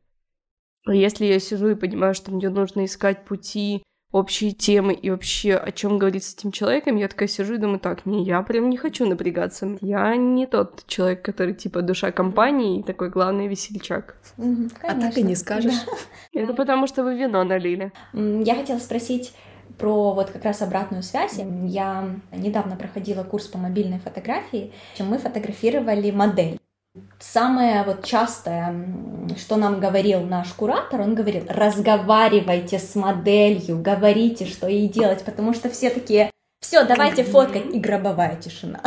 А 0.87 0.95
если 0.95 1.27
я 1.27 1.41
сижу 1.41 1.71
и 1.71 1.75
понимаю, 1.75 2.15
что 2.15 2.33
мне 2.33 2.49
нужно 2.49 2.85
искать 2.85 3.25
пути 3.25 3.83
общие 4.13 4.53
темы 4.53 4.93
и 4.93 5.11
вообще 5.11 5.55
о 5.55 5.73
чем 5.73 5.99
говорить 5.99 6.25
с 6.25 6.35
этим 6.35 6.53
человеком, 6.53 6.97
я 6.97 7.09
такая 7.09 7.29
сижу 7.29 7.55
и 7.55 7.59
думаю, 7.59 7.81
так, 7.81 8.07
не, 8.07 8.25
я 8.25 8.43
прям 8.43 8.71
не 8.71 8.77
хочу 8.77 9.07
напрягаться. 9.07 9.79
Я 9.81 10.15
не 10.17 10.47
тот 10.47 10.85
человек, 10.87 11.23
который 11.23 11.55
типа 11.55 11.83
душа 11.83 12.13
компании 12.13 12.81
и 12.81 12.83
такой 12.83 13.11
главный 13.11 13.49
весельчак. 13.49 14.17
Угу, 14.37 14.69
а 14.83 14.95
так 14.95 15.17
и 15.17 15.23
не 15.23 15.35
скажешь. 15.35 15.75
Да. 16.33 16.41
Это 16.41 16.55
потому, 16.55 16.87
что 16.87 17.03
вы 17.03 17.17
вино 17.17 17.43
налили. 17.43 17.93
Я 18.13 18.55
хотела 18.55 18.79
спросить 18.79 19.33
про 19.79 20.13
вот 20.13 20.31
как 20.31 20.45
раз 20.45 20.63
обратную 20.63 21.03
связь. 21.03 21.39
Я 21.65 22.11
недавно 22.31 22.77
проходила 22.77 23.25
курс 23.25 23.47
по 23.47 23.59
мобильной 23.59 23.99
фотографии, 23.99 24.73
чем 24.95 25.09
мы 25.09 25.19
фотографировали 25.19 26.11
модель. 26.11 26.59
Самое 27.19 27.85
вот 27.85 28.05
частое, 28.05 28.75
что 29.39 29.57
нам 29.57 29.81
говорил 29.81 30.21
наш 30.21 30.53
куратор, 30.53 31.01
он 31.01 31.15
говорил, 31.15 31.45
разговаривайте 31.49 32.79
с 32.79 32.95
моделью, 32.95 33.81
говорите, 33.81 34.45
что 34.45 34.69
ей 34.69 34.89
делать, 34.89 35.25
потому 35.25 35.55
что 35.55 35.71
все 35.71 35.89
такие, 35.89 36.31
все, 36.61 36.85
давайте 36.85 37.25
фоткать, 37.25 37.75
и 37.75 37.81
гробовая 37.81 38.37
тишина. 38.37 38.83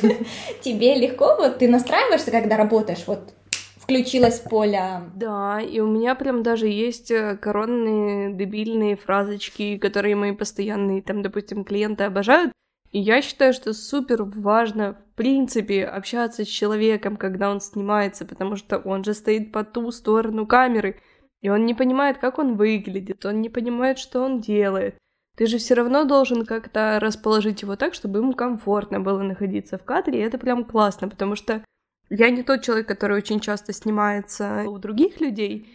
Тебе 0.62 0.94
легко, 0.94 1.36
вот 1.36 1.58
ты 1.58 1.68
настраиваешься, 1.68 2.30
когда 2.30 2.56
работаешь, 2.56 3.04
вот 3.06 3.34
включилось 3.76 4.40
поле. 4.40 5.02
Да, 5.14 5.60
и 5.60 5.80
у 5.80 5.88
меня 5.88 6.14
прям 6.14 6.42
даже 6.42 6.68
есть 6.68 7.10
э, 7.10 7.36
коронные 7.36 8.32
дебильные 8.32 8.96
фразочки, 8.96 9.76
которые 9.76 10.16
мои 10.16 10.32
постоянные, 10.32 11.02
там, 11.02 11.20
допустим, 11.20 11.64
клиенты 11.64 12.04
обожают. 12.04 12.52
И 12.92 12.98
я 12.98 13.20
считаю, 13.22 13.52
что 13.52 13.74
супер 13.74 14.22
важно, 14.22 14.98
в 15.12 15.14
принципе, 15.14 15.84
общаться 15.84 16.42
с 16.44 16.48
человеком, 16.48 17.18
когда 17.18 17.50
он 17.50 17.60
снимается, 17.60 18.24
потому 18.24 18.56
что 18.56 18.78
он 18.78 19.04
же 19.04 19.12
стоит 19.12 19.52
по 19.52 19.62
ту 19.62 19.90
сторону 19.92 20.46
камеры, 20.46 21.00
и 21.42 21.50
он 21.50 21.66
не 21.66 21.74
понимает, 21.74 22.16
как 22.16 22.38
он 22.38 22.56
выглядит, 22.56 23.26
он 23.26 23.42
не 23.42 23.50
понимает, 23.50 23.98
что 23.98 24.22
он 24.22 24.40
делает. 24.40 24.96
Ты 25.36 25.46
же 25.46 25.58
все 25.58 25.74
равно 25.74 26.04
должен 26.04 26.46
как-то 26.46 26.98
расположить 26.98 27.60
его 27.60 27.76
так, 27.76 27.92
чтобы 27.92 28.20
ему 28.20 28.32
комфортно 28.32 29.00
было 29.00 29.20
находиться 29.22 29.76
в 29.76 29.84
кадре, 29.84 30.20
и 30.20 30.22
это 30.22 30.38
прям 30.38 30.64
классно, 30.64 31.08
потому 31.08 31.36
что 31.36 31.62
я 32.08 32.30
не 32.30 32.42
тот 32.42 32.62
человек, 32.62 32.88
который 32.88 33.18
очень 33.18 33.40
часто 33.40 33.74
снимается 33.74 34.64
у 34.66 34.78
других 34.78 35.20
людей, 35.20 35.68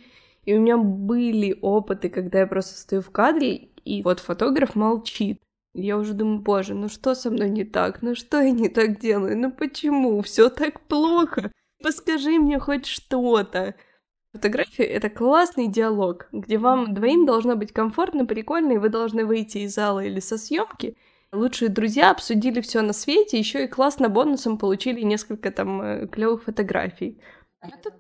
и 0.46 0.56
у 0.56 0.62
меня 0.62 0.78
были 0.78 1.60
опыты, 1.62 2.10
когда 2.10 2.40
я 2.40 2.48
просто 2.48 2.76
стою 2.76 3.04
в 3.04 3.12
кадре, 3.12 3.70
и 3.86 4.02
вот 4.02 4.20
фотограф 4.20 4.74
молчит. 4.74 5.40
Я 5.80 5.98
уже 5.98 6.14
думаю, 6.14 6.40
боже, 6.40 6.74
ну 6.74 6.90
что 6.90 7.14
со 7.14 7.30
мной 7.30 7.52
не 7.52 7.64
так? 7.64 8.02
Ну 8.02 8.16
что 8.16 8.42
я 8.42 8.50
не 8.50 8.68
так 8.68 9.00
делаю? 9.00 9.38
Ну 9.38 9.52
почему? 9.52 10.24
Все 10.24 10.50
так 10.50 10.82
плохо. 10.82 11.52
Подскажи 11.84 12.40
мне 12.40 12.58
хоть 12.58 12.88
что-то. 12.88 13.76
Фотография— 14.34 14.84
это 14.86 15.12
классный 15.12 15.68
диалог, 15.68 16.30
где 16.32 16.58
вам 16.58 16.96
двоим 16.96 17.28
должно 17.28 17.56
быть 17.56 17.74
комфортно, 17.74 18.26
прикольно, 18.26 18.74
и 18.74 18.78
вы 18.80 18.90
должны 18.90 19.24
выйти 19.24 19.60
из 19.60 19.76
зала 19.76 20.04
или 20.04 20.20
со 20.20 20.40
съемки. 20.40 20.98
Лучшие 21.32 21.70
друзья 21.70 22.10
обсудили 22.10 22.60
все 22.62 22.82
на 22.82 22.94
свете, 22.94 23.38
еще 23.38 23.66
и 23.66 23.68
классно 23.68 24.10
бонусом 24.10 24.58
получили 24.58 25.02
несколько 25.02 25.52
там 25.52 25.82
э, 25.82 26.08
клевых 26.08 26.44
фотографий. 26.44 27.22
Это 27.62 27.92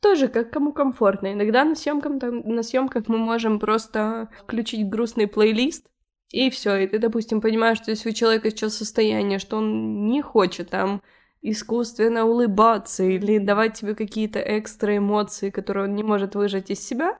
тоже 0.00 0.28
как 0.28 0.50
кому 0.50 0.74
комфортно. 0.74 1.32
Иногда 1.32 1.64
на 1.64 1.74
съемках, 1.74 2.18
там, 2.20 2.40
на 2.40 2.62
съемках 2.62 3.08
мы 3.08 3.16
можем 3.16 3.58
просто 3.58 4.28
включить 4.42 4.88
грустный 4.90 5.26
плейлист, 5.26 5.86
и 6.30 6.50
все. 6.50 6.76
И 6.76 6.86
ты, 6.86 6.98
допустим, 6.98 7.40
понимаешь, 7.40 7.78
что 7.78 7.90
если 7.90 8.10
у 8.10 8.12
человека 8.12 8.50
сейчас 8.50 8.76
состояние, 8.76 9.38
что 9.38 9.58
он 9.58 10.06
не 10.06 10.22
хочет 10.22 10.70
там 10.70 11.02
искусственно 11.42 12.24
улыбаться 12.24 13.04
или 13.04 13.38
давать 13.38 13.74
тебе 13.74 13.94
какие-то 13.94 14.40
экстра 14.40 14.96
эмоции, 14.96 15.50
которые 15.50 15.84
он 15.84 15.94
не 15.94 16.02
может 16.02 16.34
выжать 16.34 16.70
из 16.70 16.84
себя, 16.84 17.18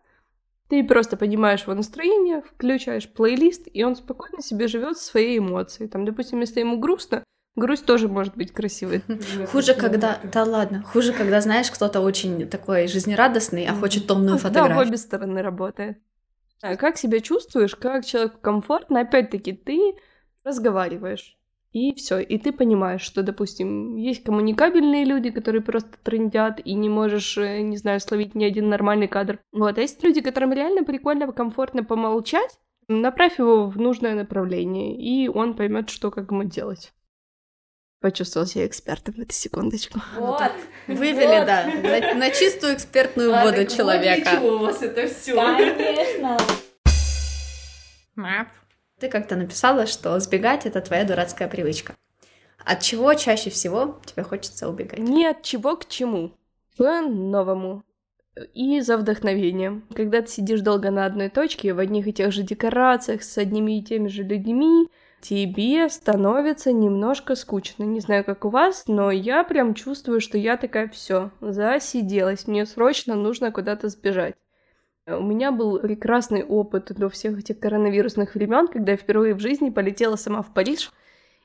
ты 0.69 0.83
просто 0.83 1.17
понимаешь 1.17 1.63
его 1.63 1.75
настроение, 1.75 2.43
включаешь 2.43 3.09
плейлист, 3.09 3.69
и 3.73 3.85
он 3.85 3.97
спокойно 3.97 4.41
себе 4.43 4.67
живет 4.67 4.99
своей 4.99 5.39
эмоцией. 5.39 5.89
Там, 5.89 6.07
допустим, 6.07 6.41
если 6.41 6.61
ему 6.61 6.79
грустно, 6.79 7.23
грусть 7.55 7.85
тоже 7.85 8.09
может 8.09 8.35
быть 8.35 8.53
красивой. 8.53 9.03
Хуже, 9.53 9.75
когда... 9.75 10.19
Да 10.33 10.45
ладно, 10.45 10.83
хуже, 10.83 11.13
когда, 11.13 11.41
знаешь, 11.43 11.71
кто-то 11.71 12.01
очень 12.01 12.49
такой 12.49 12.89
жизнерадостный, 12.89 13.67
а 13.67 13.75
хочет 13.75 14.07
томную 14.07 14.39
фотографию. 14.39 14.79
Да, 14.79 14.85
в 14.85 14.89
обе 14.89 14.97
стороны 14.97 15.43
работает. 15.43 15.99
Как 16.79 16.97
себя 16.97 17.21
чувствуешь, 17.21 17.77
как 17.77 18.07
человеку 18.07 18.39
комфортно, 18.41 19.01
опять-таки, 19.01 19.53
ты 19.53 19.97
разговариваешь. 20.45 21.37
И 21.73 21.93
все, 21.95 22.21
и 22.21 22.39
ты 22.39 22.53
понимаешь, 22.53 23.03
что, 23.03 23.23
допустим, 23.23 23.97
есть 23.97 24.23
коммуникабельные 24.23 25.05
люди, 25.05 25.31
которые 25.31 25.61
просто 25.61 25.99
трендят, 26.03 26.61
и 26.65 26.73
не 26.73 26.89
можешь, 26.89 27.37
э, 27.37 27.63
не 27.63 27.77
знаю, 27.77 28.01
словить 28.01 28.35
ни 28.35 28.45
один 28.45 28.69
нормальный 28.69 29.09
кадр. 29.09 29.41
Вот, 29.53 29.77
а 29.77 29.81
есть 29.81 30.03
люди, 30.05 30.21
которым 30.21 30.53
реально 30.53 30.85
прикольно, 30.85 31.31
комфортно 31.33 31.83
помолчать, 31.83 32.59
направь 32.89 33.39
его 33.39 33.67
в 33.67 33.77
нужное 33.77 34.15
направление, 34.15 34.97
и 34.97 35.29
он 35.29 35.55
поймет, 35.55 35.91
что 35.91 36.11
как 36.11 36.31
ему 36.31 36.45
делать. 36.45 36.93
Почувствовал 38.05 38.47
себя 38.47 38.67
экспертом 38.67 39.15
в 39.15 39.19
эту 39.21 39.33
секундочку. 39.33 39.99
Вот. 40.19 40.53
Вывели, 40.89 41.39
вот. 41.39 41.47
да, 41.47 41.65
на, 41.65 42.15
на 42.15 42.31
чистую 42.31 42.75
экспертную 42.75 43.35
а, 43.35 43.45
воду 43.47 43.65
человека. 43.65 44.41
Вот 44.43 44.53
у 44.53 44.59
вас 44.59 44.83
это 44.83 45.07
все. 45.07 45.35
Конечно. 45.35 46.37
Ты 49.01 49.09
как-то 49.09 49.37
написала, 49.37 49.87
что 49.87 50.21
сбегать— 50.21 50.67
это 50.67 50.83
твоя 50.83 51.05
дурацкая 51.05 51.49
привычка. 51.49 51.95
От 52.59 52.83
чего 52.83 53.15
чаще 53.15 53.49
всего 53.49 53.99
тебе 54.05 54.23
хочется 54.23 54.69
убегать? 54.69 54.99
Не 54.99 55.27
от 55.27 55.43
чего 55.43 55.75
к 55.75 55.89
чему. 55.89 56.37
К 56.77 57.01
новому. 57.01 57.85
И 58.53 58.83
за 58.83 58.99
вдохновением. 58.99 59.83
Когда 59.95 60.21
ты 60.21 60.29
сидишь 60.29 60.61
долго 60.61 60.91
на 60.91 61.07
одной 61.07 61.31
точке, 61.31 61.73
в 61.73 61.79
одних 61.79 62.07
и 62.07 62.13
тех 62.13 62.33
же 62.33 62.43
декорациях, 62.43 63.23
с 63.23 63.39
одними 63.39 63.79
и 63.79 63.83
теми 63.83 64.09
же 64.09 64.25
людьми, 64.25 64.91
тебе 65.25 65.89
становится 65.89 66.71
немножко 66.71 67.35
скучно. 67.35 67.85
Не 67.85 68.01
знаю, 68.01 68.25
как 68.25 68.45
у 68.45 68.51
вас, 68.51 68.85
но 68.87 69.11
я 69.11 69.43
прям 69.43 69.73
чувствую, 69.73 70.21
что 70.21 70.37
я 70.37 70.59
такая 70.59 70.89
все 70.89 71.31
засиделась. 71.41 72.47
Мне 72.47 72.67
срочно 72.67 73.15
нужно 73.15 73.51
куда-то 73.51 73.89
сбежать. 73.89 74.35
У 75.07 75.23
меня 75.23 75.51
был 75.51 75.79
прекрасный 75.79 76.45
опыт 76.45 76.93
до 76.95 77.09
всех 77.09 77.39
этих 77.39 77.59
коронавирусных 77.59 78.35
времен, 78.35 78.69
когда 78.69 78.93
я 78.93 78.99
впервые 78.99 79.35
в 79.35 79.41
жизни 79.41 79.71
полетела 79.71 80.17
сама 80.17 80.43
в 80.43 80.53
Париж. 80.53 80.93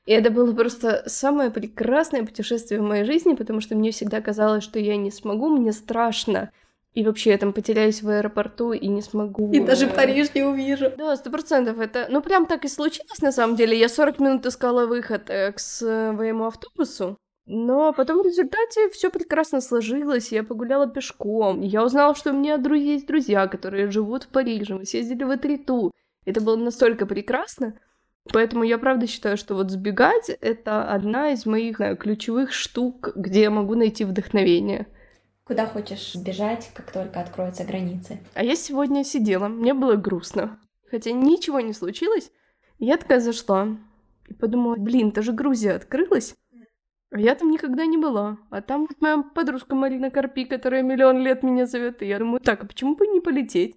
И 0.05 0.11
это 0.11 0.29
было 0.29 0.53
просто 0.53 1.03
самое 1.05 1.49
прекрасное 1.49 2.25
путешествие 2.25 2.81
в 2.81 2.85
моей 2.85 3.05
жизни, 3.05 3.33
потому 3.33 3.61
что 3.61 3.75
мне 3.75 3.91
всегда 3.91 4.19
казалось, 4.19 4.63
что 4.63 4.77
я 4.79 4.97
не 4.97 5.11
смогу, 5.11 5.47
мне 5.49 5.71
страшно. 5.71 6.51
И 6.93 7.03
вообще 7.05 7.31
я 7.31 7.37
там 7.37 7.53
потеряюсь 7.53 8.01
в 8.01 8.09
аэропорту 8.09 8.73
и 8.73 8.87
не 8.87 9.01
смогу... 9.01 9.51
И 9.51 9.59
даже 9.59 9.87
Париж 9.87 10.33
не 10.33 10.43
увижу. 10.43 10.91
Да, 10.97 11.15
сто 11.15 11.29
процентов 11.29 11.79
это... 11.79 12.07
Ну, 12.09 12.21
прям 12.21 12.45
так 12.47 12.65
и 12.65 12.67
случилось, 12.67 13.21
на 13.21 13.31
самом 13.31 13.55
деле. 13.55 13.77
Я 13.77 13.89
40 13.89 14.19
минут 14.19 14.45
искала 14.45 14.87
выход 14.87 15.29
э, 15.29 15.51
к 15.51 15.59
своему 15.59 16.45
автобусу. 16.45 17.17
Но 17.51 17.93
потом 17.93 18.21
в 18.21 18.25
результате 18.25 18.89
все 18.89 19.09
прекрасно 19.09 19.59
сложилось, 19.59 20.31
я 20.31 20.43
погуляла 20.43 20.87
пешком, 20.87 21.61
я 21.61 21.83
узнала, 21.83 22.13
что 22.13 22.29
у 22.29 22.33
меня 22.33 22.59
друзья 22.59 22.93
есть 22.93 23.07
друзья, 23.07 23.47
которые 23.47 23.89
живут 23.89 24.25
в 24.25 24.27
Париже, 24.27 24.75
мы 24.75 24.85
съездили 24.85 25.23
в 25.23 25.35
Этриту. 25.35 25.91
Это 26.25 26.41
было 26.41 26.57
настолько 26.57 27.07
прекрасно, 27.07 27.73
поэтому 28.31 28.63
я 28.63 28.77
правда 28.77 29.07
считаю, 29.07 29.35
что 29.35 29.55
вот 29.55 29.71
сбегать— 29.71 30.29
это 30.41 30.91
одна 30.91 31.31
из 31.31 31.47
моих 31.47 31.77
знаю, 31.77 31.97
ключевых 31.97 32.53
штук, 32.53 33.13
где 33.15 33.41
я 33.41 33.49
могу 33.49 33.73
найти 33.73 34.05
вдохновение. 34.05 34.85
Куда 35.49 35.65
хочешь 35.65 36.13
сбежать, 36.13 36.69
как 36.75 36.91
только 36.91 37.19
откроются 37.19 37.63
границы? 37.63 38.19
А 38.35 38.43
я 38.43 38.55
сегодня 38.55 39.03
сидела, 39.03 39.47
мне 39.47 39.73
было 39.73 39.95
грустно. 39.95 40.59
Хотя 40.91 41.11
ничего 41.11 41.59
не 41.59 41.73
случилось, 41.73 42.31
я 42.77 42.97
такая 42.97 43.19
зашла 43.19 43.67
и 44.27 44.33
подумала, 44.35 44.75
блин, 44.75 45.11
та 45.11 45.23
же 45.23 45.31
Грузия 45.31 45.71
открылась, 45.71 46.35
а 47.11 47.19
я 47.19 47.33
там 47.33 47.49
никогда 47.49 47.87
не 47.87 47.97
была. 47.97 48.37
А 48.51 48.61
там 48.61 48.81
вот 48.81 49.01
моя 49.01 49.23
подружка 49.23 49.73
Марина 49.73 50.11
Карпи, 50.11 50.45
которая 50.45 50.83
миллион 50.83 51.17
лет 51.17 51.41
меня 51.41 51.65
зовет. 51.65 52.03
И 52.03 52.05
я 52.05 52.19
думаю, 52.19 52.41
так, 52.41 52.63
а 52.63 52.67
почему 52.67 52.95
бы 52.95 53.07
не 53.07 53.19
полететь? 53.19 53.75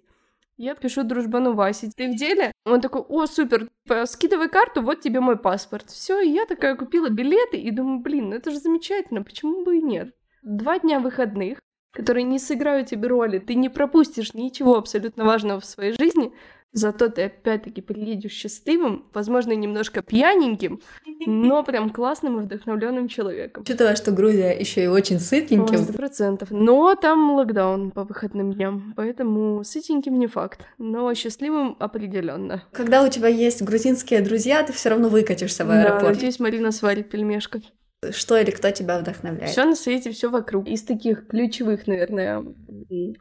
Я 0.57 0.75
пишу 0.75 1.03
дружбану 1.03 1.53
Васе, 1.53 1.89
ты 1.89 2.11
в 2.11 2.15
деле? 2.15 2.51
Он 2.65 2.81
такой, 2.81 3.01
о, 3.01 3.25
супер, 3.25 3.67
скидывай 4.05 4.47
карту, 4.47 4.83
вот 4.83 5.01
тебе 5.01 5.21
мой 5.21 5.39
паспорт. 5.39 5.89
Все, 5.89 6.21
и 6.21 6.29
я 6.29 6.45
такая 6.45 6.75
купила 6.75 7.09
билеты 7.09 7.57
и 7.57 7.71
думаю, 7.71 8.01
блин, 8.01 8.29
ну 8.29 8.35
это 8.35 8.51
же 8.51 8.59
замечательно, 8.59 9.23
почему 9.23 9.65
бы 9.65 9.79
и 9.79 9.81
нет? 9.81 10.13
Два 10.43 10.79
дня 10.79 10.99
выходных, 10.99 11.59
которые 11.93 12.23
не 12.23 12.39
сыграют 12.39 12.89
тебе 12.89 13.07
роли, 13.07 13.39
ты 13.39 13.55
не 13.55 13.69
пропустишь 13.69 14.33
ничего 14.33 14.77
абсолютно 14.77 15.25
важного 15.25 15.59
в 15.59 15.65
своей 15.65 15.93
жизни, 15.97 16.33
Зато 16.75 17.07
ты 17.09 17.25
опять-таки 17.25 17.81
приедешь 17.81 18.31
счастливым, 18.31 19.05
возможно, 19.13 19.51
немножко 19.51 20.01
пьяненьким, 20.01 20.81
но 21.27 21.63
прям 21.63 21.91
классным 21.91 22.39
и 22.39 22.43
вдохновленным 22.43 23.07
человеком. 23.07 23.61
Учитывая, 23.61 23.95
что 23.95 24.11
Грузия 24.11 24.59
еще 24.59 24.83
и 24.83 24.87
очень 24.87 25.19
сытеньким. 25.19 25.77
Сто 25.77 25.93
процентов. 25.93 26.49
Но 26.49 26.95
там 26.95 27.35
локдаун 27.35 27.91
по 27.91 28.03
выходным 28.03 28.53
дням, 28.53 28.93
поэтому 28.97 29.63
сытеньким 29.63 30.17
не 30.17 30.25
факт, 30.25 30.65
но 30.79 31.13
счастливым 31.13 31.77
определенно. 31.79 32.63
Когда 32.71 33.03
у 33.03 33.07
тебя 33.07 33.27
есть 33.27 33.61
грузинские 33.61 34.21
друзья, 34.21 34.63
ты 34.63 34.73
все 34.73 34.89
равно 34.89 35.09
выкатишься 35.09 35.65
в 35.65 35.69
аэропорт. 35.69 36.01
Да, 36.01 36.09
надеюсь, 36.09 36.39
Марина 36.39 36.71
сварит 36.71 37.11
пельмешков. 37.11 37.61
Что 38.11 38.37
или 38.37 38.51
кто 38.51 38.71
тебя 38.71 38.99
вдохновляет? 38.99 39.51
Все 39.51 39.65
на 39.65 39.75
свете, 39.75 40.11
все 40.11 40.29
вокруг. 40.29 40.67
Из 40.67 40.83
таких 40.83 41.27
ключевых, 41.27 41.87
наверное, 41.87 42.43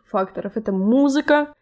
факторов 0.04 0.56
это 0.56 0.72
музыка, 0.72 1.54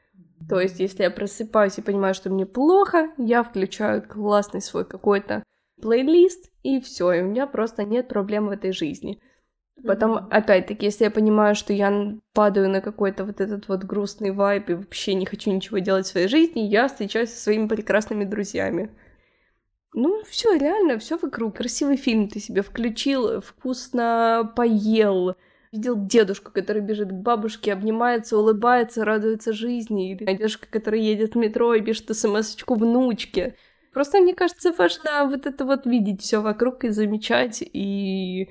то 0.49 0.61
есть, 0.61 0.81
если 0.81 1.03
я 1.03 1.11
просыпаюсь 1.11 1.79
и 1.79 1.83
понимаю, 1.83 2.15
что 2.15 2.31
мне 2.31 2.47
плохо, 2.47 3.11
я 3.19 3.43
включаю 3.43 4.03
классный 4.03 4.63
свой 4.63 4.85
какой-то 4.85 5.43
плейлист, 5.81 6.51
и 6.63 6.81
все, 6.81 7.13
и 7.13 7.23
у 7.23 7.27
меня 7.27 7.47
просто 7.47 7.85
нет 7.85 8.09
проблем 8.09 8.47
в 8.47 8.51
этой 8.51 8.73
жизни. 8.73 9.21
Потом, 9.87 10.29
опять-таки, 10.31 10.87
если 10.87 11.05
я 11.05 11.11
понимаю, 11.11 11.55
что 11.55 11.73
я 11.73 12.15
падаю 12.35 12.69
на 12.69 12.81
какой-то 12.81 13.25
вот 13.25 13.41
этот 13.41 13.69
вот 13.69 13.85
грустный 13.85 14.31
вайп 14.31 14.71
и 14.71 14.75
вообще 14.75 15.15
не 15.15 15.25
хочу 15.25 15.51
ничего 15.51 15.79
делать 15.79 16.07
в 16.07 16.11
своей 16.11 16.29
жизни, 16.29 16.61
я 16.61 16.89
встречаюсь 16.89 17.31
со 17.31 17.41
своими 17.41 17.67
прекрасными 17.67 18.25
друзьями. 18.25 18.91
Ну, 19.93 20.23
все 20.25 20.57
реально, 20.57 20.99
все 20.99 21.19
вокруг. 21.19 21.57
Красивый 21.57 21.97
фильм 21.97 22.29
ты 22.29 22.41
себе 22.41 22.63
включил, 22.63 23.41
вкусно 23.41 24.53
поел, 24.57 25.37
Видел 25.73 25.95
дедушку, 25.97 26.51
который 26.51 26.83
бежит 26.83 27.11
к 27.11 27.15
бабушке, 27.15 27.73
обнимается, 27.73 28.37
улыбается, 28.37 29.05
радуется 29.05 29.53
жизни. 29.53 30.13
Или 30.13 30.25
дедушка, 30.25 30.67
который 30.69 31.01
едет 31.01 31.35
в 31.35 31.39
метро 31.39 31.75
и 31.75 31.81
пишет 31.81 32.11
смс-очку 32.11 32.75
внучке. 32.75 33.55
Просто, 33.93 34.19
мне 34.19 34.35
кажется, 34.35 34.73
важно 34.73 35.27
вот 35.27 35.47
это 35.47 35.65
вот 35.65 35.87
видеть 35.87 36.23
все 36.23 36.41
вокруг 36.43 36.83
и 36.83 36.89
замечать, 36.89 37.63
и 37.63 38.49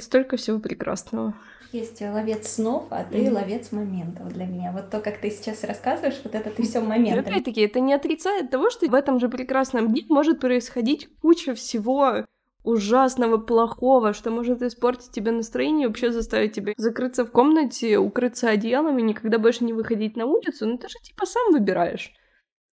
столько 0.00 0.38
всего 0.38 0.58
прекрасного. 0.58 1.34
Есть 1.72 2.00
ловец 2.00 2.48
снов, 2.48 2.86
а 2.90 3.04
ты 3.04 3.18
mm-hmm. 3.18 3.32
ловец 3.32 3.72
моментов 3.72 4.32
для 4.32 4.46
меня. 4.46 4.72
Вот 4.72 4.90
то, 4.90 5.00
как 5.00 5.18
ты 5.18 5.30
сейчас 5.30 5.64
рассказываешь, 5.64 6.20
вот 6.24 6.34
это 6.34 6.50
ты 6.50 6.62
все 6.62 6.80
момент. 6.80 7.26
Опять-таки, 7.26 7.60
это 7.60 7.80
не 7.80 7.94
отрицает 7.94 8.50
того, 8.50 8.70
что 8.70 8.86
в 8.86 8.94
этом 8.94 9.20
же 9.20 9.28
прекрасном 9.28 9.92
дне 9.92 10.04
может 10.08 10.40
происходить 10.40 11.08
куча 11.20 11.54
всего 11.54 12.24
ужасного, 12.66 13.38
плохого, 13.38 14.12
что 14.12 14.30
может 14.30 14.60
испортить 14.60 15.12
тебе 15.12 15.30
настроение, 15.30 15.86
вообще 15.86 16.10
заставить 16.10 16.52
тебя 16.52 16.72
закрыться 16.76 17.24
в 17.24 17.30
комнате, 17.30 17.96
укрыться 17.96 18.50
одеялом 18.50 18.98
и 18.98 19.02
никогда 19.02 19.38
больше 19.38 19.64
не 19.64 19.72
выходить 19.72 20.16
на 20.16 20.26
улицу, 20.26 20.66
ну 20.66 20.76
ты 20.76 20.88
же 20.88 20.98
типа 21.02 21.26
сам 21.26 21.52
выбираешь. 21.52 22.12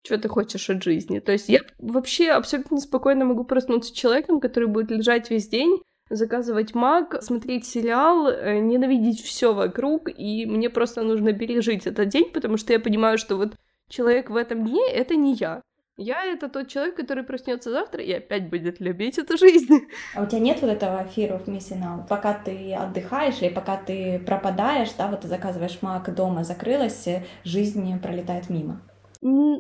что 0.06 0.18
ты 0.18 0.28
хочешь 0.28 0.70
от 0.70 0.84
жизни. 0.84 1.20
То 1.20 1.32
есть 1.32 1.48
я 1.48 1.62
вообще 1.80 2.32
абсолютно 2.32 2.78
спокойно 2.78 3.26
могу 3.26 3.46
проснуться 3.46 3.96
человеком, 3.96 4.42
который 4.42 4.68
будет 4.68 4.92
лежать 4.92 5.30
весь 5.30 5.48
день, 5.48 5.80
заказывать 6.10 6.74
маг, 6.76 7.22
смотреть 7.22 7.66
сериал, 7.66 8.28
э, 8.28 8.60
ненавидеть 8.60 9.22
все 9.22 9.54
вокруг, 9.54 10.10
и 10.10 10.46
мне 10.46 10.70
просто 10.70 11.04
нужно 11.04 11.34
пережить 11.34 11.88
этот 11.88 12.10
день, 12.10 12.32
потому 12.32 12.58
что 12.58 12.74
я 12.74 12.80
понимаю, 12.80 13.18
что 13.18 13.38
вот 13.38 13.56
человек 13.90 14.30
в 14.30 14.36
этом 14.36 14.66
дне— 14.66 14.90
это 14.94 15.16
не 15.16 15.34
я. 15.34 15.62
Я— 16.00 16.24
это 16.26 16.48
тот 16.48 16.68
человек, 16.68 16.96
который 16.96 17.24
проснется 17.24 17.72
завтра 17.72 18.04
и 18.04 18.12
опять 18.14 18.50
будет 18.50 18.80
любить 18.80 19.18
эту 19.18 19.36
жизнь. 19.38 19.88
А 20.16 20.22
у 20.22 20.28
тебя 20.28 20.40
нет 20.40 20.62
вот 20.62 20.70
этого 20.70 21.04
fear 21.16 21.32
of 21.32 21.46
missing? 21.48 22.08
Пока 22.08 22.36
ты 22.36 22.74
отдыхаешь 22.76 23.42
или 23.42 23.50
пока 23.50 23.78
ты 23.78 24.20
пропадаешь, 24.20 24.92
да, 24.96 25.08
вот 25.08 25.22
ты 25.22 25.28
заказываешь 25.28 25.80
маг 25.82 26.14
дома, 26.14 26.44
закрылась, 26.44 27.08
жизнь 27.44 28.00
пролетает 28.00 28.50
мимо? 28.50 28.82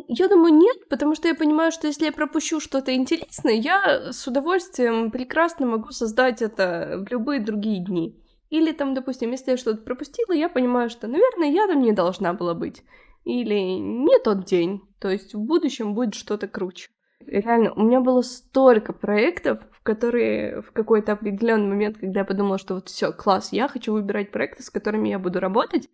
Я 0.07 0.27
думаю, 0.29 0.53
нет, 0.53 0.87
потому 0.87 1.15
что 1.15 1.27
я 1.27 1.35
понимаю, 1.35 1.71
что 1.71 1.87
если 1.87 2.05
я 2.05 2.13
пропущу 2.13 2.61
что-то 2.61 2.95
интересное, 2.95 3.55
я 3.55 4.13
с 4.13 4.25
удовольствием 4.25 5.11
прекрасно 5.11 5.65
могу 5.65 5.91
создать 5.91 6.41
это 6.41 7.03
в 7.05 7.11
любые 7.11 7.41
другие 7.41 7.83
дни. 7.83 8.23
Или 8.49 8.71
там, 8.71 8.93
допустим, 8.93 9.31
если 9.31 9.51
я 9.51 9.57
что-то 9.57 9.81
пропустила, 9.81 10.31
я 10.31 10.47
понимаю, 10.47 10.89
что, 10.89 11.07
наверное, 11.07 11.51
я 11.51 11.67
там 11.67 11.81
не 11.81 11.91
должна 11.91 12.33
была 12.33 12.53
быть. 12.53 12.83
Или 13.25 13.55
не 13.77 14.17
тот 14.19 14.45
день. 14.45 14.81
То 14.99 15.09
есть 15.09 15.33
в 15.33 15.39
будущем 15.39 15.95
будет 15.95 16.15
что-то 16.15 16.47
круче. 16.47 16.87
Реально, 17.25 17.73
у 17.73 17.83
меня 17.83 17.99
было 17.99 18.21
столько 18.21 18.93
проектов, 18.93 19.59
в 19.73 19.83
которые 19.83 20.61
в 20.61 20.71
какой-то 20.71 21.11
определенный 21.11 21.67
момент, 21.67 21.97
когда 21.97 22.21
я 22.21 22.25
подумала, 22.25 22.57
что 22.57 22.75
вот 22.75 22.87
все, 22.87 23.11
класс, 23.11 23.51
я 23.51 23.67
хочу 23.67 23.91
выбирать 23.91 24.31
проекты, 24.31 24.63
с 24.63 24.69
которыми 24.69 25.09
я 25.09 25.19
буду 25.19 25.41
работать, 25.41 25.89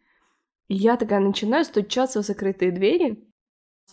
я 0.68 0.96
такая 0.96 1.22
начинаю 1.22 1.66
стучаться 1.66 2.22
в 2.22 2.26
закрытые 2.26 2.72
двери, 2.72 3.33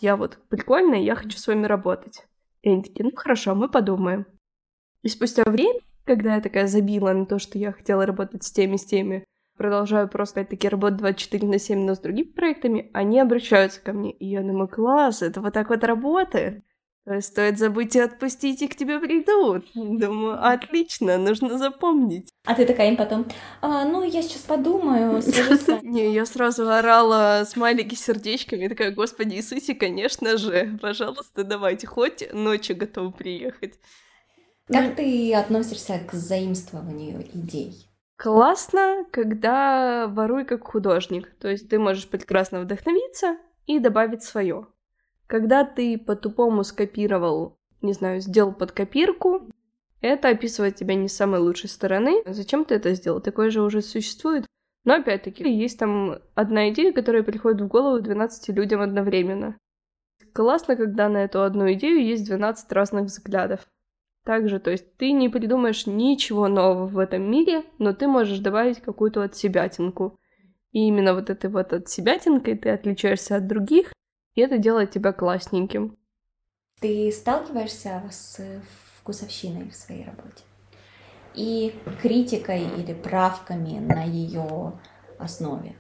я 0.01 0.17
вот 0.17 0.39
прикольная, 0.49 1.01
я 1.01 1.15
хочу 1.15 1.39
с 1.39 1.47
вами 1.47 1.67
работать. 1.67 2.27
И 2.63 2.71
они 2.71 2.83
такие, 2.83 3.05
ну 3.05 3.13
хорошо, 3.15 3.55
мы 3.55 3.69
подумаем. 3.69 4.27
И 5.03 5.09
спустя 5.09 5.45
время, 5.47 5.81
когда 6.05 6.37
я 6.37 6.41
такая 6.41 6.67
забила 6.67 7.13
на 7.13 7.27
то, 7.27 7.39
что 7.39 7.59
я 7.59 7.73
хотела 7.73 8.07
работать 8.07 8.45
с 8.45 8.53
теми, 8.53 8.77
с 8.77 8.85
теми, 8.85 9.25
продолжаю 9.57 10.09
просто 10.09 10.45
таки 10.45 10.69
работать 10.69 10.99
24 10.99 11.47
на 11.47 11.59
7, 11.59 11.85
но 11.85 11.95
с 11.95 11.99
другими 11.99 12.29
проектами, 12.29 12.91
они 12.93 13.21
обращаются 13.21 13.83
ко 13.83 13.93
мне. 13.93 14.13
И 14.13 14.27
я 14.27 14.43
думаю, 14.43 14.69
класс, 14.69 15.23
это 15.23 15.41
вот 15.41 15.53
так 15.53 15.71
вот 15.71 15.85
работает. 15.85 16.65
Есть 17.07 17.29
стоит 17.29 17.59
забыть 17.59 17.97
и 17.97 18.01
отпустить, 18.01 18.63
и 18.63 18.69
к 18.69 18.77
тебе 18.77 19.01
придут. 19.01 19.67
Думаю, 19.75 20.39
отлично, 20.47 21.17
нужно 21.19 21.59
запомнить. 21.59 22.29
А 22.45 22.55
ты 22.55 22.67
такая 22.67 22.89
им 22.89 22.97
потом, 22.97 23.27
а, 23.63 23.85
ну, 23.85 24.03
я 24.03 24.23
сейчас 24.23 24.43
подумаю, 24.43 25.23
Не, 25.83 26.13
я 26.13 26.27
сразу 26.27 26.69
орала 26.69 27.45
смайлики 27.47 27.95
сердечками, 27.95 28.69
такая, 28.69 28.93
господи 28.93 29.37
Иисусе, 29.37 29.75
конечно 29.75 30.37
же, 30.37 30.79
пожалуйста, 30.81 31.43
давайте, 31.43 31.87
хоть 31.87 32.33
ночью 32.33 32.77
готовы 32.77 33.13
приехать. 33.13 33.75
Как 34.69 34.95
ты 34.95 35.35
относишься 35.35 36.01
к 36.07 36.13
заимствованию 36.13 37.27
идей? 37.35 37.91
Классно, 38.17 39.07
когда 39.11 40.07
воруй 40.07 40.45
как 40.45 40.69
художник. 40.69 41.35
То 41.41 41.49
есть 41.49 41.69
ты 41.71 41.79
можешь 41.79 42.07
прекрасно 42.07 42.61
вдохновиться 42.61 43.39
и 43.67 43.79
добавить 43.79 44.23
свое. 44.23 44.67
Когда 45.31 45.65
ты 45.65 45.97
по-тупому 45.97 46.65
скопировал, 46.65 47.57
не 47.83 47.93
знаю, 47.93 48.21
сделал 48.21 48.53
под 48.53 48.73
копирку, 48.73 49.49
это 50.01 50.29
описывает 50.29 50.75
тебя 50.75 50.97
не 50.97 51.07
с 51.07 51.15
самой 51.15 51.39
лучшей 51.39 51.69
стороны. 51.71 52.25
Зачем 52.27 52.65
ты 52.65 52.75
это 52.75 52.95
сделал? 52.95 53.21
Такое 53.21 53.51
же 53.51 53.63
уже 53.63 53.81
существует. 53.81 54.45
Но 54.85 54.95
опять-таки, 54.95 55.49
есть 55.49 55.79
там 55.79 56.17
одна 56.35 56.71
идея, 56.71 56.93
которая 56.93 57.23
приходит 57.23 57.61
в 57.61 57.69
голову 57.69 58.01
12 58.01 58.49
людям 58.57 58.81
одновременно. 58.81 59.57
Классно, 60.33 60.75
когда 60.75 61.09
на 61.09 61.19
эту 61.19 61.45
одну 61.45 61.73
идею 61.75 62.05
есть 62.05 62.27
12 62.27 62.73
разных 62.73 63.05
взглядов. 63.05 63.61
Также, 64.25 64.59
то 64.59 64.73
есть 64.73 64.97
ты 64.97 65.13
не 65.13 65.29
придумаешь 65.29 65.87
ничего 65.87 66.49
нового 66.49 66.89
в 66.89 66.99
этом 66.99 67.31
мире, 67.31 67.63
но 67.79 67.93
ты 67.93 68.09
можешь 68.09 68.41
добавить 68.41 68.81
какую-то 68.81 69.23
от 69.23 69.37
себятинку. 69.37 70.19
И 70.73 70.89
именно 70.89 71.15
вот 71.15 71.31
этой 71.31 71.51
вот 71.51 71.73
от 71.73 71.89
себятинкой 71.89 72.57
ты 72.57 72.71
отличаешься 72.71 73.37
от 73.37 73.47
других, 73.47 73.93
и 74.35 74.41
это 74.41 74.59
делает 74.59 74.91
тебя 74.91 75.13
классненьким. 75.13 75.97
Ты 76.81 77.11
сталкиваешься 77.13 78.03
с 78.11 78.41
вкусовщиной 78.99 79.71
в 79.71 79.75
своей 79.75 80.05
работе 80.05 80.43
и 81.35 81.75
критикой 82.03 82.63
или 82.79 82.95
правками 82.95 83.79
на 83.79 84.05
ее 84.05 84.73
основе. 85.19 85.77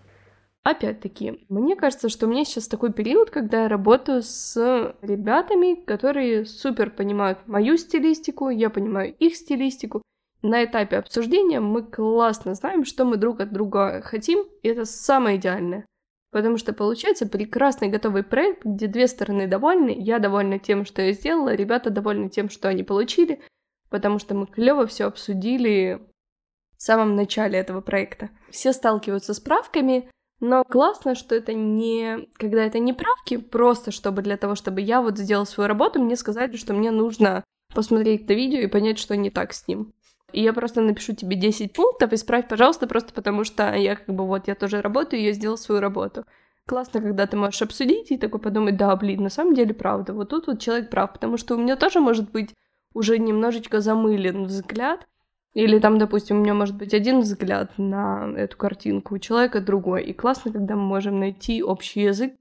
Опять-таки, 0.63 1.47
мне 1.49 1.75
кажется, 1.75 2.11
что 2.11 2.27
у 2.27 2.31
меня 2.31 2.45
сейчас 2.45 2.69
такой 2.69 2.93
период, 2.93 3.31
когда 3.31 3.63
я 3.63 3.69
работаю 3.69 4.23
с 4.23 4.95
ребятами, 5.01 5.75
которые 5.75 6.45
супер 6.45 6.91
понимают 6.91 7.39
мою 7.47 7.79
стилистику, 7.79 8.51
я 8.51 8.69
понимаю 8.69 9.15
их 9.15 9.37
стилистику. 9.37 10.03
На 10.43 10.65
этапе 10.65 10.99
обсуждения 10.99 11.61
мы 11.61 11.83
классно 11.83 12.55
знаем, 12.55 12.85
что 12.85 13.05
мы 13.05 13.17
друг 13.17 13.41
от 13.41 13.53
друга 13.53 14.03
хотим, 14.03 14.45
и 14.63 14.69
это 14.69 14.85
самое 14.85 15.39
идеальное. 15.39 15.87
Потому 16.31 16.59
что 16.59 16.73
получается 16.73 17.27
прекрасный 17.27 17.89
готовый 17.89 18.23
проект, 18.23 18.65
где 18.65 18.87
две 18.87 19.09
стороны 19.09 19.49
довольны. 19.49 19.95
Я 19.99 20.19
довольна 20.21 20.59
тем, 20.59 20.85
что 20.85 21.03
я 21.03 21.13
сделала, 21.13 21.55
ребята 21.55 21.91
довольны 21.91 22.29
тем, 22.29 22.49
что 22.49 22.69
они 22.69 22.85
получили, 22.85 23.41
потому 23.91 24.19
что 24.19 24.35
мы 24.35 24.47
клево 24.47 24.87
все 24.87 25.07
обсудили 25.07 26.01
в 26.77 26.83
самом 26.83 27.17
начале 27.17 27.59
этого 27.59 27.81
проекта. 27.81 28.31
Все 28.51 28.73
сталкиваются 28.73 29.35
с 29.35 29.41
правками, 29.41 30.09
но 30.39 30.65
классно, 30.65 31.15
что 31.15 31.35
это 31.35 31.53
не... 31.53 32.29
Когда 32.35 32.65
это 32.65 32.79
не 32.79 32.93
правки, 32.93 33.37
просто 33.37 33.91
чтобы 33.91 34.23
для 34.23 34.37
того, 34.37 34.55
чтобы 34.55 34.81
я 34.81 35.03
вот 35.03 35.19
сделала 35.19 35.45
свою 35.45 35.69
работу, 35.69 36.01
мне 36.01 36.17
сказали, 36.17 36.57
что 36.57 36.75
мне 36.75 36.93
нужно 36.93 37.45
посмотреть 37.75 38.25
это 38.25 38.35
видео 38.35 38.61
и 38.61 38.69
понять, 38.69 38.99
что 38.99 39.17
не 39.17 39.31
так 39.31 39.53
с 39.53 39.67
ним 39.67 39.93
и 40.33 40.43
я 40.43 40.53
просто 40.53 40.81
напишу 40.81 41.15
тебе 41.15 41.37
10 41.37 41.73
пунктов, 41.73 42.13
исправь, 42.13 42.49
пожалуйста, 42.49 42.87
просто 42.87 43.13
потому 43.13 43.45
что 43.45 43.75
я 43.75 43.97
как 43.97 44.15
бы 44.15 44.27
вот, 44.27 44.49
я 44.49 44.55
тоже 44.55 44.81
работаю, 44.81 45.23
я 45.23 45.33
сделал 45.33 45.57
свою 45.57 45.81
работу. 45.81 46.25
Классно, 46.67 47.01
когда 47.01 47.27
ты 47.27 47.37
можешь 47.37 47.63
обсудить 47.63 48.11
и 48.11 48.17
такой 48.17 48.41
подумать, 48.41 48.77
да, 48.77 48.95
блин, 48.97 49.23
на 49.23 49.31
самом 49.31 49.55
деле 49.55 49.75
правда, 49.75 50.13
вот 50.13 50.29
тут 50.29 50.47
вот 50.47 50.61
человек 50.61 50.91
прав, 50.91 51.13
потому 51.13 51.37
что 51.37 51.55
у 51.55 51.59
меня 51.59 51.77
тоже 51.77 52.01
может 52.01 52.31
быть 52.31 52.55
уже 52.95 53.19
немножечко 53.19 53.81
замылен 53.81 54.45
взгляд, 54.45 55.07
или 55.55 55.81
там, 55.81 55.99
допустим, 55.99 56.39
у 56.39 56.43
меня 56.43 56.55
может 56.55 56.77
быть 56.77 56.95
один 56.95 57.21
взгляд 57.21 57.77
на 57.77 58.33
эту 58.37 58.57
картинку, 58.57 59.17
у 59.17 59.19
человека 59.19 59.61
другой. 59.61 60.05
И 60.05 60.13
классно, 60.13 60.53
когда 60.53 60.77
мы 60.77 60.83
можем 60.83 61.19
найти 61.19 61.63
общий 61.63 62.03
язык 62.03 62.35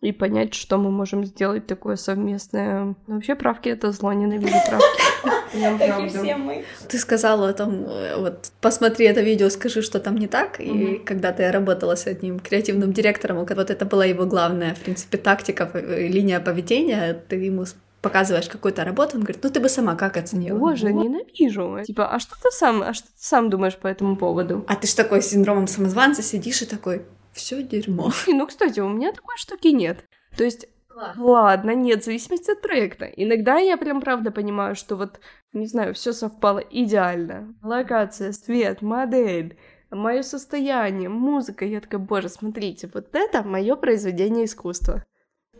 и 0.00 0.12
понять, 0.12 0.54
что 0.54 0.78
мы 0.78 0.90
можем 0.90 1.24
сделать 1.24 1.66
такое 1.66 1.96
совместное. 1.96 2.94
Но 3.06 3.14
вообще 3.14 3.34
правки— 3.34 3.68
это 3.70 3.92
зло, 3.92 4.12
ненавижу 4.12 4.54
правки. 4.68 5.00
Ты 6.88 6.98
сказала 6.98 7.52
там, 7.52 7.84
э, 7.86 8.16
вот, 8.18 8.52
посмотри 8.60 9.06
это 9.06 9.22
видео, 9.22 9.48
скажи, 9.48 9.82
что 9.82 10.00
там 10.00 10.16
не 10.16 10.26
так. 10.26 10.60
И 10.60 10.98
когда 10.98 11.32
ты 11.32 11.50
работала 11.50 11.94
с 11.94 12.06
одним 12.06 12.40
креативным 12.40 12.92
директором, 12.92 13.38
вот 13.38 13.70
это 13.70 13.84
была 13.84 14.04
его 14.04 14.26
главная, 14.26 14.74
в 14.74 14.80
принципе, 14.80 15.18
тактика, 15.18 15.70
э, 15.72 16.08
линия 16.08 16.40
поведения, 16.40 17.14
ты 17.28 17.36
ему 17.36 17.64
показываешь 18.02 18.48
какую-то 18.48 18.84
работу, 18.84 19.16
он 19.16 19.22
говорит, 19.22 19.42
ну 19.42 19.50
ты 19.50 19.58
бы 19.58 19.68
сама 19.68 19.96
как 19.96 20.16
оценила? 20.16 20.58
Боже, 20.58 20.92
ненавижу. 20.92 21.82
Типа, 21.84 22.08
а 22.08 22.20
что 22.20 22.36
ты 22.40 22.50
сам, 22.50 22.82
а 22.82 22.92
что 22.94 23.06
ты 23.06 23.14
сам 23.16 23.50
думаешь 23.50 23.76
по 23.76 23.88
этому 23.88 24.16
поводу? 24.16 24.64
А 24.68 24.76
ты 24.76 24.86
ж 24.86 24.92
такой 24.92 25.22
с 25.22 25.28
синдромом 25.28 25.66
самозванца 25.66 26.22
сидишь 26.22 26.62
и 26.62 26.66
такой, 26.66 27.02
все 27.36 27.62
дерьмо. 27.62 28.10
Ну, 28.26 28.46
кстати, 28.46 28.80
у 28.80 28.88
меня 28.88 29.12
такой 29.12 29.36
штуки 29.36 29.68
нет. 29.68 30.04
То 30.36 30.44
есть 30.44 30.66
Класс. 30.96 31.14
Ладно, 31.18 31.74
нет, 31.74 32.00
в 32.00 32.04
зависимости 32.06 32.50
от 32.50 32.62
проекта. 32.62 33.04
Иногда 33.04 33.58
я 33.58 33.76
прям 33.76 34.00
правда 34.00 34.30
понимаю, 34.30 34.74
что 34.74 34.96
вот, 34.96 35.20
не 35.52 35.66
знаю, 35.66 35.92
все 35.92 36.14
совпало 36.14 36.58
идеально. 36.58 37.54
Локация, 37.62 38.32
свет, 38.32 38.80
модель, 38.80 39.58
мое 39.90 40.22
состояние, 40.22 41.10
музыка. 41.10 41.66
Я 41.66 41.82
такая, 41.82 42.00
боже, 42.00 42.30
смотрите, 42.30 42.88
вот 42.94 43.08
это 43.12 43.42
мое 43.42 43.76
произведение 43.76 44.46
искусства. 44.46 45.04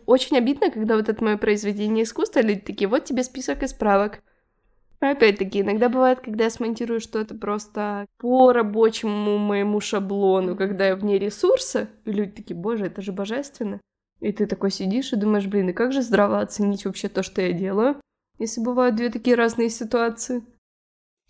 Очень 0.07 0.37
обидно, 0.37 0.71
когда 0.71 0.95
вот 0.95 1.07
это 1.07 1.23
мое 1.23 1.37
произведение 1.37 2.05
искусства, 2.05 2.39
люди 2.39 2.61
такие, 2.61 2.87
вот 2.87 3.05
тебе 3.05 3.21
список 3.21 3.61
исправок. 3.61 4.23
Опять-таки, 4.99 5.61
иногда 5.61 5.89
бывает, 5.89 6.21
когда 6.21 6.45
я 6.45 6.49
смонтирую 6.49 6.99
что-то 6.99 7.35
просто 7.35 8.07
по 8.17 8.51
рабочему 8.51 9.37
моему 9.37 9.79
шаблону, 9.79 10.55
когда 10.55 10.87
я 10.87 10.95
вне 10.95 11.19
ресурса, 11.19 11.87
и 12.05 12.11
люди 12.11 12.31
такие, 12.31 12.55
боже, 12.55 12.87
это 12.87 13.01
же 13.01 13.11
божественно. 13.11 13.79
И 14.21 14.31
ты 14.31 14.47
такой 14.47 14.71
сидишь 14.71 15.13
и 15.13 15.15
думаешь, 15.15 15.45
блин, 15.45 15.69
и 15.69 15.73
как 15.73 15.93
же 15.93 16.01
здраво 16.01 16.39
оценить 16.39 16.85
вообще 16.85 17.09
то, 17.09 17.21
что 17.21 17.43
я 17.43 17.53
делаю, 17.53 18.01
если 18.39 18.61
бывают 18.61 18.95
две 18.95 19.11
такие 19.11 19.35
разные 19.35 19.69
ситуации? 19.69 20.43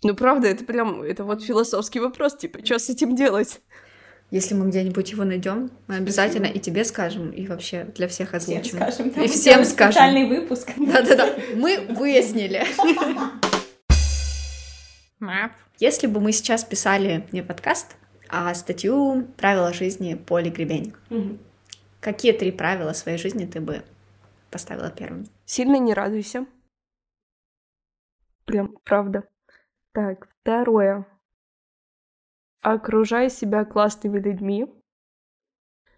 Ну, 0.02 0.14
правда, 0.14 0.48
это 0.48 0.64
прям, 0.64 1.02
это 1.02 1.24
вот 1.24 1.42
философский 1.42 2.00
вопрос, 2.00 2.36
типа, 2.38 2.64
что 2.64 2.78
с 2.78 2.88
этим 2.88 3.14
делать? 3.16 3.60
Если 4.30 4.54
мы 4.54 4.68
где-нибудь 4.68 5.10
его 5.10 5.24
найдем, 5.24 5.70
мы 5.86 5.96
обязательно 5.96 6.46
и 6.46 6.58
тебе 6.58 6.84
скажем, 6.84 7.30
и 7.30 7.46
вообще 7.46 7.84
для 7.96 8.08
всех 8.08 8.32
озвучим. 8.34 8.62
Всем 8.62 8.90
скажем. 8.90 9.08
И 9.08 9.28
всем 9.28 9.64
скажем. 9.64 9.92
Специальный 9.92 10.26
выпуск. 10.26 10.70
Да-да-да, 10.76 11.34
мы 11.54 11.86
выяснили. 11.90 12.64
Если 15.78 16.06
бы 16.06 16.20
мы 16.20 16.32
сейчас 16.32 16.64
писали 16.64 17.28
не 17.32 17.42
подкаст, 17.42 17.96
а 18.28 18.52
статью 18.54 19.26
«Правила 19.36 19.72
жизни 19.72 20.14
Поли 20.14 20.50
Гребенник», 20.50 21.00
угу. 21.10 21.38
какие 22.00 22.32
три 22.32 22.52
правила 22.52 22.92
своей 22.92 23.18
жизни 23.18 23.46
ты 23.46 23.60
бы 23.60 23.82
поставила 24.50 24.90
первым. 24.90 25.26
Сильно 25.44 25.76
не 25.76 25.94
радуйся. 25.94 26.46
Прям, 28.44 28.76
правда. 28.84 29.28
Так, 29.92 30.28
второе. 30.40 31.06
Окружай 32.62 33.30
себя 33.30 33.64
классными 33.64 34.18
людьми. 34.18 34.66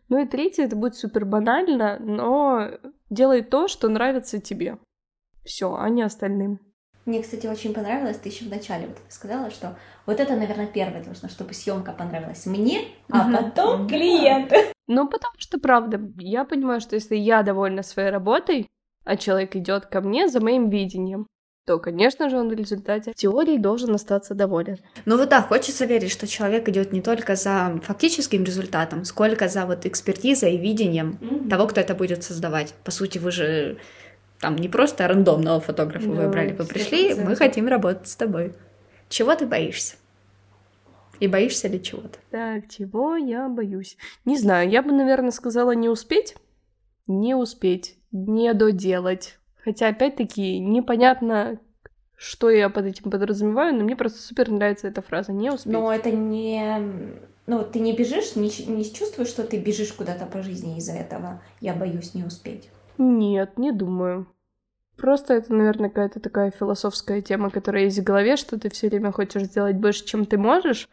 Ну 0.09 0.19
и 0.19 0.27
третье, 0.27 0.65
это 0.65 0.77
будет 0.77 0.97
супер 0.97 1.25
банально, 1.25 1.99
но 2.01 2.71
делай 3.09 3.43
то, 3.43 3.69
что 3.69 3.89
нравится 3.89 4.41
тебе. 4.41 4.79
Все, 5.45 5.75
а 5.75 5.89
не 5.89 6.03
остальным. 6.03 6.59
Мне, 7.11 7.23
кстати, 7.23 7.49
очень 7.49 7.75
понравилось, 7.75 8.19
ты 8.19 8.29
еще 8.29 8.45
вначале 8.45 8.87
вот 8.87 8.99
сказала, 9.09 9.51
что 9.51 9.77
вот 10.07 10.21
это, 10.21 10.37
наверное, 10.37 10.69
первое 10.69 11.03
должно, 11.03 11.29
чтобы 11.29 11.55
съемка 11.55 11.91
понравилась 11.91 12.47
мне, 12.47 12.83
а 13.11 13.29
потом 13.29 13.89
клиенту. 13.89 14.55
Ну, 14.87 15.09
потому 15.09 15.35
что, 15.39 15.59
правда, 15.59 16.01
я 16.19 16.45
понимаю, 16.45 16.81
что 16.81 16.95
если 16.95 17.17
я 17.17 17.43
довольна 17.43 17.83
своей 17.83 18.11
работой, 18.11 18.69
а 19.05 19.17
человек 19.17 19.57
идет 19.57 19.87
ко 19.87 20.01
мне 20.01 20.29
за 20.29 20.41
моим 20.41 20.71
видением, 20.71 21.27
то, 21.67 21.81
конечно 21.81 22.31
же, 22.31 22.39
он 22.39 22.49
в 22.49 22.53
результате 22.53 23.13
теории 23.13 23.57
должен 23.57 23.93
остаться 23.93 24.37
доволен. 24.37 24.77
Ну 25.05 25.17
вот 25.17 25.31
да, 25.31 25.43
хочется 25.43 25.87
верить, 25.87 26.13
что 26.13 26.29
человек 26.29 26.69
идет 26.69 26.93
не 26.93 27.03
только 27.03 27.35
за 27.35 27.81
фактическим 27.83 28.45
результатом, 28.45 29.05
сколько 29.05 29.49
за 29.49 29.67
вот 29.67 29.85
экспертизой 29.85 30.55
и 30.55 30.59
видением 30.59 31.19
того, 31.51 31.67
кто 31.67 31.81
это 31.81 31.97
будет 31.97 32.23
создавать. 32.23 32.73
По 32.85 32.93
сути, 32.93 33.19
вы 33.19 33.33
же 33.33 33.79
там 34.41 34.57
не 34.57 34.69
просто 34.69 35.07
рандомного 35.07 35.61
фотографа 35.61 36.07
Да, 36.07 36.13
выбрали, 36.23 36.53
вы 36.53 36.65
пришли, 36.65 37.13
100%. 37.13 37.25
мы 37.25 37.37
хотим 37.37 37.69
работать 37.69 38.09
с 38.09 38.17
тобой. 38.17 38.55
Чего 39.09 39.35
ты 39.35 39.47
боишься? 39.47 39.97
И 41.19 41.29
боишься 41.29 41.69
ли 41.69 41.83
чего-то? 41.83 42.19
Так, 42.31 42.69
чего 42.69 43.17
я 43.17 43.49
боюсь? 43.49 43.99
Не 44.25 44.39
знаю, 44.39 44.71
я 44.71 44.83
бы, 44.83 44.93
наверное, 44.93 45.33
сказала 45.33 45.73
не 45.73 45.89
успеть. 45.91 46.35
Не 47.07 47.35
успеть, 47.35 47.99
не 48.13 48.55
доделать. 48.55 49.39
Хотя, 49.63 49.89
опять-таки, 49.89 50.59
непонятно, 50.59 51.59
что 52.17 52.49
я 52.49 52.71
под 52.71 52.87
этим 52.87 53.11
подразумеваю, 53.11 53.75
но 53.75 53.85
мне 53.85 53.97
просто 53.97 54.23
супер 54.23 54.51
нравится 54.51 54.89
эта 54.89 55.03
фраза 55.03 55.33
«не 55.33 55.51
успеть». 55.51 55.73
Но 55.73 55.93
это 55.93 56.11
не... 56.11 56.79
Ну, 57.47 57.65
ты 57.65 57.81
не 57.81 57.95
бежишь, 57.95 58.37
не, 58.37 58.51
не 58.69 58.85
чувствуешь, 58.91 59.29
что 59.29 59.43
ты 59.43 59.59
бежишь 59.59 59.93
куда-то 59.93 60.25
по 60.25 60.41
жизни 60.43 60.79
из-за 60.79 60.93
этого. 60.93 61.43
Я 61.61 61.75
боюсь 61.75 62.15
не 62.15 62.23
успеть. 62.25 62.71
Нет, 63.03 63.57
не 63.59 63.73
думаю. 63.73 64.27
Просто 64.99 65.33
это, 65.33 65.55
наверное, 65.55 65.89
какая-то 65.89 66.21
такая 66.21 66.51
философская 66.51 67.23
тема, 67.23 67.49
которая 67.49 67.85
есть 67.85 67.99
в 67.99 68.05
голове, 68.05 68.37
что 68.37 68.61
ты 68.61 68.69
все 68.69 68.91
время 68.91 69.11
хочешь 69.11 69.45
сделать 69.45 69.77
больше, 69.77 70.05
чем 70.05 70.27
ты 70.27 70.37
можешь, 70.37 70.87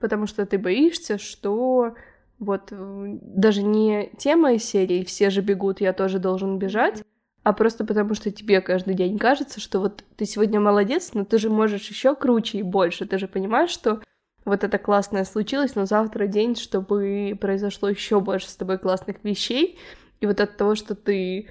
потому 0.00 0.26
что 0.26 0.44
ты 0.44 0.58
боишься, 0.58 1.18
что 1.18 1.94
вот 2.40 2.72
э, 2.72 3.18
даже 3.22 3.62
не 3.62 4.10
тема 4.18 4.54
из 4.54 4.64
серии 4.64 5.04
«Все 5.04 5.30
же 5.30 5.40
бегут, 5.40 5.80
я 5.80 5.92
тоже 5.92 6.18
должен 6.18 6.58
бежать», 6.58 7.04
а 7.44 7.52
просто 7.52 7.84
потому 7.84 8.14
что 8.14 8.32
тебе 8.32 8.60
каждый 8.60 8.94
день 8.94 9.16
кажется, 9.16 9.60
что 9.60 9.78
вот 9.78 10.02
ты 10.16 10.24
сегодня 10.24 10.58
молодец, 10.58 11.12
но 11.14 11.24
ты 11.24 11.38
же 11.38 11.48
можешь 11.48 11.88
еще 11.88 12.16
круче 12.16 12.58
и 12.58 12.64
больше. 12.64 13.06
Ты 13.06 13.18
же 13.18 13.28
понимаешь, 13.28 13.70
что 13.70 14.02
вот 14.44 14.64
это 14.64 14.78
классное 14.78 15.24
случилось, 15.24 15.76
но 15.76 15.86
завтра 15.86 16.26
день, 16.26 16.56
чтобы 16.56 17.38
произошло 17.40 17.88
еще 17.88 18.18
больше 18.18 18.48
с 18.48 18.56
тобой 18.56 18.78
классных 18.78 19.22
вещей. 19.22 19.78
И 20.20 20.26
вот 20.26 20.40
от 20.40 20.56
того, 20.56 20.74
что 20.74 20.94
ты, 20.94 21.48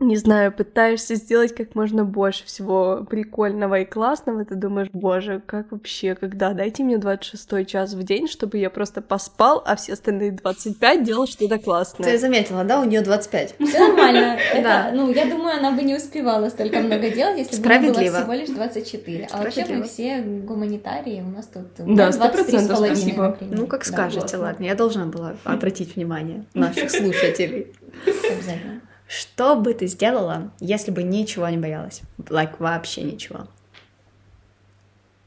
не 0.00 0.16
знаю, 0.16 0.52
пытаешься 0.52 1.14
сделать 1.14 1.54
как 1.54 1.74
можно 1.74 2.04
больше 2.04 2.44
всего 2.44 3.06
прикольного 3.08 3.80
и 3.80 3.84
классного, 3.84 4.44
ты 4.44 4.56
думаешь, 4.56 4.88
боже, 4.92 5.40
как 5.46 5.70
вообще, 5.70 6.14
когда? 6.14 6.52
Дайте 6.52 6.82
мне 6.82 6.98
26 6.98 7.66
час 7.66 7.94
в 7.94 8.02
день, 8.02 8.26
чтобы 8.26 8.58
я 8.58 8.70
просто 8.70 9.02
поспал, 9.02 9.62
а 9.64 9.76
все 9.76 9.92
остальные 9.92 10.32
25 10.32 11.04
делал 11.04 11.26
что-то 11.26 11.58
классное. 11.58 12.10
Ты 12.10 12.18
заметила, 12.18 12.64
да, 12.64 12.80
у 12.80 12.84
нее 12.84 13.02
25. 13.02 13.54
Все 13.60 13.78
нормально. 13.78 14.38
Да. 14.54 14.88
Это, 14.88 14.96
ну, 14.96 15.10
я 15.12 15.26
думаю, 15.26 15.58
она 15.58 15.72
бы 15.72 15.82
не 15.82 15.94
успевала 15.94 16.48
столько 16.48 16.80
много 16.80 17.10
делать, 17.10 17.38
если 17.38 17.60
бы 17.60 17.68
было 17.92 17.94
всего 17.94 18.32
лишь 18.32 18.48
24. 18.48 19.28
А 19.30 19.42
вообще 19.42 19.64
мы 19.66 19.82
все 19.84 20.20
гуманитарии, 20.20 21.20
у 21.20 21.30
нас 21.30 21.46
тут 21.46 21.66
Да, 21.78 21.84
меня 21.84 22.08
100%, 22.08 22.10
23 22.10 22.58
с 22.58 22.68
половиной, 22.68 22.96
спасибо. 22.96 23.22
например. 23.22 23.58
Ну, 23.58 23.66
как 23.66 23.84
скажете, 23.84 24.36
ладно, 24.36 24.64
я 24.64 24.74
должна 24.74 25.06
была 25.06 25.34
обратить 25.44 25.96
внимание 25.96 26.44
наших 26.54 26.90
слушателей. 26.90 27.72
Обязательно. 28.06 28.80
Что 29.16 29.54
бы 29.54 29.74
ты 29.74 29.86
сделала, 29.86 30.52
если 30.58 30.90
бы 30.90 31.04
ничего 31.04 31.48
не 31.48 31.56
боялась? 31.56 32.02
Like, 32.18 32.56
вообще 32.58 33.02
ничего. 33.02 33.46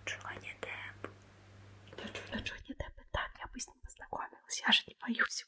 Джонни 0.05 0.53
Депп. 0.61 1.09
Джонни 2.33 2.67
Депп, 2.67 3.01
так, 3.11 3.29
я 3.39 3.47
бы 3.47 3.57
с 3.57 3.65
ним 3.67 3.77
познакомилась, 3.81 4.61
я 4.65 4.73
же 4.73 4.81
не 4.87 4.97
боюсь. 5.01 5.45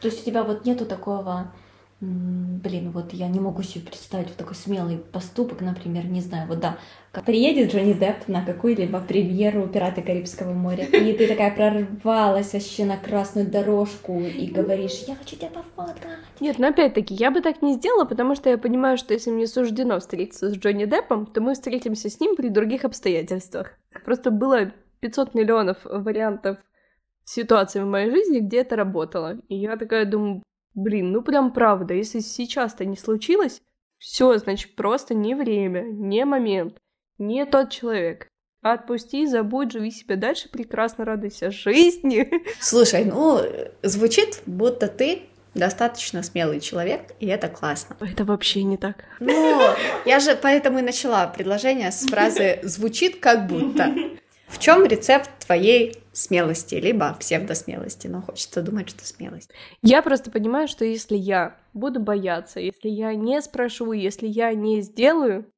То 0.00 0.08
есть 0.08 0.22
у 0.22 0.24
тебя 0.24 0.44
вот 0.44 0.64
нету 0.64 0.86
такого, 0.86 1.52
блин, 2.00 2.90
вот 2.90 3.14
я 3.14 3.28
не 3.28 3.40
могу 3.40 3.62
себе 3.62 3.86
представить 3.86 4.28
вот 4.28 4.36
такой 4.36 4.54
смелый 4.54 4.98
поступок, 4.98 5.62
например, 5.62 6.04
не 6.04 6.20
знаю, 6.20 6.46
вот 6.46 6.60
да, 6.60 6.78
как 7.10 7.24
приедет 7.24 7.72
Джонни 7.72 7.94
Депп 7.94 8.28
на 8.28 8.44
какую-либо 8.44 9.00
премьеру 9.00 9.66
«Пираты 9.66 10.02
Карибского 10.02 10.52
моря», 10.52 10.84
и 10.84 11.12
ты 11.14 11.26
такая 11.26 11.54
прорвалась 11.54 12.52
вообще 12.52 12.84
на 12.84 12.98
красную 12.98 13.50
дорожку 13.50 14.20
и 14.20 14.46
говоришь, 14.46 15.04
я 15.06 15.14
хочу 15.14 15.36
тебя 15.36 15.48
пофоткать. 15.48 16.18
Нет, 16.40 16.58
но 16.58 16.68
опять-таки, 16.68 17.14
я 17.14 17.30
бы 17.30 17.40
так 17.40 17.62
не 17.62 17.74
сделала, 17.74 18.04
потому 18.04 18.34
что 18.34 18.50
я 18.50 18.58
понимаю, 18.58 18.98
что 18.98 19.14
если 19.14 19.30
мне 19.30 19.46
суждено 19.46 19.98
встретиться 19.98 20.50
с 20.50 20.54
Джонни 20.54 20.84
Деппом, 20.84 21.24
то 21.24 21.40
мы 21.40 21.54
встретимся 21.54 22.10
с 22.10 22.20
ним 22.20 22.36
при 22.36 22.50
других 22.50 22.84
обстоятельствах. 22.84 23.70
Просто 24.04 24.30
было 24.30 24.72
500 25.00 25.34
миллионов 25.34 25.78
вариантов 25.84 26.58
ситуаций 27.24 27.82
в 27.82 27.86
моей 27.86 28.10
жизни, 28.10 28.40
где 28.40 28.58
это 28.58 28.76
работало. 28.76 29.38
И 29.48 29.56
я 29.56 29.76
такая 29.78 30.04
думаю, 30.04 30.42
блин, 30.76 31.10
ну 31.10 31.22
прям 31.22 31.52
правда, 31.52 31.94
если 31.94 32.20
сейчас-то 32.20 32.84
не 32.84 32.96
случилось, 32.96 33.60
все, 33.98 34.36
значит, 34.38 34.76
просто 34.76 35.14
не 35.14 35.34
время, 35.34 35.82
не 35.82 36.24
момент, 36.24 36.76
не 37.18 37.44
тот 37.46 37.70
человек. 37.70 38.28
Отпусти, 38.62 39.26
забудь, 39.26 39.72
живи 39.72 39.90
себе 39.90 40.16
дальше, 40.16 40.48
прекрасно 40.48 41.04
радуйся 41.04 41.50
жизни. 41.50 42.28
Слушай, 42.60 43.04
ну, 43.04 43.40
звучит, 43.82 44.42
будто 44.46 44.88
ты 44.88 45.22
достаточно 45.54 46.22
смелый 46.22 46.60
человек, 46.60 47.12
и 47.20 47.26
это 47.26 47.48
классно. 47.48 47.96
Это 48.00 48.24
вообще 48.24 48.62
не 48.62 48.76
так. 48.76 49.04
Ну, 49.20 49.60
я 50.04 50.20
же 50.20 50.36
поэтому 50.40 50.80
и 50.80 50.82
начала 50.82 51.26
предложение 51.26 51.90
с 51.90 52.06
фразы 52.06 52.60
«звучит 52.62 53.20
как 53.20 53.46
будто». 53.46 53.94
В 54.48 54.60
чем 54.60 54.84
рецепт 54.84 55.28
твоей 55.44 55.96
смелости, 56.16 56.74
либо 56.76 57.14
псевдосмелости? 57.14 58.06
Но 58.06 58.22
хочется 58.22 58.62
думать, 58.62 58.88
что 58.88 59.04
смелость. 59.06 59.50
Я 59.82 60.02
просто 60.02 60.30
понимаю, 60.30 60.68
что 60.68 60.84
если 60.84 61.16
я 61.16 61.58
буду 61.74 62.00
бояться, 62.00 62.60
если 62.60 62.88
я 62.88 63.14
не 63.14 63.40
спрошу, 63.42 63.92
если 63.92 64.26
я 64.26 64.52
не 64.54 64.80
сделаю, 64.82 65.50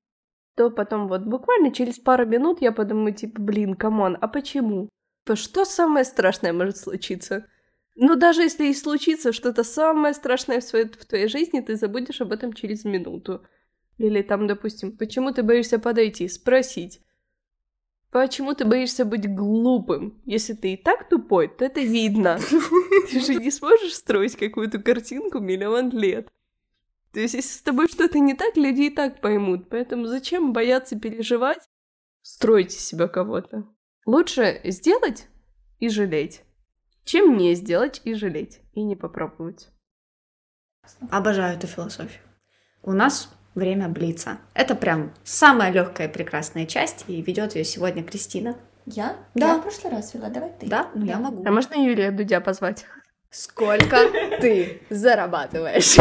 то 0.57 0.71
потом 0.71 1.07
вот 1.07 1.23
буквально 1.23 1.73
через 1.73 1.99
пару 1.99 2.27
минут 2.27 2.61
я 2.61 2.73
подумаю, 2.73 3.15
типа, 3.15 3.41
блин, 3.41 3.75
come 3.75 4.00
on, 4.00 4.19
а 4.21 4.27
почему? 4.27 4.89
То 5.25 5.37
что 5.37 5.65
самое 5.65 6.05
страшное 6.05 6.53
может 6.53 6.79
случиться? 6.79 7.47
Ну, 7.95 8.17
даже 8.17 8.43
если 8.43 8.67
и 8.67 8.75
случится 8.75 9.33
что-то 9.33 9.65
самое 9.65 10.15
страшное 10.15 10.61
в, 10.61 10.65
своей, 10.65 10.87
в 10.89 11.05
твоей 11.05 11.29
жизни, 11.29 11.61
ты 11.61 11.77
забудешь 11.77 12.21
об 12.21 12.33
этом 12.33 12.53
через 12.53 12.85
минуту. 12.85 13.43
Или 13.99 14.23
там, 14.23 14.47
допустим, 14.47 14.97
почему 14.97 15.33
ты 15.33 15.43
боишься 15.43 15.79
подойти, 15.79 16.29
спросить. 16.29 17.01
Почему 18.11 18.55
ты 18.55 18.65
боишься 18.65 19.05
быть 19.05 19.33
глупым? 19.33 20.21
Если 20.25 20.55
ты 20.55 20.73
и 20.73 20.77
так 20.77 21.09
тупой, 21.09 21.49
то 21.49 21.65
это 21.65 21.81
видно. 21.81 22.39
Ты 23.11 23.21
же 23.21 23.35
не 23.35 23.51
сможешь 23.51 23.95
строить 23.95 24.37
какую-то 24.37 24.79
картинку 24.79 25.41
миллион 25.41 25.91
лет. 25.91 26.33
То 27.13 27.21
есть, 27.21 27.35
если 27.35 27.53
с 27.53 27.63
тобой 27.63 27.89
что-то 27.89 28.19
не 28.19 28.35
так, 28.35 28.57
люди 28.57 28.83
и 28.83 28.91
так 28.91 29.21
поймут. 29.21 29.69
Поэтому 29.69 30.07
зачем 30.07 30.53
бояться 30.53 30.99
переживать? 30.99 31.69
Строить 32.23 32.75
из 32.75 32.87
себя 32.87 33.09
кого-то. 33.09 33.67
Лучше 34.07 34.61
сделать 34.65 35.29
и 35.79 35.89
жалеть, 35.89 36.43
чем 37.05 37.37
не 37.37 37.55
сделать 37.55 38.01
и 38.05 38.15
жалеть, 38.15 38.61
и 38.73 38.83
не 38.83 38.97
попробовать. 38.97 39.69
Обожаю 41.11 41.57
эту 41.57 41.67
философию. 41.67 42.23
У 42.83 42.93
нас 42.93 43.31
время 43.59 43.89
блица. 43.89 44.39
Это 44.55 44.75
прям 44.75 45.13
самая 45.25 45.71
легкая 45.71 46.09
и 46.09 46.13
прекрасная 46.13 46.67
часть, 46.67 47.05
и 47.09 47.21
ведет 47.21 47.55
ее 47.55 47.65
сегодня 47.65 48.03
Кристина. 48.03 48.57
Я? 48.87 49.17
Да. 49.35 49.49
Я 49.49 49.57
в 49.59 49.63
прошлый 49.63 49.93
раз 49.93 50.15
вела, 50.15 50.31
давай 50.31 50.51
ты. 50.59 50.67
Да, 50.67 50.89
ну 50.95 51.05
я 51.05 51.19
могу. 51.19 51.45
А 51.47 51.51
можно 51.51 51.75
Юрия 51.75 52.11
Дудя 52.11 52.41
позвать? 52.41 52.87
Сколько 53.31 54.09
ты 54.41 54.81
зарабатываешь? 54.89 55.97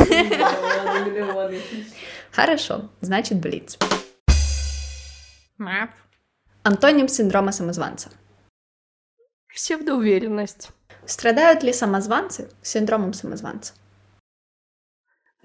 Хорошо, 2.32 2.90
значит, 3.02 3.40
блиц. 3.40 3.78
Антоним 6.64 7.08
синдрома 7.08 7.52
самозванца. 7.52 8.10
Псевдоуверенность. 9.54 10.70
Страдают 11.06 11.64
ли 11.64 11.74
самозванцы 11.74 12.50
синдромом 12.62 13.14
самозванца? 13.14 13.74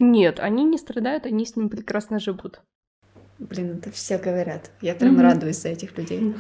Нет, 0.04 0.40
они 0.40 0.64
не 0.64 0.78
страдают, 0.78 1.26
они 1.26 1.46
с 1.46 1.54
ним 1.54 1.68
прекрасно 1.68 2.18
живут. 2.18 2.60
Блин, 3.38 3.78
это 3.78 3.92
все 3.92 4.18
говорят. 4.18 4.72
Я 4.80 4.96
прям 4.96 5.12
Мгм. 5.12 5.22
радуюсь 5.22 5.58
за 5.58 5.68
этих 5.68 5.96
людей. 5.96 6.34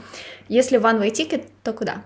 Если 0.48 0.80
one 0.80 1.00
way 1.00 1.12
ticket, 1.12 1.48
то 1.62 1.72
куда? 1.72 2.04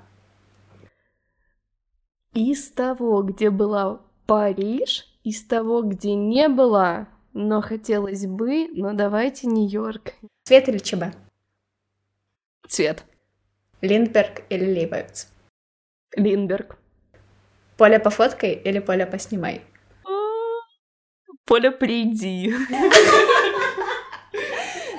Из 2.34 2.70
того, 2.72 3.22
где 3.22 3.48
была 3.48 4.02
Париж, 4.26 5.07
из 5.24 5.42
того, 5.46 5.80
где 5.80 6.14
не 6.14 6.50
была, 6.50 7.09
но 7.32 7.62
хотелось 7.62 8.26
бы, 8.26 8.68
но 8.74 8.92
давайте 8.92 9.46
Нью-Йорк. 9.46 10.12
Цвет 10.44 10.68
или 10.68 10.76
ЧБ? 10.76 11.04
Цвет. 12.68 13.02
Линдберг 13.80 14.42
или 14.50 14.64
Лейбовиц? 14.74 15.28
Линдберг. 16.16 16.76
Поле 17.78 17.98
по 17.98 18.11
фоткой 18.11 18.52
или 18.52 18.78
поле 18.78 19.07
поснимай? 19.07 19.62
Поля, 21.47 21.70
приди. 21.70 22.53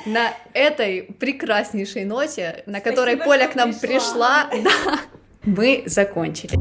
На 0.05 0.31
этой 0.53 1.03
прекраснейшей 1.03 2.05
ноте, 2.05 2.63
на 2.65 2.79
которой 2.79 3.15
Спасибо, 3.15 3.25
Поля 3.25 3.47
к 3.49 3.55
нам 3.55 3.73
пришла, 3.73 4.45
пришла 4.45 4.63
да, 4.63 4.99
мы 5.43 5.83
закончили. 5.87 6.53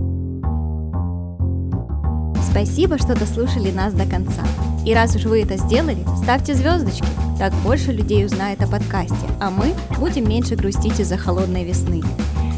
Спасибо, 2.50 2.98
что 2.98 3.14
дослушали 3.14 3.70
нас 3.70 3.94
до 3.94 4.10
конца. 4.10 4.42
И 4.84 4.92
раз 4.92 5.14
уж 5.14 5.26
вы 5.26 5.42
это 5.42 5.56
сделали, 5.56 6.04
ставьте 6.20 6.54
звездочки. 6.54 7.06
Так 7.38 7.52
больше 7.62 7.92
людей 7.92 8.26
узнает 8.26 8.60
о 8.62 8.66
подкасте, 8.66 9.14
а 9.40 9.52
мы 9.52 9.72
будем 10.00 10.28
меньше 10.28 10.56
грустить 10.56 10.98
из-за 10.98 11.16
холодной 11.16 11.62
весны. 11.62 12.02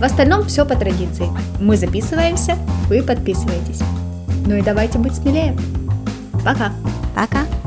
В 0.01 0.03
остальном 0.03 0.47
все 0.47 0.65
по 0.65 0.77
традиции. 0.77 1.29
Мы 1.61 1.77
записываемся, 1.77 2.57
вы 2.89 3.03
подписываетесь. 3.03 3.83
Ну 4.47 4.57
и 4.57 4.63
давайте 4.63 4.99
быть 4.99 5.15
смелее. 5.15 5.55
Пока. 6.43 6.73
Пока. 7.19 7.58